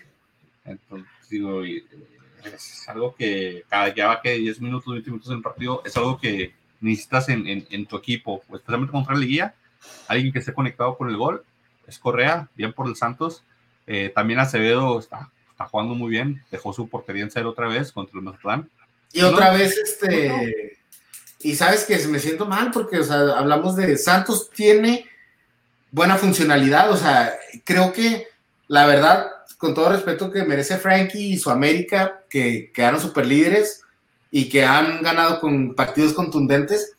Entonces, 0.66 1.08
digo, 1.30 1.66
y, 1.66 1.84
es 2.44 2.88
algo 2.90 3.16
que 3.16 3.64
cada 3.70 3.94
ya 3.96 4.08
va 4.08 4.22
que 4.22 4.34
10 4.38 4.60
minutos, 4.60 4.94
20 4.94 5.10
minutos 5.10 5.32
en 5.32 5.38
el 5.38 5.42
partido, 5.44 5.82
es 5.86 5.96
algo 5.96 6.18
que 6.20 6.54
necesitas 6.82 7.30
en, 7.30 7.48
en, 7.48 7.66
en 7.70 7.86
tu 7.86 7.96
equipo, 7.96 8.42
especialmente 8.54 8.92
contra 8.92 9.16
la 9.16 9.26
guía, 9.26 9.56
alguien 10.10 10.34
que 10.34 10.40
esté 10.40 10.54
conectado 10.54 10.98
con 10.98 11.10
el 11.10 11.16
gol, 11.16 11.44
es 11.88 11.98
Correa, 12.00 12.50
bien 12.56 12.74
por 12.74 12.88
el 12.88 12.96
Santos, 12.96 13.44
Eh, 13.86 14.10
también 14.16 14.40
Acevedo 14.40 14.98
está, 14.98 15.30
está 15.54 15.66
jugando 15.66 15.96
muy 15.96 16.10
bien, 16.10 16.44
dejó 16.52 16.74
su 16.74 16.90
portería 16.90 17.24
en 17.24 17.32
cero 17.32 17.52
otra 17.52 17.68
vez 17.68 17.92
contra 17.92 18.18
el 18.18 18.26
Mazatlán. 18.26 18.70
Y 19.14 19.22
No. 19.22 19.30
otra 19.30 19.54
vez, 19.54 19.78
este. 19.78 20.78
Y 21.40 21.56
sabes 21.56 21.84
que 21.86 21.98
me 22.08 22.20
siento 22.20 22.46
mal 22.46 22.72
porque, 22.72 23.00
o 23.00 23.04
sea, 23.04 23.20
hablamos 23.38 23.76
de 23.76 23.98
Santos 23.98 24.50
tiene 24.50 25.06
buena 25.92 26.18
funcionalidad. 26.18 26.92
O 26.92 26.98
sea, 26.98 27.34
creo 27.64 27.94
que 27.94 28.28
la 28.68 28.88
verdad, 28.88 29.28
con 29.58 29.74
todo 29.74 29.90
respeto 29.90 30.32
que 30.32 30.44
merece 30.44 30.78
Frankie 30.78 31.34
y 31.34 31.38
su 31.38 31.50
América, 31.52 32.24
que 32.30 32.72
quedaron 32.74 33.00
super 33.00 33.26
líderes 33.26 33.82
y 34.32 34.50
que 34.50 34.66
han 34.66 35.04
ganado 35.04 35.40
con 35.40 35.76
partidos 35.76 36.14
contundentes, 36.14 36.94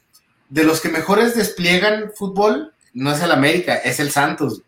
de 0.49 0.63
los 0.63 0.81
que 0.81 0.89
mejores 0.91 1.35
despliegan 1.35 2.13
fútbol, 2.15 2.73
no 2.93 3.11
es 3.11 3.21
el 3.23 3.33
América, 3.33 3.75
es 3.77 3.99
el 3.99 4.13
Santos. 4.13 4.63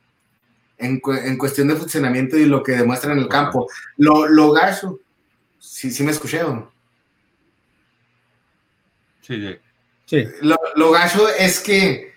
En, 0.79 1.01
en 1.07 1.39
cuestión 1.39 1.69
de 1.69 1.77
funcionamiento 1.77 2.37
y 2.37 2.45
lo 2.45 2.63
que 2.63 2.73
demuestran 2.73 3.17
en 3.17 3.25
el 3.25 3.29
campo. 3.29 3.69
Lo, 3.97 4.29
lo 4.29 4.53
gacho. 4.53 5.01
Sí, 5.59 5.91
sí 5.91 6.03
me 6.03 6.13
escuché, 6.13 6.43
¿o 6.43 6.53
no? 6.55 6.73
Sí, 9.23 9.37
sí. 9.41 9.59
Sí, 10.05 10.25
Lo, 10.41 10.57
lo 10.77 10.93
gacho 10.93 11.29
es 11.29 11.59
que 11.59 12.15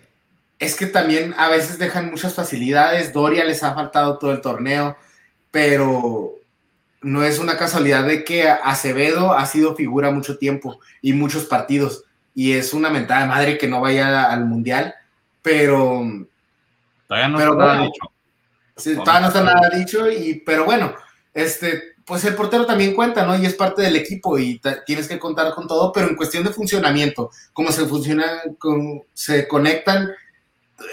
es 0.59 0.75
que 0.75 0.85
también 0.85 1.33
a 1.37 1.49
veces 1.49 1.79
dejan 1.79 2.11
muchas 2.11 2.35
facilidades. 2.35 3.13
Doria 3.13 3.45
les 3.45 3.63
ha 3.63 3.73
faltado 3.73 4.17
todo 4.19 4.31
el 4.31 4.41
torneo, 4.41 4.97
pero 5.51 6.33
no 7.01 7.23
es 7.23 7.39
una 7.39 7.57
casualidad 7.57 8.03
de 8.03 8.23
que 8.25 8.47
Acevedo 8.49 9.33
ha 9.33 9.45
sido 9.45 9.75
figura 9.75 10.11
mucho 10.11 10.37
tiempo 10.37 10.79
y 11.01 11.13
muchos 11.13 11.45
partidos. 11.45 12.03
Y 12.35 12.51
es 12.53 12.73
una 12.73 12.89
mentada 12.89 13.21
de 13.21 13.27
madre 13.27 13.57
que 13.57 13.67
no 13.67 13.81
vaya 13.81 14.25
al 14.31 14.45
mundial, 14.45 14.93
pero 15.41 16.03
Todavía 17.07 17.27
no 17.29 17.37
Pero 17.39 17.51
está 17.53 17.63
nada 17.63 17.77
bueno. 17.79 17.91
dicho. 17.91 18.11
Sí, 18.79 18.95
todavía 18.95 19.21
no 19.21 19.27
está 19.27 19.43
nada 19.43 19.69
dicho, 19.69 20.09
y, 20.09 20.41
pero 20.45 20.65
bueno, 20.65 20.95
este, 21.33 21.95
pues 22.05 22.25
el 22.25 22.33
portero 22.33 22.65
también 22.65 22.95
cuenta, 22.95 23.25
¿no? 23.25 23.37
Y 23.37 23.45
es 23.45 23.53
parte 23.53 23.83
del 23.83 23.95
equipo 23.95 24.39
y 24.39 24.59
tienes 24.85 25.07
que 25.07 25.19
contar 25.19 25.53
con 25.53 25.67
todo, 25.67 25.91
pero 25.91 26.07
en 26.07 26.15
cuestión 26.15 26.43
de 26.43 26.49
funcionamiento, 26.49 27.29
cómo 27.53 27.71
se 27.71 27.85
funciona, 27.85 28.41
cómo 28.57 29.05
se 29.13 29.47
conectan, 29.47 30.09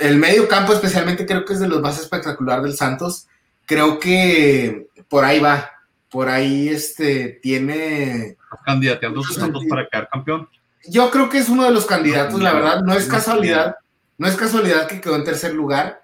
el 0.00 0.16
medio 0.16 0.48
campo 0.48 0.72
especialmente 0.72 1.26
creo 1.26 1.44
que 1.44 1.54
es 1.54 1.60
de 1.60 1.68
los 1.68 1.80
más 1.80 1.98
espectacular 1.98 2.62
del 2.62 2.76
Santos, 2.76 3.28
creo 3.64 3.98
que 3.98 4.88
por 5.08 5.24
ahí 5.24 5.38
va, 5.38 5.70
por 6.10 6.28
ahí 6.28 6.68
este, 6.68 7.38
tiene, 7.42 8.36
candidateando 8.64 9.20
a 9.20 9.32
Santos 9.32 9.64
para 9.68 9.88
quedar 9.88 10.08
campeón. 10.10 10.48
yo 10.88 11.10
creo 11.10 11.28
que 11.28 11.38
es 11.38 11.48
uno 11.48 11.64
de 11.64 11.70
los 11.70 11.86
candidatos, 11.86 12.40
la 12.40 12.52
verdad, 12.52 12.82
no 12.82 12.94
es 12.94 13.06
casualidad, 13.06 13.76
no 14.18 14.26
es 14.26 14.36
casualidad 14.36 14.86
que 14.86 15.00
quedó 15.00 15.16
en 15.16 15.24
tercer 15.24 15.54
lugar. 15.54 16.02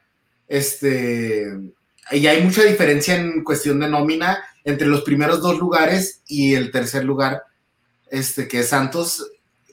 Este, 0.52 1.50
y 2.10 2.26
hay 2.26 2.44
mucha 2.44 2.62
diferencia 2.62 3.16
en 3.16 3.42
cuestión 3.42 3.80
de 3.80 3.88
nómina 3.88 4.44
entre 4.64 4.86
los 4.86 5.00
primeros 5.00 5.40
dos 5.40 5.58
lugares 5.58 6.20
y 6.28 6.52
el 6.52 6.70
tercer 6.70 7.04
lugar, 7.04 7.44
este, 8.10 8.46
que 8.46 8.60
es 8.60 8.68
Santos, 8.68 9.32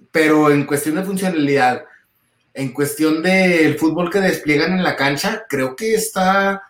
pero 0.10 0.50
en 0.50 0.66
cuestión 0.66 0.96
de 0.96 1.04
funcionalidad, 1.04 1.84
en 2.54 2.72
cuestión 2.72 3.22
del 3.22 3.78
fútbol 3.78 4.10
que 4.10 4.22
despliegan 4.22 4.72
en 4.72 4.82
la 4.82 4.96
cancha, 4.96 5.44
creo 5.50 5.76
que 5.76 5.96
está 5.96 6.64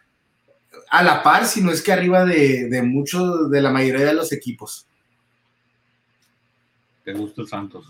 a 0.90 1.04
la 1.04 1.22
par, 1.22 1.46
si 1.46 1.62
no 1.62 1.72
es 1.72 1.84
que 1.84 1.92
arriba 1.92 2.26
de, 2.26 2.68
de 2.68 2.82
muchos, 2.82 3.52
de 3.52 3.62
la 3.62 3.70
mayoría 3.70 4.08
de 4.08 4.16
los 4.16 4.32
equipos. 4.32 4.88
Te 7.06 7.14
gusta 7.14 7.44
el 7.44 7.48
Santos. 7.48 7.86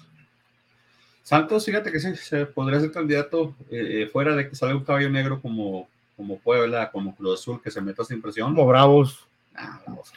Santos, 1.23 1.63
fíjate 1.63 1.93
que 1.93 2.01
sí, 2.01 2.13
se 2.17 2.45
podría 2.45 2.81
ser 2.81 2.91
candidato 2.91 3.55
eh, 3.71 4.01
eh, 4.01 4.07
fuera 4.11 4.35
de 4.35 4.49
que 4.49 4.55
salga 4.57 4.75
un 4.75 4.83
caballo 4.83 5.09
negro 5.09 5.41
como, 5.41 5.87
como 6.19 6.37
Puebla, 6.37 6.91
como 6.91 7.15
Cruz 7.15 7.39
Azul, 7.39 7.61
que 7.61 7.71
se 7.71 7.79
meta 7.79 8.03
sin 8.03 8.21
presión. 8.21 8.53
como 8.53 8.67
bravos. 8.67 9.25
Ah, 9.55 9.79
vamos. 9.87 10.11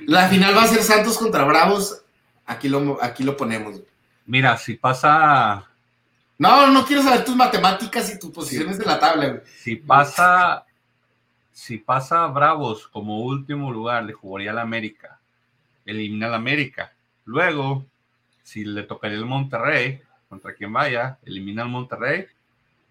La 0.00 0.28
final 0.28 0.54
va 0.54 0.64
a 0.64 0.66
ser 0.66 0.82
Santos 0.82 1.16
contra 1.16 1.44
Bravos, 1.44 2.02
aquí 2.44 2.68
lo, 2.68 3.02
aquí 3.02 3.24
lo 3.24 3.38
ponemos. 3.38 3.80
Mira, 4.26 4.58
si 4.58 4.74
pasa, 4.74 5.66
No, 6.36 6.66
no 6.66 6.84
quiero 6.84 7.02
saber 7.02 7.24
tus 7.24 7.34
matemáticas 7.34 8.12
y 8.14 8.18
tus 8.18 8.30
posiciones 8.30 8.76
de 8.76 8.84
la 8.84 9.00
tabla, 9.00 9.28
güey. 9.28 9.40
si 9.46 9.76
pasa, 9.76 10.66
si 11.52 11.78
pasa 11.78 12.26
Bravos 12.26 12.86
como 12.88 13.20
último 13.20 13.72
lugar, 13.72 14.04
le 14.04 14.12
jugaría 14.12 14.50
al 14.50 14.58
América, 14.58 15.18
elimina 15.86 16.26
al 16.26 16.34
América. 16.34 16.92
Luego, 17.24 17.86
si 18.42 18.66
le 18.66 18.82
tocaría 18.82 19.16
el 19.16 19.24
Monterrey, 19.24 20.02
contra 20.28 20.52
quien 20.52 20.70
vaya, 20.70 21.16
elimina 21.24 21.62
al 21.62 21.70
Monterrey, 21.70 22.26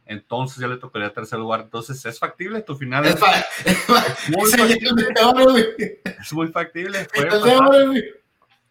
entonces 0.10 0.58
ya 0.60 0.68
le 0.68 0.78
tocaría 0.78 1.14
tercer 1.14 1.40
lugar. 1.40 1.62
Entonces, 1.62 2.04
¿es 2.06 2.20
factible 2.20 2.62
tu 2.62 2.76
final? 2.76 3.06
Es, 3.06 3.18
fa- 3.18 3.46
muy 4.36 4.50
factible. 4.58 5.08
Es 6.20 6.34
muy 6.34 6.48
factible. 6.50 7.08
Puede 7.12 7.30
pasar, 7.30 7.70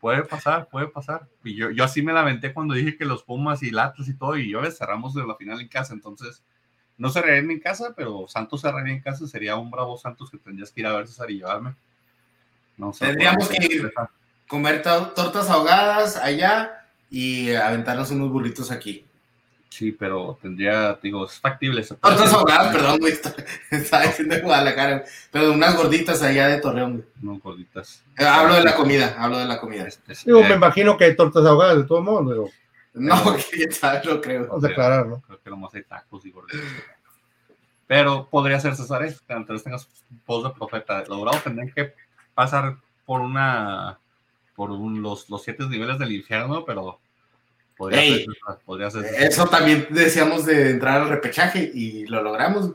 puede 0.00 0.22
pasar, 0.24 0.68
puede 0.68 0.88
pasar. 0.88 1.26
Y 1.44 1.56
yo, 1.56 1.70
yo 1.70 1.84
así 1.84 2.02
me 2.02 2.12
lamenté 2.12 2.52
cuando 2.52 2.74
dije 2.74 2.96
que 2.96 3.04
los 3.04 3.22
Pumas 3.22 3.62
y 3.62 3.70
Latas 3.70 4.08
y 4.08 4.14
todo, 4.14 4.36
y 4.36 4.50
yo 4.50 4.60
les 4.60 4.76
cerramos 4.76 5.14
de 5.14 5.26
la 5.26 5.34
final 5.36 5.60
en 5.60 5.68
casa. 5.68 5.94
Entonces, 5.94 6.42
no 6.96 7.10
cerrarían 7.10 7.50
en 7.50 7.60
casa, 7.60 7.94
pero 7.96 8.26
Santos 8.28 8.60
cerraría 8.60 8.92
en 8.94 9.00
casa. 9.00 9.26
Sería 9.26 9.56
un 9.56 9.70
bravo 9.70 9.96
Santos 9.96 10.30
que 10.30 10.38
tendrías 10.38 10.70
que 10.70 10.80
ir 10.80 10.86
a 10.86 10.92
ver 10.94 11.06
César 11.06 11.30
y 11.30 11.36
llevarme. 11.38 11.74
No 12.76 12.92
sé. 12.92 13.06
Tendríamos 13.06 13.48
que 13.48 13.64
ir. 13.64 13.92
Comer 14.48 14.82
to- 14.82 15.08
tortas 15.14 15.50
ahogadas 15.50 16.16
allá 16.16 16.84
y 17.10 17.52
aventarnos 17.54 18.10
unos 18.10 18.30
burritos 18.30 18.70
aquí. 18.70 19.04
Sí, 19.70 19.92
pero 19.92 20.38
tendría, 20.40 20.98
digo, 21.02 21.26
es 21.26 21.38
factible. 21.38 21.82
se 21.84 21.94
puede 21.94 22.16
Tortas 22.16 22.32
hacer. 22.34 22.38
ahogadas, 22.38 22.74
perdón, 22.74 22.98
güey. 22.98 23.12
está- 23.14 23.34
Estaba 23.70 24.02
diciendo 24.04 24.34
de 24.34 24.40
Guadalajara, 24.40 25.04
pero 25.30 25.52
unas 25.52 25.76
gorditas 25.76 26.22
allá 26.22 26.48
de 26.48 26.60
Torreón, 26.60 26.92
güey. 26.94 27.04
No, 27.20 27.38
gorditas. 27.38 28.02
Eh, 28.18 28.24
Hablo 28.24 28.54
de 28.54 28.64
la 28.64 28.74
comida, 28.74 29.14
hablo 29.18 29.38
de 29.38 29.44
la 29.46 29.60
comida. 29.60 29.86
Este, 29.86 30.14
Digo, 30.24 30.40
eh, 30.40 30.48
me 30.48 30.54
imagino 30.54 30.96
que 30.96 31.04
hay 31.04 31.14
tortas 31.16 31.44
ahogadas 31.44 31.76
de 31.76 31.84
todo 31.84 32.02
modo, 32.02 32.32
digo, 32.32 32.50
No, 32.94 33.14
que 33.50 33.58
ya 33.66 33.70
sabes, 33.72 34.04
lo 34.06 34.20
creo. 34.20 34.46
vamos 34.48 34.64
a 34.64 34.68
aclarar, 34.68 35.06
¿no? 35.06 35.20
Creo 35.20 35.40
que 35.42 35.50
nomás 35.50 35.74
hay 35.74 35.82
tacos 35.84 36.24
y 36.26 36.30
gorditas. 36.30 36.60
Pero 37.86 38.28
podría 38.30 38.60
ser 38.60 38.74
César, 38.76 39.06
entonces 39.28 39.64
tengas 39.64 39.88
voz 40.26 40.44
de 40.44 40.50
profeta. 40.50 41.04
Los 41.08 41.20
Bravos 41.20 41.42
tendrían 41.42 41.70
que 41.72 41.94
pasar 42.34 42.76
por 43.06 43.20
una, 43.22 43.98
por 44.54 44.70
un, 44.70 45.00
los, 45.00 45.28
los 45.30 45.42
siete 45.42 45.66
niveles 45.66 45.98
del 45.98 46.12
infierno, 46.12 46.64
pero 46.66 47.00
podría, 47.78 48.02
Ey, 48.02 48.24
ser, 48.24 48.58
podría 48.66 48.90
ser. 48.90 49.04
Eso 49.18 49.46
también 49.46 49.86
decíamos 49.90 50.44
de 50.44 50.70
entrar 50.70 51.00
al 51.00 51.08
repechaje 51.08 51.70
y 51.72 52.06
lo 52.06 52.22
logramos. 52.22 52.72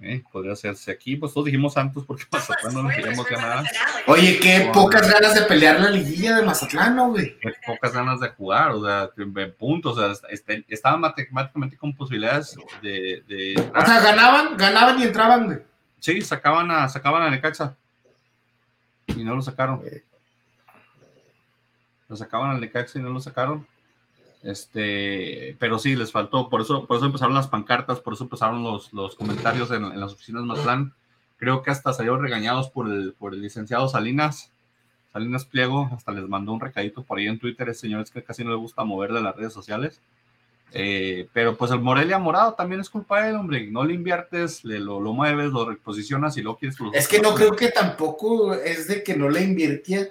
¿eh? 0.00 0.22
Podría 0.30 0.52
hacerse 0.52 0.90
aquí, 0.90 1.16
pues 1.16 1.32
todos 1.32 1.46
dijimos 1.46 1.72
Santos 1.72 2.04
porque 2.06 2.24
Mazatlán 2.30 2.74
no 2.74 2.82
nos 2.82 2.94
queríamos 2.94 3.28
ya 3.28 3.36
nada. 3.36 3.64
Oye, 4.06 4.38
qué 4.40 4.70
pocas 4.72 5.10
ganas 5.10 5.34
de 5.34 5.42
pelear 5.42 5.80
la 5.80 5.90
liguilla 5.90 6.36
de 6.36 6.42
Mazatlán, 6.42 6.96
¿no, 6.96 7.10
güey? 7.10 7.38
Qué 7.40 7.54
pocas 7.66 7.92
ganas 7.92 8.20
de 8.20 8.28
jugar, 8.28 8.72
o 8.72 8.84
sea, 8.84 9.10
en 9.16 9.54
puntos, 9.54 9.98
o 9.98 10.14
sea, 10.14 10.28
este, 10.30 10.64
estaban 10.68 11.00
matemáticamente 11.00 11.76
con 11.76 11.94
posibilidades 11.94 12.56
de, 12.82 13.22
de 13.26 13.70
O 13.74 13.86
sea, 13.86 14.00
ganaban, 14.00 14.56
ganaban 14.56 15.00
y 15.00 15.04
entraban, 15.04 15.46
güey. 15.46 15.58
Sí, 15.98 16.20
sacaban 16.20 16.70
a, 16.70 16.88
sacaban 16.88 17.22
a 17.22 17.30
Necaxa. 17.30 17.76
Y 19.06 19.24
no 19.24 19.34
lo 19.34 19.42
sacaron. 19.42 19.82
Lo 22.08 22.16
sacaban 22.16 22.50
al 22.50 22.60
Necaxa 22.60 22.98
y 22.98 23.02
no 23.02 23.10
lo 23.10 23.20
sacaron. 23.20 23.66
Este, 24.46 25.56
pero 25.58 25.78
sí, 25.80 25.96
les 25.96 26.12
faltó. 26.12 26.48
Por 26.48 26.60
eso, 26.60 26.86
por 26.86 26.98
eso 26.98 27.06
empezaron 27.06 27.34
las 27.34 27.48
pancartas, 27.48 27.98
por 27.98 28.14
eso 28.14 28.24
empezaron 28.24 28.62
los, 28.62 28.92
los 28.92 29.16
comentarios 29.16 29.72
en, 29.72 29.84
en 29.84 29.98
las 30.00 30.12
oficinas 30.12 30.44
Matlán. 30.44 30.94
Creo 31.36 31.62
que 31.62 31.72
hasta 31.72 31.92
salieron 31.92 32.22
regañados 32.22 32.70
por 32.70 32.88
el, 32.88 33.12
por 33.18 33.34
el 33.34 33.42
licenciado 33.42 33.88
Salinas. 33.88 34.52
Salinas 35.12 35.46
Pliego, 35.46 35.90
hasta 35.92 36.12
les 36.12 36.28
mandó 36.28 36.52
un 36.52 36.60
recadito 36.60 37.02
por 37.02 37.18
ahí 37.18 37.26
en 37.26 37.40
Twitter. 37.40 37.68
Ese 37.68 37.80
señor 37.80 38.02
es 38.02 38.10
que 38.10 38.22
casi 38.22 38.44
no 38.44 38.50
le 38.50 38.56
gusta 38.56 38.84
mover 38.84 39.12
de 39.12 39.20
las 39.20 39.34
redes 39.34 39.52
sociales. 39.52 40.00
Eh, 40.72 41.28
pero 41.32 41.56
pues 41.56 41.72
el 41.72 41.80
Morelia 41.80 42.18
morado 42.18 42.54
también 42.54 42.80
es 42.80 42.88
culpa 42.90 43.22
de 43.22 43.30
él, 43.30 43.36
hombre. 43.36 43.66
No 43.68 43.84
le 43.84 43.94
inviertes, 43.94 44.64
le, 44.64 44.78
lo, 44.78 45.00
lo 45.00 45.12
mueves, 45.12 45.50
lo 45.50 45.68
reposicionas 45.68 46.36
y 46.36 46.42
lo 46.42 46.56
quieres. 46.56 46.78
Lo 46.78 46.92
Es 46.92 47.08
que 47.08 47.18
no 47.18 47.34
creo 47.34 47.56
que 47.56 47.70
tampoco 47.70 48.54
es 48.54 48.86
de 48.86 49.02
que 49.02 49.16
no 49.16 49.28
le 49.28 49.42
invirtió, 49.42 50.02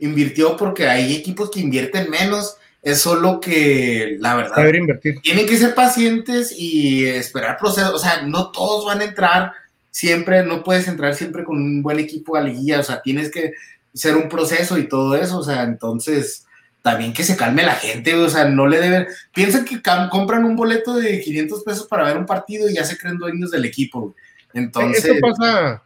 invirtió 0.00 0.56
porque 0.56 0.88
hay 0.88 1.14
equipos 1.14 1.48
que 1.50 1.60
invierten 1.60 2.10
menos. 2.10 2.56
Es 2.84 3.00
solo 3.00 3.40
que, 3.40 4.18
la 4.20 4.34
verdad, 4.36 4.56
Saber 4.56 4.76
invertir. 4.76 5.18
tienen 5.22 5.46
que 5.46 5.56
ser 5.56 5.74
pacientes 5.74 6.54
y 6.56 7.06
esperar 7.06 7.56
procesos. 7.56 7.94
O 7.94 7.98
sea, 7.98 8.22
no 8.22 8.50
todos 8.52 8.84
van 8.84 9.00
a 9.00 9.04
entrar 9.04 9.52
siempre, 9.90 10.44
no 10.44 10.62
puedes 10.62 10.86
entrar 10.86 11.14
siempre 11.14 11.44
con 11.44 11.56
un 11.56 11.82
buen 11.82 11.98
equipo 11.98 12.36
a 12.36 12.42
liguilla. 12.42 12.80
O 12.80 12.82
sea, 12.82 13.00
tienes 13.00 13.30
que 13.30 13.54
ser 13.94 14.16
un 14.16 14.28
proceso 14.28 14.76
y 14.76 14.86
todo 14.86 15.16
eso. 15.16 15.38
O 15.38 15.42
sea, 15.42 15.62
entonces, 15.62 16.46
también 16.82 17.14
que 17.14 17.24
se 17.24 17.36
calme 17.36 17.62
la 17.62 17.76
gente. 17.76 18.14
O 18.16 18.28
sea, 18.28 18.50
no 18.50 18.66
le 18.66 18.78
deben. 18.78 19.06
Piensan 19.32 19.64
que 19.64 19.80
compran 20.10 20.44
un 20.44 20.54
boleto 20.54 20.94
de 20.94 21.22
500 21.22 21.62
pesos 21.64 21.86
para 21.86 22.04
ver 22.04 22.18
un 22.18 22.26
partido 22.26 22.68
y 22.68 22.74
ya 22.74 22.84
se 22.84 22.98
creen 22.98 23.16
dueños 23.16 23.50
del 23.50 23.64
equipo. 23.64 24.14
Entonces, 24.52 25.06
Eso 25.06 25.14
pasa, 25.20 25.82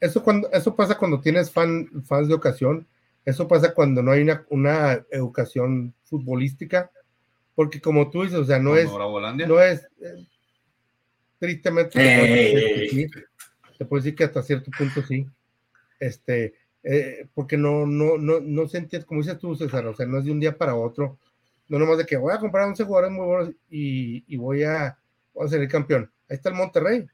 eso 0.00 0.22
cuando, 0.22 0.52
eso 0.52 0.76
pasa 0.76 0.98
cuando 0.98 1.18
tienes 1.18 1.50
fan, 1.50 1.88
fans 2.06 2.28
de 2.28 2.34
ocasión, 2.34 2.86
eso 3.24 3.46
pasa 3.46 3.74
cuando 3.74 4.02
no 4.02 4.10
hay 4.10 4.22
una, 4.22 4.44
una 4.50 5.04
educación 5.10 5.94
futbolística, 6.04 6.90
porque 7.54 7.80
como 7.80 8.10
tú 8.10 8.22
dices, 8.22 8.38
o 8.38 8.44
sea, 8.44 8.58
no 8.58 8.76
es, 8.76 8.90
no 8.90 9.60
es, 9.60 9.82
eh, 10.00 10.26
tristemente, 11.38 11.90
te 11.90 12.18
puedo 12.18 12.34
Ey, 12.34 12.54
decir 12.54 12.58
ey, 12.58 12.88
que 12.88 12.88
sí, 12.88 13.06
te 13.78 13.84
puedo 13.84 14.02
decir 14.02 14.16
que 14.16 14.24
hasta 14.24 14.42
cierto 14.42 14.70
punto 14.76 15.02
sí, 15.02 15.26
este, 16.00 16.54
eh, 16.82 17.26
porque 17.34 17.56
no, 17.56 17.86
no, 17.86 18.18
no, 18.18 18.40
no 18.40 18.68
se 18.68 18.78
entiende, 18.78 19.06
como 19.06 19.22
dices 19.22 19.38
tú, 19.38 19.54
César, 19.54 19.86
o 19.86 19.94
sea, 19.94 20.06
no 20.06 20.18
es 20.18 20.24
de 20.24 20.32
un 20.32 20.40
día 20.40 20.56
para 20.56 20.74
otro, 20.74 21.18
no 21.68 21.78
nomás 21.78 21.98
de 21.98 22.06
que 22.06 22.16
voy 22.16 22.32
a 22.32 22.38
comprar 22.38 22.66
11 22.66 22.84
jugadores 22.84 23.12
muy 23.12 23.26
buenos 23.26 23.54
y, 23.70 24.24
y 24.26 24.36
voy 24.36 24.64
a, 24.64 24.98
voy 25.32 25.46
a 25.46 25.48
ser 25.48 25.60
el 25.60 25.68
campeón. 25.68 26.10
Ahí 26.28 26.36
está 26.36 26.48
el 26.48 26.56
Monterrey, 26.56 27.06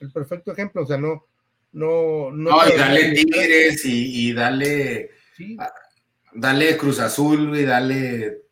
el 0.00 0.10
perfecto 0.10 0.52
ejemplo, 0.52 0.82
o 0.82 0.86
sea, 0.86 0.96
no, 0.96 1.26
no, 1.72 2.30
no. 2.30 2.50
no, 2.50 2.68
y 2.68 2.76
dale 2.78 3.12
Tigres 3.12 3.84
y, 3.84 4.28
y 4.28 4.32
dale. 4.32 5.10
Sí, 5.36 5.56
dale 6.34 6.76
Cruz 6.76 6.98
Azul, 7.00 7.56
y 7.56 7.64
dale 7.64 8.42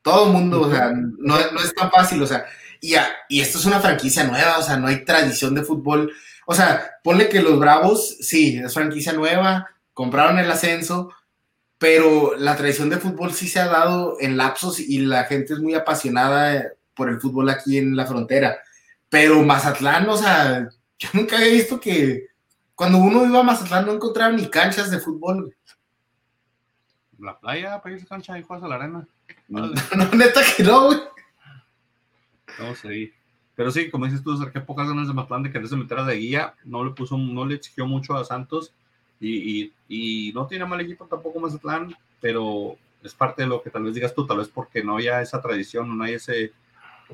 todo 0.00 0.26
el 0.26 0.32
mundo, 0.32 0.62
o 0.62 0.70
sea, 0.70 0.90
no, 0.92 1.36
no 1.52 1.60
es 1.60 1.74
tan 1.74 1.90
fácil, 1.90 2.22
o 2.22 2.26
sea, 2.26 2.44
y, 2.80 2.94
y 3.28 3.40
esto 3.40 3.58
es 3.58 3.64
una 3.64 3.80
franquicia 3.80 4.24
nueva, 4.24 4.58
o 4.58 4.62
sea, 4.62 4.76
no 4.76 4.88
hay 4.88 5.04
tradición 5.04 5.54
de 5.54 5.62
fútbol, 5.62 6.12
o 6.46 6.54
sea, 6.54 6.92
ponle 7.04 7.28
que 7.28 7.42
los 7.42 7.58
Bravos, 7.58 8.16
sí, 8.20 8.60
es 8.64 8.74
franquicia 8.74 9.12
nueva, 9.12 9.68
compraron 9.94 10.38
el 10.38 10.50
ascenso, 10.50 11.12
pero 11.78 12.34
la 12.36 12.56
tradición 12.56 12.90
de 12.90 12.98
fútbol 12.98 13.32
sí 13.32 13.48
se 13.48 13.60
ha 13.60 13.66
dado 13.66 14.16
en 14.20 14.36
lapsos 14.36 14.80
y 14.80 14.98
la 14.98 15.24
gente 15.24 15.52
es 15.52 15.60
muy 15.60 15.74
apasionada 15.74 16.72
por 16.94 17.08
el 17.08 17.20
fútbol 17.20 17.48
aquí 17.48 17.78
en 17.78 17.96
la 17.96 18.06
frontera, 18.06 18.58
pero 19.08 19.42
Mazatlán, 19.42 20.08
o 20.08 20.16
sea, 20.16 20.68
yo 20.98 21.08
nunca 21.12 21.36
había 21.36 21.52
visto 21.52 21.78
que 21.78 22.26
cuando 22.74 22.98
uno 22.98 23.24
iba 23.24 23.40
a 23.40 23.44
Mazatlán 23.44 23.86
no 23.86 23.92
encontraba 23.92 24.32
ni 24.32 24.48
canchas 24.48 24.90
de 24.90 24.98
fútbol, 24.98 25.42
güey. 25.42 25.56
La 27.22 27.38
playa, 27.38 27.80
para 27.80 27.94
irse 27.94 28.06
cancha 28.06 28.36
y 28.36 28.42
juegas 28.42 28.64
a 28.64 28.68
la 28.68 28.74
arena. 28.74 29.06
No, 29.46 29.66
no, 29.96 30.04
neta 30.12 30.40
que 30.56 30.64
no, 30.64 30.86
güey. 30.86 30.98
Vamos 32.58 32.84
ahí. 32.84 33.12
Pero 33.54 33.70
sí, 33.70 33.90
como 33.90 34.06
dices 34.06 34.24
tú, 34.24 34.36
César, 34.36 34.52
qué 34.52 34.60
pocas 34.60 34.88
ganas 34.88 35.06
de 35.06 35.14
Matlán 35.14 35.44
de 35.44 35.52
quererse 35.52 35.76
meter 35.76 35.98
a 35.98 36.02
la 36.02 36.14
guía. 36.14 36.54
No 36.64 36.84
le 36.84 36.90
puso, 36.90 37.16
no 37.16 37.46
le 37.46 37.54
exigió 37.54 37.86
mucho 37.86 38.16
a 38.16 38.24
Santos. 38.24 38.72
Y, 39.20 39.72
y, 39.88 40.28
y 40.28 40.32
no 40.32 40.48
tiene 40.48 40.64
mal 40.64 40.80
equipo 40.80 41.06
tampoco 41.06 41.38
Mazatlán, 41.38 41.94
pero 42.20 42.76
es 43.04 43.14
parte 43.14 43.42
de 43.42 43.48
lo 43.48 43.62
que 43.62 43.70
tal 43.70 43.84
vez 43.84 43.94
digas 43.94 44.12
tú, 44.14 44.26
tal 44.26 44.38
vez 44.38 44.48
porque 44.48 44.82
no 44.82 44.94
había 44.94 45.22
esa 45.22 45.40
tradición, 45.40 45.96
no 45.96 46.02
hay 46.02 46.14
ese. 46.14 46.52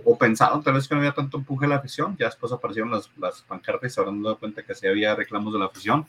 O 0.05 0.17
pensaron 0.17 0.63
tal 0.63 0.75
vez 0.75 0.89
que 0.89 0.95
no 0.95 1.01
había 1.01 1.13
tanto 1.13 1.37
empuje 1.37 1.67
de 1.67 1.71
la 1.71 1.77
afición. 1.77 2.17
Ya 2.19 2.27
después 2.27 2.51
aparecieron 2.51 2.91
las, 2.91 3.11
las 3.19 3.43
pancartas 3.43 3.91
y 3.91 3.95
se 3.95 4.01
habrán 4.01 4.23
dado 4.23 4.39
cuenta 4.39 4.63
que 4.63 4.75
sí 4.75 4.87
había 4.87 5.15
reclamos 5.15 5.53
de 5.53 5.59
la 5.59 5.67
afición. 5.67 6.07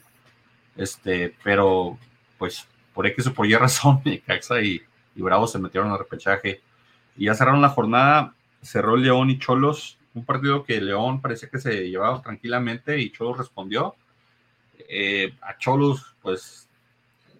Este, 0.76 1.36
pero 1.44 1.98
pues 2.38 2.66
por 2.94 3.06
X 3.06 3.26
o 3.28 3.34
por 3.34 3.46
Y 3.46 3.54
razón, 3.54 4.02
Caxa 4.26 4.60
y, 4.60 4.80
y 5.14 5.22
Bravo 5.22 5.46
se 5.46 5.58
metieron 5.58 5.90
al 5.90 5.98
repechaje. 5.98 6.60
Y 7.16 7.26
ya 7.26 7.34
cerraron 7.34 7.60
la 7.62 7.68
jornada, 7.70 8.34
cerró 8.62 8.96
León 8.96 9.30
y 9.30 9.38
Cholos, 9.38 9.98
un 10.14 10.24
partido 10.24 10.64
que 10.64 10.80
León 10.80 11.20
parecía 11.20 11.48
que 11.48 11.58
se 11.58 11.88
llevaba 11.88 12.20
tranquilamente 12.22 12.98
y 12.98 13.10
Cholos 13.12 13.38
respondió. 13.38 13.94
Eh, 14.88 15.34
a 15.42 15.56
Cholos, 15.58 16.16
pues 16.22 16.68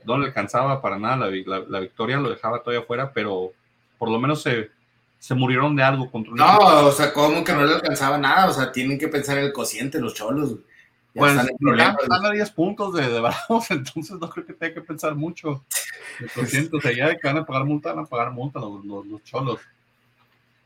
no 0.05 0.17
le 0.19 0.27
alcanzaba 0.27 0.81
para 0.81 0.99
nada 0.99 1.17
la, 1.17 1.31
la- 1.47 1.65
la 1.69 1.81
victoria, 1.81 2.17
lo 2.19 2.31
dejaba 2.31 2.63
todavía 2.63 2.87
fuera, 2.87 3.13
pero 3.13 3.53
por 3.99 4.11
lo 4.11 4.19
menos 4.19 4.43
se, 4.43 4.71
se 5.19 5.35
murieron 5.35 5.75
de 5.77 5.83
algo 5.83 6.11
contra 6.11 6.33
No, 6.35 6.59
o 6.87 6.93
sea, 6.93 7.13
como 7.13 7.43
que 7.45 7.53
no 7.53 7.65
le 7.65 7.75
alcanzaba 7.75 8.17
nada, 8.19 8.49
o 8.49 8.53
sea, 8.53 8.71
tienen 8.73 8.99
que 8.99 9.09
pensar 9.09 9.39
en 9.39 9.45
el 9.47 9.53
cociente, 9.53 10.01
los 10.01 10.15
cholos. 10.15 10.57
Ya 11.15 11.21
Pues 11.95 12.05
están 12.05 12.25
a 12.27 12.31
10 12.31 12.51
puntos 12.51 12.95
de, 12.95 13.09
de 13.09 13.21
Bravos, 13.21 13.71
entonces 13.71 14.19
no 14.21 14.31
creo 14.31 14.47
que 14.47 14.53
tenga 14.55 14.75
que 14.75 14.81
pensar 14.83 15.15
mucho. 15.15 15.65
Lo 16.37 16.45
siento, 16.47 16.77
o 16.77 16.81
sea, 16.81 16.93
ya 16.93 17.09
de 17.09 17.19
que 17.19 17.27
van 17.27 17.39
a 17.39 17.45
pagar 17.47 17.65
multa, 17.65 17.93
van 17.93 18.05
a 18.05 18.09
pagar 18.09 18.31
multa 18.33 18.61
los, 18.61 18.85
los, 18.85 19.07
los 19.07 19.25
cholos. 19.25 19.61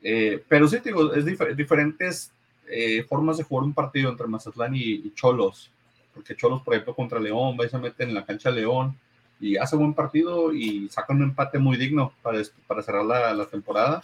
Eh, 0.02 0.42
pero 0.48 0.68
sí, 0.68 0.78
digo, 0.84 1.12
es 1.14 1.24
dif- 1.24 1.54
diferentes 1.54 2.30
eh, 2.68 3.02
formas 3.08 3.38
de 3.38 3.44
jugar 3.44 3.64
un 3.64 3.72
partido 3.72 4.10
entre 4.10 4.26
Mazatlán 4.26 4.74
y, 4.74 4.80
y 4.82 5.12
Cholos. 5.14 5.70
Porque 6.12 6.36
Cholos, 6.36 6.62
por 6.62 6.74
ejemplo, 6.74 6.94
contra 6.94 7.18
León, 7.18 7.56
va 7.58 7.66
y 7.66 7.68
se 7.70 7.78
mete 7.78 8.04
en 8.04 8.14
la 8.14 8.24
cancha 8.24 8.50
de 8.50 8.60
León 8.60 8.96
y 9.40 9.56
hace 9.56 9.76
buen 9.76 9.94
partido 9.94 10.52
y 10.52 10.88
saca 10.88 11.12
un 11.12 11.22
empate 11.22 11.58
muy 11.58 11.76
digno 11.76 12.12
para, 12.22 12.40
para 12.66 12.82
cerrar 12.82 13.04
la, 13.04 13.32
la 13.34 13.46
temporada. 13.46 14.02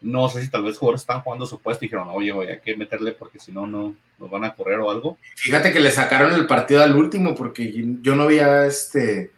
No 0.00 0.28
sé 0.28 0.42
si 0.42 0.50
tal 0.50 0.62
vez 0.62 0.78
jugadores 0.78 1.00
están 1.02 1.22
jugando 1.22 1.44
su 1.46 1.58
puesto 1.60 1.84
y 1.84 1.88
dijeron, 1.88 2.08
oye, 2.12 2.30
oye, 2.32 2.52
hay 2.52 2.60
que 2.60 2.76
meterle 2.76 3.12
porque 3.12 3.40
si 3.40 3.50
no, 3.50 3.66
no 3.66 3.94
nos 4.18 4.30
van 4.30 4.44
a 4.44 4.54
correr 4.54 4.78
o 4.78 4.90
algo. 4.90 5.18
Fíjate 5.36 5.72
que 5.72 5.80
le 5.80 5.90
sacaron 5.90 6.32
el 6.34 6.46
partido 6.46 6.82
al 6.82 6.94
último 6.94 7.34
porque 7.34 7.72
yo 8.00 8.14
no 8.14 8.22
había 8.24 8.66
este. 8.66 9.32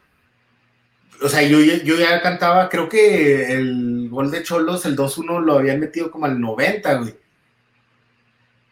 O 1.22 1.28
sea, 1.28 1.42
yo, 1.42 1.60
ya- 1.60 1.82
yo 1.82 1.96
ya 1.96 2.20
cantaba, 2.22 2.68
creo 2.68 2.88
que 2.88 3.52
el 3.52 4.08
gol 4.10 4.30
de 4.30 4.42
Cholos, 4.42 4.84
el 4.86 4.96
2-1, 4.96 5.40
lo 5.40 5.58
habían 5.58 5.80
metido 5.80 6.10
como 6.10 6.26
al 6.26 6.40
90, 6.40 6.94
güey. 6.94 7.14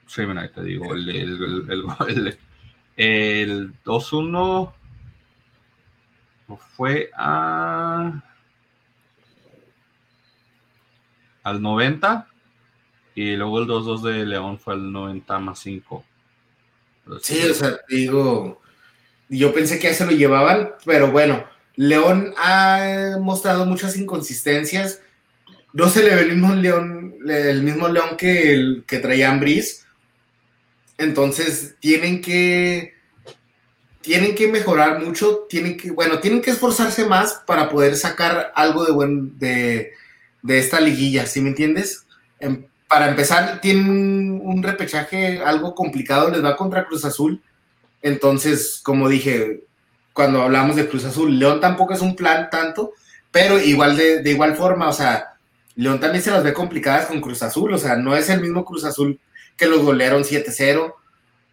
Sí, 0.06 0.22
mira, 0.26 0.42
ahí 0.42 0.48
te 0.50 0.62
digo, 0.62 0.94
el, 0.94 1.08
el, 1.08 1.16
el, 1.18 1.64
el, 1.70 1.84
el- 2.08 2.38
el 2.96 3.72
2-1 3.84 4.72
fue 6.76 7.10
a, 7.16 8.22
al 11.48 11.62
90 11.62 12.26
y 13.14 13.34
luego 13.36 13.58
el 13.58 13.66
2-2 13.66 14.02
de 14.02 14.26
León 14.26 14.58
fue 14.58 14.74
al 14.74 14.92
90 14.92 15.38
más 15.40 15.58
5. 15.58 16.04
Sí, 17.20 17.40
o 17.50 17.54
sea, 17.54 17.78
digo, 17.88 18.60
yo 19.28 19.52
pensé 19.52 19.78
que 19.78 19.88
ya 19.88 19.94
se 19.94 20.06
lo 20.06 20.12
llevaban, 20.12 20.70
pero 20.84 21.10
bueno, 21.10 21.44
León 21.74 22.34
ha 22.36 23.16
mostrado 23.20 23.66
muchas 23.66 23.96
inconsistencias. 23.96 25.00
No 25.72 25.88
se 25.88 26.02
le 26.02 26.14
ve 26.14 26.22
el 26.22 26.36
mismo 26.36 26.54
León, 26.54 27.14
el 27.26 27.62
mismo 27.62 27.88
León 27.88 28.16
que, 28.16 28.52
el, 28.52 28.84
que 28.86 28.98
traía 28.98 29.30
Ambris. 29.30 29.86
Entonces, 30.96 31.76
tienen 31.80 32.20
que, 32.20 32.94
tienen 34.00 34.34
que 34.34 34.48
mejorar 34.48 35.02
mucho, 35.04 35.46
tienen 35.48 35.76
que, 35.76 35.90
bueno, 35.90 36.18
tienen 36.18 36.42
que 36.42 36.50
esforzarse 36.50 37.04
más 37.04 37.42
para 37.46 37.68
poder 37.68 37.96
sacar 37.96 38.52
algo 38.54 38.84
de 38.84 38.92
buen, 38.92 39.38
de, 39.38 39.92
de 40.42 40.58
esta 40.58 40.80
liguilla, 40.80 41.26
¿sí 41.26 41.40
me 41.40 41.50
entiendes? 41.50 42.04
Em, 42.40 42.66
para 42.88 43.08
empezar, 43.08 43.60
tienen 43.60 44.40
un 44.42 44.62
repechaje 44.62 45.40
algo 45.40 45.74
complicado, 45.74 46.30
les 46.30 46.42
va 46.42 46.56
contra 46.56 46.86
Cruz 46.86 47.04
Azul. 47.04 47.42
Entonces, 48.00 48.80
como 48.82 49.08
dije, 49.08 49.64
cuando 50.12 50.42
hablamos 50.42 50.76
de 50.76 50.88
Cruz 50.88 51.04
Azul, 51.04 51.38
León 51.38 51.60
tampoco 51.60 51.92
es 51.92 52.00
un 52.00 52.16
plan 52.16 52.48
tanto, 52.50 52.92
pero 53.30 53.60
igual 53.60 53.96
de, 53.96 54.22
igual 54.24 54.56
forma, 54.56 54.88
o 54.88 54.92
sea, 54.92 55.34
León 55.76 56.00
también 56.00 56.24
se 56.24 56.30
las 56.30 56.42
ve 56.42 56.52
complicadas 56.52 57.06
con 57.06 57.20
Cruz 57.20 57.42
Azul, 57.42 57.72
o 57.72 57.78
sea, 57.78 57.96
no 57.96 58.16
es 58.16 58.28
el 58.30 58.40
mismo 58.40 58.64
Cruz 58.64 58.84
Azul 58.84 59.20
que 59.56 59.66
los 59.66 59.82
golearon 59.82 60.24
7-0, 60.24 60.94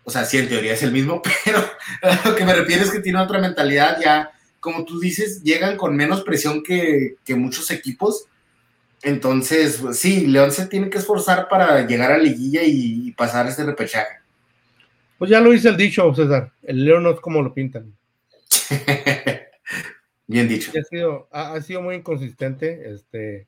o 0.03 0.11
sea, 0.11 0.25
sí, 0.25 0.37
en 0.37 0.47
teoría 0.47 0.73
es 0.73 0.83
el 0.83 0.91
mismo, 0.91 1.21
pero 1.45 1.59
lo 2.23 2.35
que 2.35 2.45
me 2.45 2.53
refiero 2.53 2.83
es 2.83 2.91
que 2.91 3.01
tiene 3.01 3.19
otra 3.19 3.39
mentalidad 3.39 3.99
ya, 4.01 4.31
como 4.59 4.85
tú 4.85 4.99
dices, 4.99 5.43
llegan 5.43 5.75
con 5.75 5.95
menos 5.95 6.23
presión 6.23 6.63
que 6.63 7.17
muchos 7.35 7.69
equipos, 7.71 8.27
entonces, 9.05 9.77
pues, 9.81 9.99
sí, 9.99 10.25
León 10.25 10.51
se 10.51 10.65
tiene 10.65 10.89
que 10.89 10.97
esforzar 10.97 11.47
para 11.47 11.85
llegar 11.85 12.11
a 12.11 12.17
liguilla 12.17 12.63
y, 12.63 13.07
y 13.07 13.11
pasar 13.11 13.45
este 13.45 13.63
repechaje. 13.63 14.17
Pues 15.19 15.29
ya 15.29 15.39
lo 15.39 15.51
dice 15.51 15.69
el 15.69 15.77
dicho, 15.77 16.13
César. 16.13 16.51
El 16.63 16.83
León 16.83 17.03
no 17.03 17.11
es 17.11 17.19
como 17.19 17.43
lo 17.43 17.53
pintan. 17.53 17.95
Bien 20.27 20.47
dicho. 20.47 20.71
Ha 20.77 20.83
sido, 20.83 21.27
ha, 21.31 21.53
ha, 21.53 21.61
sido 21.61 21.83
muy 21.83 21.95
inconsistente. 21.95 22.91
Este, 22.91 23.47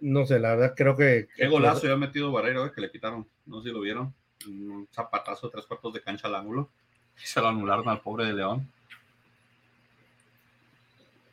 no 0.00 0.24
sé, 0.24 0.38
la 0.38 0.56
verdad 0.56 0.74
creo 0.74 0.96
que. 0.96 1.28
Qué 1.36 1.46
golazo 1.46 1.86
ya 1.86 1.92
ha 1.92 1.96
metido 1.96 2.32
Barrero 2.32 2.64
eh, 2.64 2.72
que 2.74 2.80
le 2.80 2.90
quitaron. 2.90 3.28
No 3.44 3.60
sé 3.60 3.68
si 3.68 3.74
lo 3.74 3.80
vieron. 3.82 4.14
Un 4.46 4.88
zapatazo, 4.90 5.50
tres 5.50 5.66
cuartos 5.66 5.92
de 5.92 6.00
cancha 6.00 6.26
al 6.26 6.36
ángulo. 6.36 6.70
Y 7.22 7.26
se 7.26 7.40
lo 7.40 7.48
anularon 7.48 7.88
al 7.88 8.00
pobre 8.00 8.24
de 8.24 8.32
León. 8.32 8.66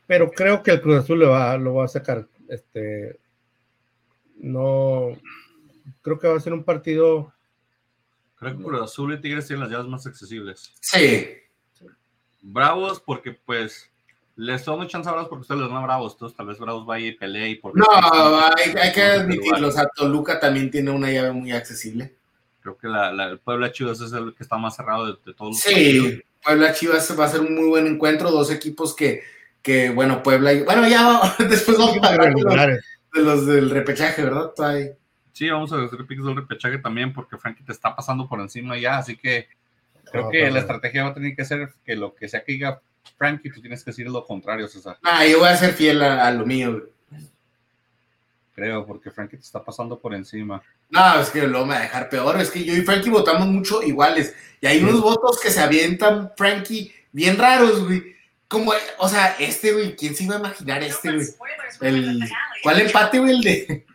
Pero 0.06 0.30
creo 0.30 0.62
que 0.62 0.72
el 0.72 0.82
Cruz 0.82 0.98
Azul 0.98 1.20
lo 1.20 1.30
va, 1.30 1.56
lo 1.56 1.74
va 1.74 1.86
a 1.86 1.88
sacar. 1.88 2.26
Este. 2.48 3.18
No. 4.38 5.16
Creo 6.02 6.18
que 6.18 6.28
va 6.28 6.36
a 6.36 6.40
ser 6.40 6.52
un 6.52 6.64
partido. 6.64 7.32
Creo 8.38 8.56
que 8.56 8.62
Cruz 8.62 8.82
Azul 8.82 9.14
y 9.14 9.20
Tigres 9.20 9.46
tienen 9.46 9.62
las 9.62 9.70
llaves 9.70 9.86
más 9.86 10.06
accesibles. 10.06 10.72
Sí. 10.80 11.28
Bravos, 12.42 13.00
porque 13.00 13.32
pues 13.32 13.90
les 14.36 14.64
dando 14.64 14.86
chance 14.86 15.08
a 15.08 15.12
Bravos 15.12 15.30
porque 15.30 15.42
ustedes 15.42 15.62
les 15.62 15.70
dan 15.70 15.78
a 15.78 15.86
Bravos, 15.86 16.12
entonces 16.12 16.36
tal 16.36 16.46
vez 16.46 16.58
Bravos 16.58 16.84
vaya 16.84 17.06
y 17.06 17.12
pelee. 17.12 17.50
Y 17.50 17.54
porque 17.56 17.80
no, 17.80 17.86
hay, 17.90 18.72
hay 18.78 18.92
que 18.92 19.02
admitirlo, 19.02 19.68
o 19.68 19.70
sea, 19.72 19.88
Toluca 19.96 20.38
también 20.38 20.70
tiene 20.70 20.90
una 20.90 21.10
llave 21.10 21.32
muy 21.32 21.52
accesible. 21.52 22.14
Creo 22.60 22.76
que 22.76 22.88
la, 22.88 23.12
la, 23.12 23.30
el 23.30 23.38
Puebla 23.38 23.72
Chivas 23.72 24.00
es 24.00 24.12
el 24.12 24.34
que 24.34 24.42
está 24.42 24.58
más 24.58 24.76
cerrado 24.76 25.06
de, 25.06 25.12
de 25.24 25.34
todos 25.34 25.52
los 25.52 25.60
Sí, 25.60 25.72
partidos. 25.72 26.24
Puebla 26.44 26.74
Chivas 26.74 27.18
va 27.18 27.24
a 27.24 27.28
ser 27.28 27.40
un 27.40 27.54
muy 27.54 27.68
buen 27.68 27.86
encuentro, 27.86 28.30
dos 28.30 28.50
equipos 28.50 28.94
que, 28.94 29.22
que 29.66 29.90
bueno, 29.90 30.22
Puebla 30.22 30.52
y, 30.52 30.62
bueno, 30.62 30.86
ya 30.86 31.34
después 31.50 31.76
vamos 31.76 31.98
a 32.00 32.08
hablar 32.08 32.32
de 32.32 32.40
los, 32.40 32.54
de 33.14 33.22
los, 33.22 33.46
del 33.46 33.68
repechaje, 33.68 34.22
¿verdad? 34.22 34.52
Ahí. 34.58 34.90
Sí, 35.32 35.50
vamos 35.50 35.72
a 35.72 35.82
hacer 35.82 36.06
picks 36.06 36.24
del 36.24 36.36
repechaje 36.36 36.78
también 36.78 37.12
porque 37.12 37.36
Frankie 37.36 37.64
te 37.64 37.72
está 37.72 37.96
pasando 37.96 38.28
por 38.28 38.40
encima 38.40 38.78
ya, 38.78 38.98
así 38.98 39.16
que 39.16 39.48
creo 40.04 40.30
que 40.30 40.48
la 40.52 40.60
estrategia 40.60 41.02
va 41.02 41.10
a 41.10 41.14
tener 41.14 41.34
que 41.34 41.44
ser 41.44 41.68
que 41.84 41.96
lo 41.96 42.14
que 42.14 42.28
sea 42.28 42.44
que 42.44 42.52
diga 42.52 42.80
Frankie, 43.18 43.50
tú 43.50 43.60
tienes 43.60 43.82
que 43.82 43.90
decir 43.90 44.06
lo 44.08 44.24
contrario, 44.24 44.68
César. 44.68 44.98
Ah, 45.02 45.26
yo 45.26 45.40
voy 45.40 45.48
a 45.48 45.56
ser 45.56 45.72
fiel 45.72 46.00
a, 46.00 46.24
a 46.24 46.30
lo 46.30 46.46
mío. 46.46 46.88
Creo, 48.54 48.86
porque 48.86 49.10
Frankie 49.10 49.36
te 49.36 49.42
está 49.42 49.64
pasando 49.64 49.98
por 49.98 50.14
encima. 50.14 50.62
No, 50.90 51.20
es 51.20 51.30
que 51.30 51.44
luego 51.44 51.66
me 51.66 51.74
va 51.74 51.80
a 51.80 51.82
dejar 51.82 52.08
peor. 52.08 52.40
Es 52.40 52.50
que 52.50 52.64
yo 52.64 52.72
y 52.72 52.82
Frankie 52.82 53.10
votamos 53.10 53.48
mucho 53.48 53.82
iguales. 53.82 54.32
Y 54.60 54.66
hay 54.68 54.80
unos 54.80 55.00
votos 55.00 55.40
que 55.40 55.50
se 55.50 55.60
avientan, 55.60 56.30
Frankie, 56.36 56.94
bien 57.10 57.36
raros, 57.36 57.84
güey. 57.84 58.15
Como, 58.48 58.72
o 58.98 59.08
sea, 59.08 59.36
este, 59.38 59.72
güey, 59.72 59.96
¿quién 59.96 60.14
se 60.14 60.24
iba 60.24 60.36
a 60.36 60.38
imaginar 60.38 60.82
este, 60.82 61.12
güey? 61.12 61.26
El, 61.80 62.20
¿Cuál 62.62 62.80
empate, 62.80 63.18
güey? 63.18 63.32
El 63.32 63.40
de. 63.42 63.86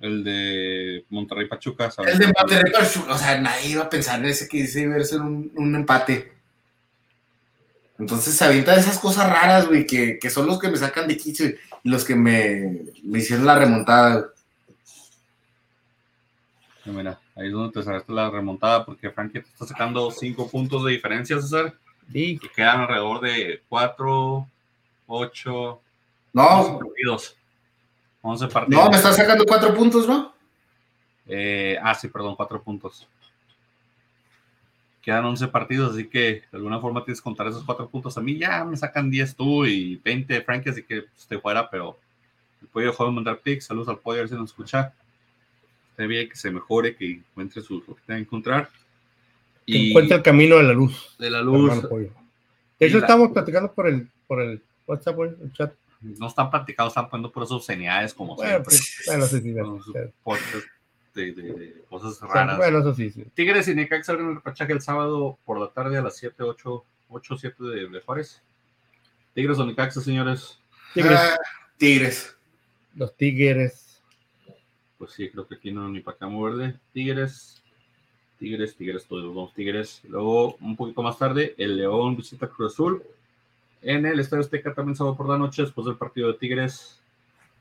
El 0.00 0.24
de 0.24 1.04
Monterrey 1.08 1.48
Pachuca. 1.48 1.90
¿sabes? 1.90 2.12
El 2.12 2.18
de 2.18 2.26
Monterrey 2.26 2.72
Pachuca. 2.72 3.14
O 3.14 3.18
sea, 3.18 3.40
nadie 3.40 3.70
iba 3.70 3.84
a 3.84 3.88
pensar 3.90 4.20
en 4.20 4.26
ese 4.26 4.46
que 4.48 4.58
dice 4.58 4.82
iba 4.82 4.96
a 4.96 5.04
ser 5.04 5.20
un, 5.20 5.50
un 5.56 5.74
empate. 5.74 6.34
Entonces 7.98 8.34
se 8.34 8.44
avienta 8.44 8.74
esas 8.74 8.98
cosas 8.98 9.30
raras, 9.30 9.66
güey, 9.66 9.86
que, 9.86 10.18
que, 10.18 10.28
son 10.28 10.46
los 10.46 10.58
que 10.58 10.68
me 10.68 10.76
sacan 10.76 11.06
de 11.06 11.16
quicio 11.16 11.46
y 11.46 11.88
los 11.88 12.04
que 12.04 12.16
me, 12.16 12.82
me 13.02 13.20
hicieron 13.20 13.46
la 13.46 13.58
remontada. 13.58 14.30
Mira, 16.84 17.18
ahí 17.36 17.46
es 17.46 17.52
donde 17.52 17.72
te 17.72 17.82
sacaste 17.82 18.12
la 18.12 18.30
remontada, 18.30 18.84
porque 18.84 19.10
Frankie 19.10 19.40
te 19.40 19.48
está 19.48 19.66
sacando 19.66 20.10
cinco 20.10 20.50
puntos 20.50 20.84
de 20.84 20.92
diferencia, 20.92 21.40
César. 21.40 21.74
Sí. 22.12 22.38
Que 22.38 22.48
quedan 22.48 22.80
alrededor 22.82 23.20
de 23.20 23.62
cuatro, 23.68 24.46
ocho, 25.06 25.80
no. 26.32 26.78
partidos. 26.78 27.36
11 28.22 28.48
partidos. 28.48 28.84
No, 28.84 28.90
me 28.90 28.96
está 28.96 29.12
sacando 29.12 29.44
cuatro 29.44 29.74
puntos, 29.74 30.08
¿no? 30.08 30.32
Eh, 31.26 31.78
ah, 31.82 31.94
sí, 31.94 32.08
perdón, 32.08 32.34
cuatro 32.36 32.62
puntos 32.62 33.06
quedan 35.04 35.26
11 35.26 35.48
partidos, 35.48 35.92
así 35.92 36.08
que 36.08 36.42
de 36.50 36.56
alguna 36.56 36.80
forma 36.80 37.04
tienes 37.04 37.20
que 37.20 37.24
contar 37.24 37.46
esos 37.46 37.62
cuatro 37.62 37.88
puntos. 37.88 38.16
A 38.16 38.22
mí 38.22 38.38
ya 38.38 38.64
me 38.64 38.76
sacan 38.76 39.10
10 39.10 39.36
tú 39.36 39.66
y 39.66 39.96
20 39.96 40.40
Frankie, 40.40 40.70
así 40.70 40.82
que 40.82 41.04
estoy 41.14 41.38
fuera, 41.38 41.68
pero 41.68 41.98
el 42.62 42.68
pollo 42.68 42.86
dejó 42.86 43.04
de 43.04 43.12
mandar 43.12 43.38
pics. 43.40 43.66
Saludos 43.66 43.88
al 43.88 43.98
pollo, 43.98 44.20
a 44.20 44.22
ver 44.22 44.30
si 44.30 44.34
nos 44.34 44.50
escucha. 44.50 44.94
Está 45.90 46.06
bien 46.06 46.26
que 46.28 46.36
se 46.36 46.50
mejore, 46.50 46.96
que 46.96 47.10
encuentre 47.10 47.60
su, 47.60 47.84
lo 47.86 47.94
que 47.94 48.02
tenga 48.06 48.16
que 48.16 48.22
encontrar. 48.22 48.70
Y 49.66 49.90
encuentre 49.90 50.16
el 50.16 50.22
camino 50.22 50.56
de 50.56 50.62
la 50.64 50.72
luz. 50.72 51.16
De 51.18 51.30
la 51.30 51.42
luz. 51.42 51.82
De 52.78 52.86
hecho, 52.86 52.98
estamos 52.98 53.30
platicando 53.32 53.72
por 53.72 53.88
el, 53.88 54.08
por 54.26 54.40
el 54.42 54.62
WhatsApp, 54.86 55.18
el 55.20 55.52
chat. 55.52 55.72
No 56.00 56.26
están 56.26 56.50
platicando, 56.50 56.88
están 56.88 57.08
poniendo 57.08 57.32
por 57.32 57.44
esas 57.44 57.56
obscenidades 57.56 58.12
como 58.12 58.36
bueno, 58.36 58.50
siempre. 58.50 58.64
Pues, 58.64 59.02
bueno, 59.06 59.26
sí, 59.26 59.36
sí, 59.36 59.42
sí. 59.42 60.60
De, 61.14 61.32
de, 61.32 61.42
de, 61.42 61.82
cosas 61.88 62.20
raras. 62.20 62.58
Bueno, 62.58 62.80
eso 62.80 62.94
sí, 62.94 63.10
sí. 63.10 63.24
Tigres 63.34 63.68
y 63.68 63.74
Necaxa 63.74 64.12
abren 64.12 64.30
el 64.30 64.34
repechaje 64.34 64.72
el 64.72 64.82
sábado 64.82 65.38
por 65.44 65.60
la 65.60 65.68
tarde 65.68 65.96
a 65.96 66.02
las 66.02 66.16
7, 66.16 66.42
8, 66.42 66.84
8 67.08 67.36
7 67.38 67.64
de, 67.64 67.88
de 67.88 68.00
Juárez. 68.00 68.42
Tigres 69.32 69.58
o 69.58 69.64
Necaxa, 69.64 70.00
señores. 70.00 70.58
Tigres. 70.92 71.18
Ah, 71.18 71.36
tigres. 71.78 72.36
Los 72.94 73.16
Tigres. 73.16 74.02
Pues 74.98 75.12
sí, 75.12 75.30
creo 75.30 75.46
que 75.46 75.56
aquí 75.56 75.72
no 75.72 75.88
ni 75.88 76.00
para 76.00 76.16
acá 76.16 76.26
verde. 76.26 76.78
Tigres. 76.92 77.62
Tigres, 78.38 78.76
Tigres, 78.76 79.06
todos 79.06 79.24
los 79.24 79.34
dos 79.34 79.54
Tigres. 79.54 80.00
Luego, 80.08 80.56
un 80.60 80.76
poquito 80.76 81.02
más 81.02 81.18
tarde, 81.18 81.54
el 81.58 81.76
León 81.76 82.16
visita 82.16 82.48
Cruz 82.48 82.72
Azul. 82.72 83.02
En 83.82 84.06
el 84.06 84.18
Estadio 84.20 84.42
Azteca 84.42 84.74
también 84.74 84.96
sábado 84.96 85.16
por 85.16 85.28
la 85.28 85.38
noche, 85.38 85.62
después 85.62 85.86
del 85.86 85.96
partido 85.96 86.28
de 86.28 86.38
Tigres. 86.38 86.98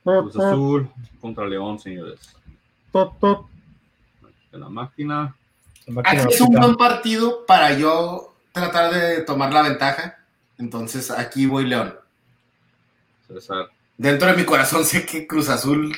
Cruz 0.04 0.38
Azul 0.38 0.90
contra 1.22 1.46
León, 1.46 1.80
señores. 1.80 2.36
Top, 2.92 3.20
top. 3.20 3.48
De 4.52 4.60
la 4.60 4.70
máquina. 4.70 5.36
la 5.88 5.94
máquina. 5.94 6.22
Aquí 6.24 6.34
es 6.34 6.42
un 6.42 6.54
buen 6.54 6.76
partido 6.76 7.46
para 7.46 7.78
yo 7.78 8.34
tratar 8.52 8.94
de 8.94 9.22
tomar 9.24 9.52
la 9.52 9.64
ventaja. 9.64 10.18
Entonces 10.58 11.12
aquí 11.12 11.46
voy 11.46 11.66
León. 11.66 11.96
César. 13.28 13.70
Dentro 13.98 14.28
de 14.28 14.36
mi 14.36 14.44
corazón 14.44 14.86
sé 14.86 15.06
que 15.06 15.28
Cruz 15.28 15.50
Azul 15.50 15.96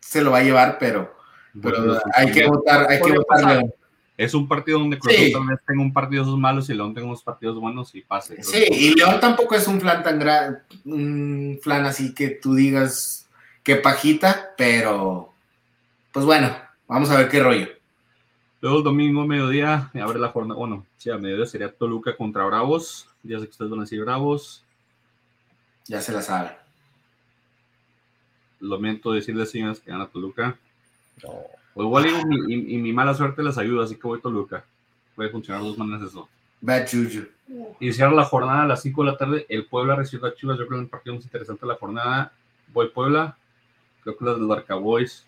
se 0.00 0.22
lo 0.22 0.30
va 0.30 0.38
a 0.38 0.42
llevar, 0.42 0.78
pero, 0.78 1.14
pero 1.60 2.00
hay 2.14 2.30
que 2.30 2.46
votar, 2.46 2.86
hay 2.90 3.00
que 3.00 3.12
votar 3.12 3.44
León. 3.44 3.74
Es 4.16 4.32
un 4.32 4.48
partido 4.48 4.78
donde 4.78 4.98
Cruz 4.98 5.14
sí. 5.14 5.32
tal 5.32 5.46
vez 5.46 5.58
tenga 5.66 5.82
un 5.82 5.92
partido 5.92 6.24
malos 6.38 6.70
y 6.70 6.74
León 6.74 6.94
tenga 6.94 7.06
unos 7.06 7.22
partidos 7.22 7.60
buenos 7.60 7.94
y 7.94 8.00
pase. 8.00 8.42
Sí, 8.42 8.64
y 8.70 8.94
León 8.94 9.20
tampoco 9.20 9.54
es 9.54 9.68
un 9.68 9.80
flan 9.80 10.02
tan 10.02 10.18
grande, 10.18 10.60
un 10.86 11.58
flan 11.62 11.84
así 11.84 12.14
que 12.14 12.30
tú 12.30 12.54
digas 12.54 13.28
que 13.62 13.76
pajita, 13.76 14.54
pero 14.56 15.34
pues 16.12 16.24
bueno, 16.24 16.56
vamos 16.88 17.10
a 17.10 17.18
ver 17.18 17.28
qué 17.28 17.42
rollo. 17.42 17.68
Luego 18.62 18.78
el 18.78 18.84
domingo, 18.84 19.26
mediodía, 19.26 19.90
abre 19.94 20.18
la 20.18 20.28
jornada. 20.28 20.58
Bueno, 20.58 20.86
sí, 20.96 21.10
a 21.10 21.18
mediodía 21.18 21.44
sería 21.46 21.70
Toluca 21.70 22.16
contra 22.16 22.44
Bravos. 22.44 23.08
Ya 23.22 23.38
sé 23.38 23.44
que 23.44 23.50
ustedes 23.50 23.70
van 23.70 23.80
a 23.80 23.82
decir 23.82 24.00
Bravos. 24.00 24.64
Ya 25.86 26.00
se 26.00 26.12
la 26.12 26.22
sabe. 26.22 26.56
Lamento 28.60 29.12
decirles, 29.12 29.50
señores, 29.50 29.80
que 29.80 29.90
gana 29.90 30.06
Toluca. 30.06 30.56
No. 31.22 31.34
O 31.76 31.82
igual 31.82 32.04
digo, 32.04 32.18
mi, 32.26 32.54
y, 32.54 32.74
y, 32.74 32.78
mi 32.78 32.92
mala 32.92 33.14
suerte 33.14 33.42
les 33.42 33.56
ayuda, 33.58 33.84
así 33.84 33.94
que 33.94 34.08
voy 34.08 34.20
Toluca. 34.20 34.64
Puede 35.14 35.30
funcionar 35.30 35.62
de 35.62 35.68
dos 35.68 35.78
maneras 35.78 36.08
eso. 36.08 36.28
Bad 36.60 36.88
Juju. 36.90 37.28
Iniciar 37.78 38.12
la 38.12 38.24
jornada 38.24 38.62
a 38.62 38.66
las 38.66 38.82
5 38.82 39.04
de 39.04 39.10
la 39.10 39.16
tarde. 39.16 39.46
El 39.48 39.66
Puebla 39.66 39.94
recibe 39.94 40.26
a 40.26 40.34
Chivas. 40.34 40.58
Yo 40.58 40.66
creo 40.66 40.78
que 40.78 40.82
es 40.82 40.86
un 40.86 40.90
partido 40.90 41.14
más 41.14 41.24
interesante 41.24 41.60
de 41.64 41.72
la 41.72 41.78
jornada. 41.78 42.32
Voy 42.72 42.88
Puebla. 42.88 43.36
Creo 44.02 44.16
que 44.16 44.24
las 44.24 44.36
del 44.36 44.46
Barca 44.46 44.74
Boys 44.74 45.26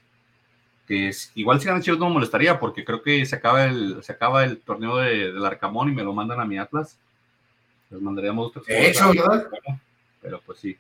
que 0.89 1.09
es, 1.09 1.31
igual 1.35 1.61
si 1.61 1.67
ganan 1.67 1.83
Chivas 1.83 2.01
no 2.01 2.07
me 2.07 2.15
molestaría 2.15 2.59
porque 2.59 2.83
creo 2.83 3.03
que 3.03 3.27
se 3.27 3.37
acaba 3.37 3.67
el, 3.67 4.03
se 4.03 4.11
acaba 4.11 4.43
el 4.45 4.59
torneo 4.59 4.97
de, 4.97 5.33
del 5.33 5.45
Arcamón 5.45 5.91
y 5.91 5.95
me 5.95 6.03
lo 6.03 6.15
mandan 6.15 6.41
a 6.41 6.47
mi 6.47 6.57
Atlas. 6.57 6.99
Les 7.91 8.01
mandaríamos 8.01 8.49
otros. 8.49 8.65
De 8.65 8.89
hecho, 8.89 9.11
¿verdad? 9.11 9.49
Pero 10.23 10.41
pues 10.47 10.59
sí. 10.59 10.77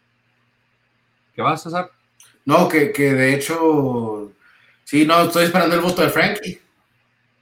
¿Qué 1.34 1.42
vas, 1.42 1.62
César? 1.62 1.90
No, 2.46 2.68
que, 2.68 2.90
que 2.90 3.12
de 3.12 3.34
hecho, 3.34 4.32
sí, 4.88 5.04
no, 5.04 5.22
estoy 5.22 5.44
esperando 5.44 5.74
el 5.74 5.82
voto 5.82 6.02
de 6.02 6.08
Frankie. 6.08 6.60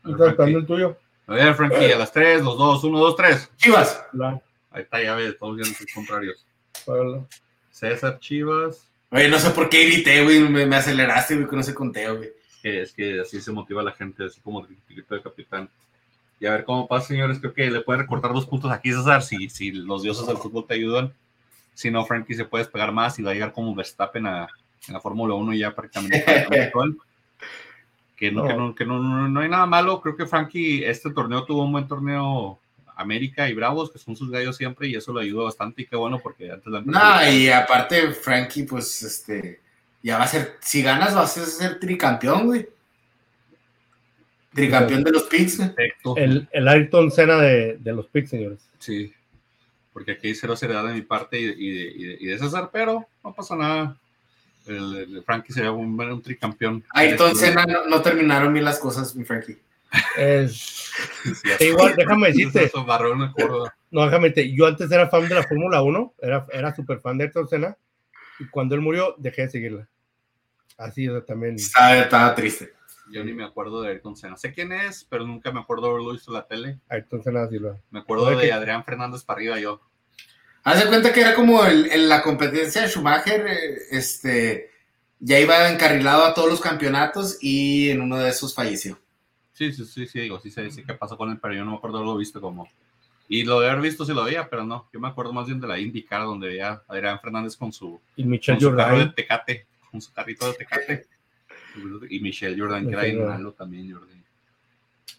Estoy 0.04 0.28
esperando 0.30 0.58
el 0.58 0.66
tuyo. 0.66 0.96
A 1.26 1.34
ver, 1.34 1.54
Frankie, 1.54 1.92
a 1.92 1.98
las 1.98 2.12
3, 2.12 2.42
los 2.42 2.58
dos, 2.58 2.82
1, 2.82 2.98
2, 2.98 3.16
3. 3.16 3.50
Chivas. 3.56 4.04
La. 4.12 4.40
Ahí 4.70 4.82
está, 4.82 5.02
ya 5.02 5.14
ves, 5.14 5.38
todos 5.38 5.56
viendo 5.56 5.74
sus 5.74 5.92
contrarios. 5.92 6.44
Hola. 6.84 7.24
César 7.70 8.18
Chivas. 8.20 8.88
Oye, 9.10 9.28
no 9.28 9.38
sé 9.38 9.50
por 9.50 9.68
qué 9.68 9.84
grité, 9.86 10.22
güey, 10.24 10.40
me, 10.40 10.66
me 10.66 10.76
aceleraste, 10.76 11.36
güey, 11.36 11.46
con 11.46 11.60
ese 11.60 11.74
conteo, 11.74 12.16
güey 12.16 12.30
que, 12.66 12.82
es 12.82 12.92
que 12.92 13.20
así 13.20 13.40
se 13.40 13.52
motiva 13.52 13.82
la 13.82 13.92
gente, 13.92 14.24
así 14.24 14.40
como 14.40 14.60
el 14.60 14.76
tiquito 14.88 15.14
de 15.14 15.22
capitán. 15.22 15.68
Y 16.40 16.46
a 16.46 16.50
ver 16.50 16.64
cómo 16.64 16.86
pasa, 16.88 17.08
señores. 17.08 17.38
Creo 17.38 17.54
que 17.54 17.70
le 17.70 17.80
puede 17.80 18.00
recortar 18.00 18.32
dos 18.32 18.46
puntos 18.46 18.72
aquí, 18.72 18.92
César, 18.92 19.22
si, 19.22 19.48
si 19.48 19.70
los 19.70 20.02
dioses 20.02 20.26
del 20.26 20.36
fútbol 20.36 20.66
te 20.66 20.74
ayudan. 20.74 21.12
Si 21.74 21.90
no, 21.90 22.04
Frankie 22.04 22.34
se 22.34 22.44
puede 22.44 22.64
despegar 22.64 22.92
más 22.92 23.18
y 23.18 23.22
va 23.22 23.30
a 23.30 23.34
llegar 23.34 23.52
como 23.52 23.74
Verstappen 23.74 24.26
a, 24.26 24.48
en 24.88 24.94
la 24.94 25.00
Fórmula 25.00 25.34
1 25.34 25.54
ya 25.54 25.74
prácticamente. 25.74 26.24
que, 28.16 28.32
no, 28.32 28.46
que, 28.46 28.54
no, 28.54 28.74
que 28.74 28.84
no, 28.84 29.28
no, 29.28 29.40
hay 29.40 29.48
nada 29.48 29.66
malo. 29.66 30.00
Creo 30.00 30.16
que 30.16 30.26
Frankie, 30.26 30.84
este 30.84 31.10
torneo 31.10 31.44
tuvo 31.44 31.64
un 31.64 31.72
buen 31.72 31.86
torneo 31.86 32.58
América 32.96 33.48
y 33.48 33.54
Bravos, 33.54 33.92
que 33.92 33.98
son 33.98 34.16
sus 34.16 34.30
gallos 34.30 34.56
siempre, 34.56 34.88
y 34.88 34.94
eso 34.94 35.12
lo 35.12 35.20
ayudó 35.20 35.44
bastante. 35.44 35.82
Y 35.82 35.86
qué 35.86 35.96
bueno, 35.96 36.18
porque 36.22 36.50
antes 36.50 36.66
la. 36.66 36.80
No, 36.80 37.30
y 37.30 37.48
aparte, 37.48 38.12
Frankie, 38.12 38.62
pues, 38.62 39.02
este, 39.02 39.60
ya 40.02 40.16
va 40.18 40.24
a 40.24 40.28
ser, 40.28 40.56
si 40.60 40.82
ganas, 40.82 41.14
vas 41.14 41.36
a 41.36 41.44
ser 41.44 41.78
tricampeón, 41.78 42.46
güey. 42.46 42.66
Tricampeón 44.54 45.04
de 45.04 45.10
los 45.10 45.24
Picks. 45.24 45.60
El, 46.16 46.48
el 46.50 46.68
Ayrton 46.68 47.10
Senna 47.10 47.36
de, 47.36 47.76
de 47.76 47.92
los 47.92 48.06
Picks, 48.06 48.30
señores. 48.30 48.66
Sí, 48.78 49.12
porque 49.92 50.12
aquí 50.12 50.28
hay 50.28 50.34
cero 50.34 50.56
seriedad 50.56 50.86
de 50.86 50.94
mi 50.94 51.02
parte 51.02 51.38
y 51.38 51.44
de, 51.44 51.52
y 51.52 52.24
y 52.24 52.26
de 52.28 52.38
César, 52.38 52.70
pero 52.72 53.06
no 53.22 53.34
pasa 53.34 53.56
nada 53.56 53.98
el, 54.68 55.22
Frankie 55.24 55.52
sería 55.52 55.72
un, 55.72 56.00
un 56.00 56.22
tricampeón. 56.22 56.84
Ahí 56.90 57.10
entonces 57.10 57.54
no, 57.54 57.86
no, 57.86 58.02
terminaron 58.02 58.52
bien 58.52 58.64
las 58.64 58.78
cosas, 58.78 59.14
mi 59.14 59.24
Frankie. 59.24 59.58
Es... 60.16 60.90
igual, 61.60 61.94
déjame 61.96 62.28
decirte. 62.28 62.70
no, 63.90 64.04
déjame 64.04 64.28
decirte, 64.30 64.54
yo 64.54 64.66
antes 64.66 64.90
era 64.90 65.08
fan 65.08 65.28
de 65.28 65.34
la 65.34 65.42
Fórmula 65.42 65.82
1, 65.82 66.14
era, 66.20 66.46
era 66.52 66.74
súper 66.74 67.00
fan 67.00 67.18
de 67.18 67.24
Ayrton 67.24 67.48
Senna, 67.48 67.76
y 68.38 68.46
cuando 68.48 68.74
él 68.74 68.80
murió, 68.80 69.14
dejé 69.18 69.42
de 69.42 69.50
seguirla. 69.50 69.88
Así, 70.76 71.08
o 71.08 71.22
también. 71.22 71.56
Estaba, 71.56 72.34
triste. 72.34 72.72
Yo 73.10 73.24
ni 73.24 73.32
me 73.32 73.44
acuerdo 73.44 73.82
de 73.82 73.90
Ayrton 73.90 74.16
Senna. 74.16 74.36
Sé 74.36 74.52
quién 74.52 74.72
es, 74.72 75.04
pero 75.08 75.26
nunca 75.26 75.52
me 75.52 75.60
acuerdo 75.60 75.86
haberlo 75.90 76.12
visto 76.12 76.30
en 76.30 76.34
la 76.34 76.46
tele. 76.46 76.80
Ayrton 76.88 77.22
Senna 77.22 77.48
Silva. 77.48 77.78
Me 77.90 78.00
acuerdo 78.00 78.30
de, 78.30 78.52
Adrián 78.52 78.84
Fernández 78.84 79.22
para 79.24 79.38
arriba 79.38 79.58
yo. 79.58 79.80
Haz 80.66 80.82
de 80.82 80.88
cuenta 80.88 81.12
que 81.12 81.20
era 81.20 81.36
como 81.36 81.64
en 81.64 82.08
la 82.08 82.22
competencia 82.22 82.82
de 82.82 82.88
Schumacher, 82.88 83.46
eh, 83.46 83.78
este, 83.92 84.72
ya 85.20 85.38
iba 85.38 85.70
encarrilado 85.70 86.24
a 86.24 86.34
todos 86.34 86.50
los 86.50 86.60
campeonatos 86.60 87.38
y 87.40 87.90
en 87.90 88.00
uno 88.00 88.16
de 88.16 88.30
esos 88.30 88.52
falleció. 88.52 88.98
Sí, 89.52 89.72
sí, 89.72 89.84
sí, 89.84 90.08
sí, 90.08 90.18
digo, 90.18 90.40
sí 90.40 90.50
sé, 90.50 90.68
sí, 90.72 90.82
qué 90.82 90.94
pasó 90.94 91.16
con 91.16 91.30
él, 91.30 91.38
pero 91.40 91.54
yo 91.54 91.64
no 91.64 91.70
me 91.70 91.76
acuerdo 91.76 92.02
lo 92.02 92.16
visto 92.16 92.40
como. 92.40 92.68
Y 93.28 93.44
lo 93.44 93.60
de 93.60 93.70
haber 93.70 93.80
visto 93.80 94.04
sí 94.04 94.12
lo 94.12 94.24
veía, 94.24 94.50
pero 94.50 94.64
no, 94.64 94.88
yo 94.92 94.98
me 94.98 95.06
acuerdo 95.06 95.32
más 95.32 95.46
bien 95.46 95.60
de 95.60 95.68
la 95.68 95.78
IndyCar, 95.78 96.22
donde 96.22 96.48
veía 96.48 96.70
a 96.70 96.82
Adrián 96.88 97.20
Fernández 97.20 97.56
con 97.56 97.72
su, 97.72 98.00
y 98.16 98.24
Michelle 98.24 98.58
con 98.58 98.70
su 98.72 98.76
carro 98.76 98.98
de 98.98 99.06
Tecate, 99.10 99.66
con 99.88 100.00
su 100.00 100.12
carrito 100.12 100.48
de 100.48 100.54
Tecate. 100.54 101.06
Y 102.10 102.18
Michelle 102.18 102.58
Jordan, 102.58 102.88
que 102.88 102.92
era 102.92 103.24
malo 103.24 103.52
también, 103.52 103.92
Jordan. 103.92 104.15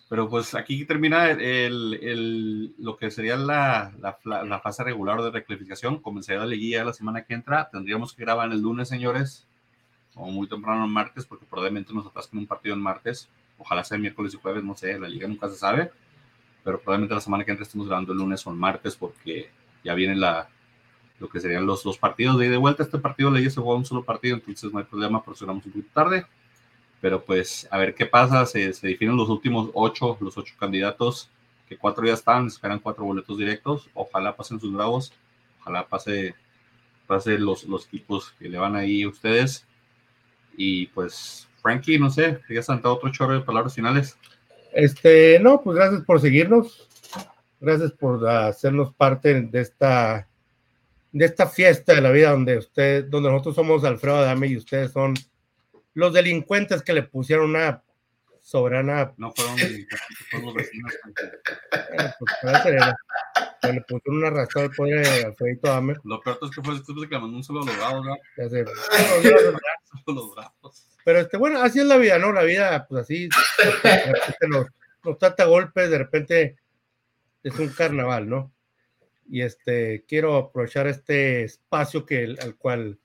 Pero 0.10 0.30
pues 0.30 0.56
aquí 0.56 0.86
termina 0.86 1.30
el, 1.32 2.74
lo 2.78 2.96
que 2.96 3.12
sería 3.12 3.36
la, 3.36 3.94
la, 4.24 4.60
fase 4.60 4.84
regular 4.84 5.22
de 5.22 5.32
reclasificación. 5.32 6.00
Comenzaría 6.00 6.40
la 6.40 6.46
liguilla 6.46 6.86
la 6.86 6.94
semana 6.94 7.24
que 7.24 7.34
entra. 7.34 7.70
Tendríamos 7.70 8.14
que 8.14 8.24
grabar 8.24 8.52
el 8.52 8.62
lunes, 8.62 8.88
señores, 8.88 9.46
o 10.16 10.32
muy 10.32 10.48
temprano 10.48 10.86
el 10.86 10.92
martes, 10.92 11.26
porque 11.26 11.46
probablemente 11.46 11.94
nos 11.94 12.08
atasquen 12.08 12.40
un 12.40 12.48
partido 12.48 12.76
en 12.76 12.82
martes. 12.82 13.30
Ojalá 13.58 13.84
sea 13.84 13.98
miércoles 13.98 14.34
y 14.34 14.38
jueves, 14.38 14.64
no 14.64 14.76
sé, 14.76 14.98
la 14.98 15.10
liga 15.10 15.28
nunca 15.28 15.50
se 15.50 15.58
sabe. 15.58 15.92
Pero 16.64 16.80
probablemente 16.80 17.16
la 17.16 17.22
semana 17.22 17.44
que 17.44 17.52
entra 17.52 17.64
estemos 17.64 17.88
grabando 17.88 18.14
el 18.14 18.20
lunes 18.20 18.48
o 18.48 18.52
el 18.52 18.58
martes, 18.58 18.96
porque 18.96 19.52
ya 19.84 19.94
viene 19.94 20.16
la, 20.16 20.48
lo 21.20 21.28
que 21.28 21.40
serían 21.40 21.66
los 21.66 21.84
dos 21.84 21.98
partidos 21.98 22.38
de 22.38 22.46
ida 22.46 22.50
y 22.50 22.52
de 22.52 22.58
vuelta. 22.58 22.84
Este 22.84 22.98
partido 22.98 23.30
le 23.32 23.50
se 23.50 23.60
juega 23.60 23.78
un 23.78 23.86
solo 23.86 24.04
partido, 24.04 24.36
entonces 24.36 24.72
no 24.72 24.80
hay 24.80 24.86
problema, 24.86 25.24
pero 25.24 25.52
un 25.52 25.62
poquito 25.62 25.90
tarde. 25.94 26.26
Pero 27.02 27.24
pues 27.24 27.68
a 27.70 27.78
ver 27.78 27.94
qué 27.94 28.06
pasa, 28.06 28.46
se, 28.46 28.72
definen 28.82 29.18
los 29.18 29.30
últimos 29.30 29.70
ocho, 29.74 30.18
los 30.20 30.38
ocho 30.38 30.56
candidatos, 30.60 31.30
que 31.68 31.78
cuatro 31.78 32.06
ya 32.06 32.14
están, 32.14 32.48
esperan 32.48 32.80
cuatro 32.80 33.06
boletos 33.06 33.38
directos, 33.38 33.90
ojalá 33.94 34.36
pasen 34.36 34.60
sus 34.60 34.74
bravos, 34.74 35.14
ojalá 35.62 35.88
pase, 35.88 36.34
pase 37.06 37.38
los, 37.38 37.66
los 37.66 37.86
equipos 37.86 38.34
que 38.40 38.50
le 38.50 38.58
van 38.58 38.76
ahí 38.76 39.04
a 39.04 39.10
ustedes. 39.10 39.66
Y 40.56 40.88
pues, 40.88 41.48
Frankie, 41.62 42.00
no 42.00 42.10
sé, 42.10 42.40
¿querías 42.48 42.66
saltar 42.66 42.92
otro 42.92 43.12
chorro 43.12 43.34
de 43.34 43.42
palabras 43.42 43.76
finales? 43.76 44.18
Este, 44.74 45.40
no, 45.40 45.62
pues 45.62 45.78
gracias 45.78 46.04
por 46.04 46.20
seguirnos, 46.20 46.88
gracias 47.60 47.92
por 47.92 48.28
hacernos 48.28 48.94
parte 48.94 49.42
de 49.42 49.62
esta 49.62 50.28
de 51.12 51.26
esta 51.26 51.48
fiesta 51.48 51.96
de 51.96 52.02
la 52.02 52.12
vida 52.12 52.32
donde 52.32 52.56
donde 53.10 53.32
nosotros 53.32 53.56
somos 53.56 53.84
Alfredo 53.84 54.18
Adame 54.18 54.48
y 54.48 54.58
ustedes 54.58 54.92
son 54.92 55.16
los 55.98 56.14
delincuentes 56.14 56.82
que 56.84 56.94
le 56.94 57.02
pusieron 57.02 57.50
una 57.50 57.82
soberana. 58.40 59.16
No 59.18 59.32
fueron 59.32 59.56
delincuentes, 59.56 60.18
fueron 60.30 60.46
los 60.46 60.56
vecinos. 60.56 60.94
Eh, 60.94 62.14
pues, 62.20 62.32
que 63.62 63.74
le 63.74 63.82
pusieron 63.82 64.20
una 64.20 64.28
arrastrada 64.28 64.68
al 64.68 64.76
poder 64.76 65.26
Alfredito 65.26 65.70
Dame. 65.70 65.96
Lo 66.04 66.22
peor 66.22 66.38
es 66.44 66.52
que 66.56 66.62
fue 66.62 66.76
de 66.76 66.84
que 66.84 67.16
le 67.16 67.20
mandó 67.20 67.38
un 67.38 67.44
solo 67.44 67.66
logrado, 67.66 68.04
¿no? 68.04 68.16
Ya 68.38 68.48
sé. 68.48 68.64
Pero 71.04 71.20
este, 71.20 71.38
bueno, 71.38 71.64
así 71.64 71.80
es 71.80 71.88
la 71.88 71.98
vida, 71.98 72.20
¿no? 72.20 72.32
La 72.32 72.44
vida, 72.44 72.86
pues 72.88 73.02
así, 73.02 73.28
de 73.84 74.06
repente 74.06 74.48
nos, 74.50 74.68
nos 75.04 75.18
trata 75.18 75.46
golpes, 75.46 75.90
de 75.90 75.98
repente 75.98 76.58
es 77.42 77.58
un 77.58 77.70
carnaval, 77.70 78.30
¿no? 78.30 78.54
Y 79.28 79.42
este, 79.42 80.06
quiero 80.08 80.36
aprovechar 80.36 80.86
este 80.86 81.44
espacio 81.44 82.06
que, 82.06 82.36
al 82.40 82.56
cual 82.56 83.00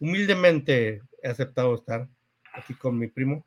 humildemente 0.00 1.02
he 1.22 1.28
aceptado 1.28 1.74
estar 1.74 2.08
aquí 2.52 2.74
con 2.74 2.98
mi 2.98 3.08
primo. 3.08 3.46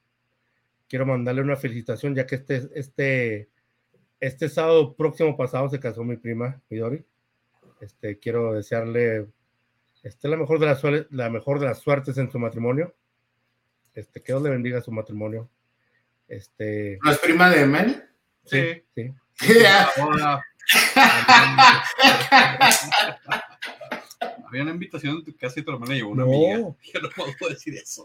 Quiero 0.88 1.06
mandarle 1.06 1.42
una 1.42 1.56
felicitación 1.56 2.16
ya 2.16 2.26
que 2.26 2.36
este, 2.36 2.70
este, 2.76 3.50
este 4.20 4.50
sábado 4.50 4.96
próximo 4.96 5.38
pasado 5.38 5.70
se 5.70 5.80
casó 5.80 6.04
mi 6.04 6.18
prima, 6.18 6.62
Midori. 6.70 7.06
Este, 7.80 8.20
quiero 8.20 8.54
desearle 8.54 9.28
este, 10.04 10.28
la, 10.28 10.38
mejor 10.38 10.60
de 10.60 10.66
las, 10.66 10.82
la 11.10 11.30
mejor 11.30 11.60
de 11.60 11.68
las 11.68 11.80
suertes 11.80 12.18
en 12.18 12.32
su 12.32 12.40
matrimonio. 12.40 12.94
Este, 13.94 14.22
que 14.22 14.34
Dios 14.34 14.42
le 14.42 14.50
bendiga 14.50 14.82
su 14.82 14.92
matrimonio. 14.92 15.50
Este, 16.28 17.00
¿No 17.04 17.12
es 17.12 17.20
prima 17.20 17.50
de 17.50 17.66
Mel? 17.66 18.04
Sí. 18.46 18.84
Sí. 18.96 19.14
Había 24.52 24.64
una 24.64 24.74
invitación 24.74 25.16
en 25.16 25.24
tu 25.24 25.34
casa 25.38 25.62
y 25.62 25.64
tu 25.64 25.72
hermana 25.72 25.94
llevó 25.94 26.10
una 26.10 26.24
amiga. 26.24 26.58
Yo 26.94 27.00
no 27.00 27.10
puedo 27.40 27.54
decir 27.54 27.74
eso. 27.74 28.04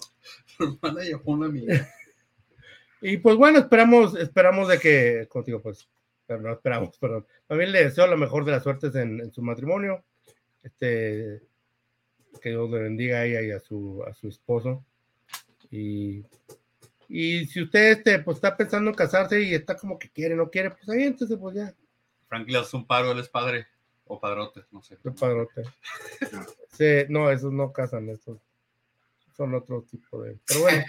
Tu 0.57 0.63
hermana 0.63 1.03
llevó 1.03 1.33
una 1.33 1.47
amiga. 1.47 1.89
Y 3.03 3.19
pues 3.19 3.37
bueno, 3.37 3.59
esperamos, 3.59 4.17
esperamos 4.17 4.69
de 4.69 4.79
que 4.79 5.27
contigo, 5.29 5.61
pues, 5.61 5.87
pero 6.27 6.41
no 6.41 6.51
esperamos, 6.51 6.97
perdón. 7.01 7.27
También 7.47 7.71
le 7.71 7.85
deseo 7.85 8.07
la 8.07 8.17
mejor 8.17 8.45
de 8.45 8.53
las 8.53 8.63
suertes 8.63 8.95
en, 8.95 9.31
su 9.33 9.43
matrimonio. 9.43 10.03
Este, 10.63 11.43
que 12.41 12.49
Dios 12.49 12.71
le 12.71 12.81
bendiga 12.81 13.19
a 13.19 13.25
ella 13.27 13.43
y 13.43 13.51
a 13.51 13.61
su, 13.61 14.03
a 14.09 14.15
su 14.15 14.29
esposo. 14.29 14.85
Y, 15.71 16.25
y 17.09 17.45
si 17.47 17.63
usted 17.63 17.91
este, 17.91 18.21
pues, 18.21 18.39
está 18.39 18.57
pensando 18.57 18.91
en 18.91 18.97
casarse 18.97 19.43
y 19.43 19.53
está 19.53 19.77
como 19.77 19.99
que 19.99 20.09
quiere, 20.09 20.35
no 20.37 20.49
quiere, 20.49 20.71
pues 20.71 20.89
ahí 20.89 21.03
entonces, 21.03 21.37
pues 21.39 21.57
ya. 21.57 21.75
Frank 22.29 22.49
le 22.49 22.59
hace 22.59 22.77
un 22.77 22.87
paro, 22.87 23.13
él 23.13 23.19
es 23.19 23.29
padre. 23.29 23.67
O 24.07 24.21
padrotes, 24.21 24.65
no 24.71 24.83
sé. 24.83 24.99
El 25.05 25.15
padrote. 25.15 25.65
sí, 26.73 27.05
no, 27.09 27.31
esos 27.31 27.53
no 27.53 27.73
casan, 27.73 28.09
estos 28.09 28.39
son 29.37 29.55
otro 29.55 29.83
tipo 29.83 30.23
de. 30.23 30.39
Pero 30.47 30.61
bueno, 30.61 30.85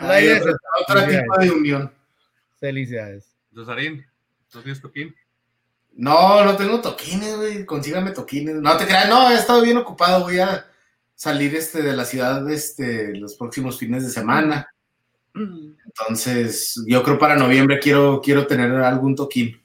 la 0.00 0.20
idea 0.20 0.36
es 0.36 0.44
otro 0.44 1.06
tipo 1.06 1.38
de 1.38 1.50
unión. 1.50 1.92
Felicidades. 2.58 3.36
Rosarín, 3.52 4.04
¿no 4.54 4.62
tienes 4.62 4.80
toquín? 4.80 5.14
No, 5.92 6.44
no 6.44 6.56
tengo 6.56 6.80
toquines, 6.80 7.36
güey. 7.36 7.64
Consígame 7.64 8.10
toquines. 8.10 8.56
No 8.56 8.76
te 8.76 8.84
creas, 8.84 9.08
no, 9.08 9.30
he 9.30 9.34
estado 9.34 9.62
bien 9.62 9.78
ocupado. 9.78 10.24
Voy 10.24 10.38
a 10.38 10.66
salir 11.14 11.54
este, 11.54 11.80
de 11.82 11.96
la 11.96 12.04
ciudad 12.04 12.48
este, 12.50 13.16
los 13.16 13.36
próximos 13.36 13.78
fines 13.78 14.04
de 14.04 14.10
semana. 14.10 14.68
Entonces, 15.34 16.82
yo 16.86 17.02
creo 17.02 17.18
para 17.18 17.36
noviembre 17.36 17.78
quiero, 17.78 18.20
quiero 18.22 18.46
tener 18.46 18.72
algún 18.72 19.14
toquín 19.14 19.60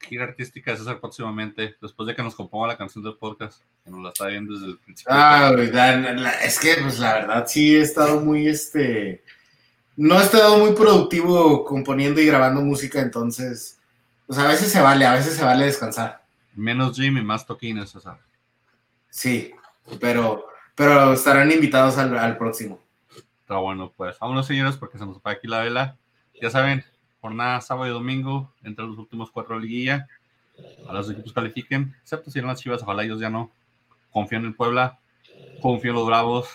gira 0.00 0.24
artística 0.24 0.70
de 0.70 0.78
César 0.78 1.00
próximamente, 1.00 1.76
después 1.80 2.06
de 2.06 2.14
que 2.14 2.22
nos 2.22 2.34
componga 2.34 2.68
la 2.68 2.76
canción 2.76 3.04
del 3.04 3.16
podcast, 3.16 3.62
que 3.84 3.90
nos 3.90 4.02
la 4.02 4.08
está 4.08 4.26
viendo 4.26 4.54
desde 4.54 4.66
el 4.66 4.78
principio. 4.78 5.12
Ah, 5.14 5.52
es 6.42 6.58
que 6.58 6.76
pues 6.80 6.98
la 6.98 7.14
verdad 7.14 7.46
sí 7.46 7.76
he 7.76 7.80
estado 7.80 8.20
muy, 8.20 8.48
este, 8.48 9.22
no 9.96 10.18
he 10.18 10.22
estado 10.22 10.58
muy 10.58 10.72
productivo 10.72 11.64
componiendo 11.64 12.20
y 12.20 12.26
grabando 12.26 12.62
música, 12.62 13.00
entonces, 13.00 13.78
pues 14.26 14.38
a 14.38 14.48
veces 14.48 14.72
se 14.72 14.80
vale, 14.80 15.04
a 15.04 15.14
veces 15.14 15.34
se 15.34 15.44
vale 15.44 15.66
descansar. 15.66 16.24
Menos 16.54 16.96
Jim 16.96 17.16
y 17.18 17.22
más 17.22 17.46
toquines, 17.46 17.90
César. 17.90 18.18
Sí, 19.08 19.52
pero, 20.00 20.46
pero 20.74 21.12
estarán 21.12 21.52
invitados 21.52 21.98
al, 21.98 22.16
al 22.16 22.36
próximo. 22.38 22.80
Está 23.40 23.56
bueno, 23.56 23.92
pues 23.96 24.18
vámonos 24.18 24.46
señores, 24.46 24.76
porque 24.76 24.98
se 24.98 25.04
nos 25.04 25.18
apaga 25.18 25.36
aquí 25.36 25.46
la 25.46 25.60
vela. 25.60 25.96
Ya 26.40 26.50
saben, 26.50 26.84
jornada 27.20 27.60
sábado 27.60 27.86
y 27.86 27.90
domingo, 27.90 28.52
entre 28.62 28.84
los 28.86 28.98
últimos 28.98 29.30
cuatro 29.30 29.56
de 29.56 29.62
liguilla. 29.62 30.08
A 30.86 30.92
los 30.92 31.10
equipos 31.10 31.32
califiquen, 31.32 31.94
excepto 32.02 32.30
si 32.30 32.38
eran 32.38 32.48
las 32.48 32.60
chivas, 32.60 32.82
ojalá 32.82 33.04
ellos 33.04 33.20
ya 33.20 33.30
no. 33.30 33.50
Confío 34.10 34.38
en 34.38 34.46
el 34.46 34.54
Puebla, 34.54 34.98
confío 35.60 35.90
en 35.90 35.96
los 35.96 36.06
Bravos, 36.06 36.48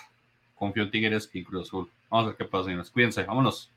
confío 0.55 0.83
en 0.83 0.91
Tigres 0.91 1.29
y 1.33 1.43
Cruz 1.43 1.67
Azul. 1.67 1.89
Vamos 2.09 2.25
a 2.25 2.27
ver 2.29 2.37
qué 2.37 2.45
pasa, 2.45 2.65
señores. 2.65 2.89
Cuídense, 2.91 3.23
vámonos. 3.23 3.69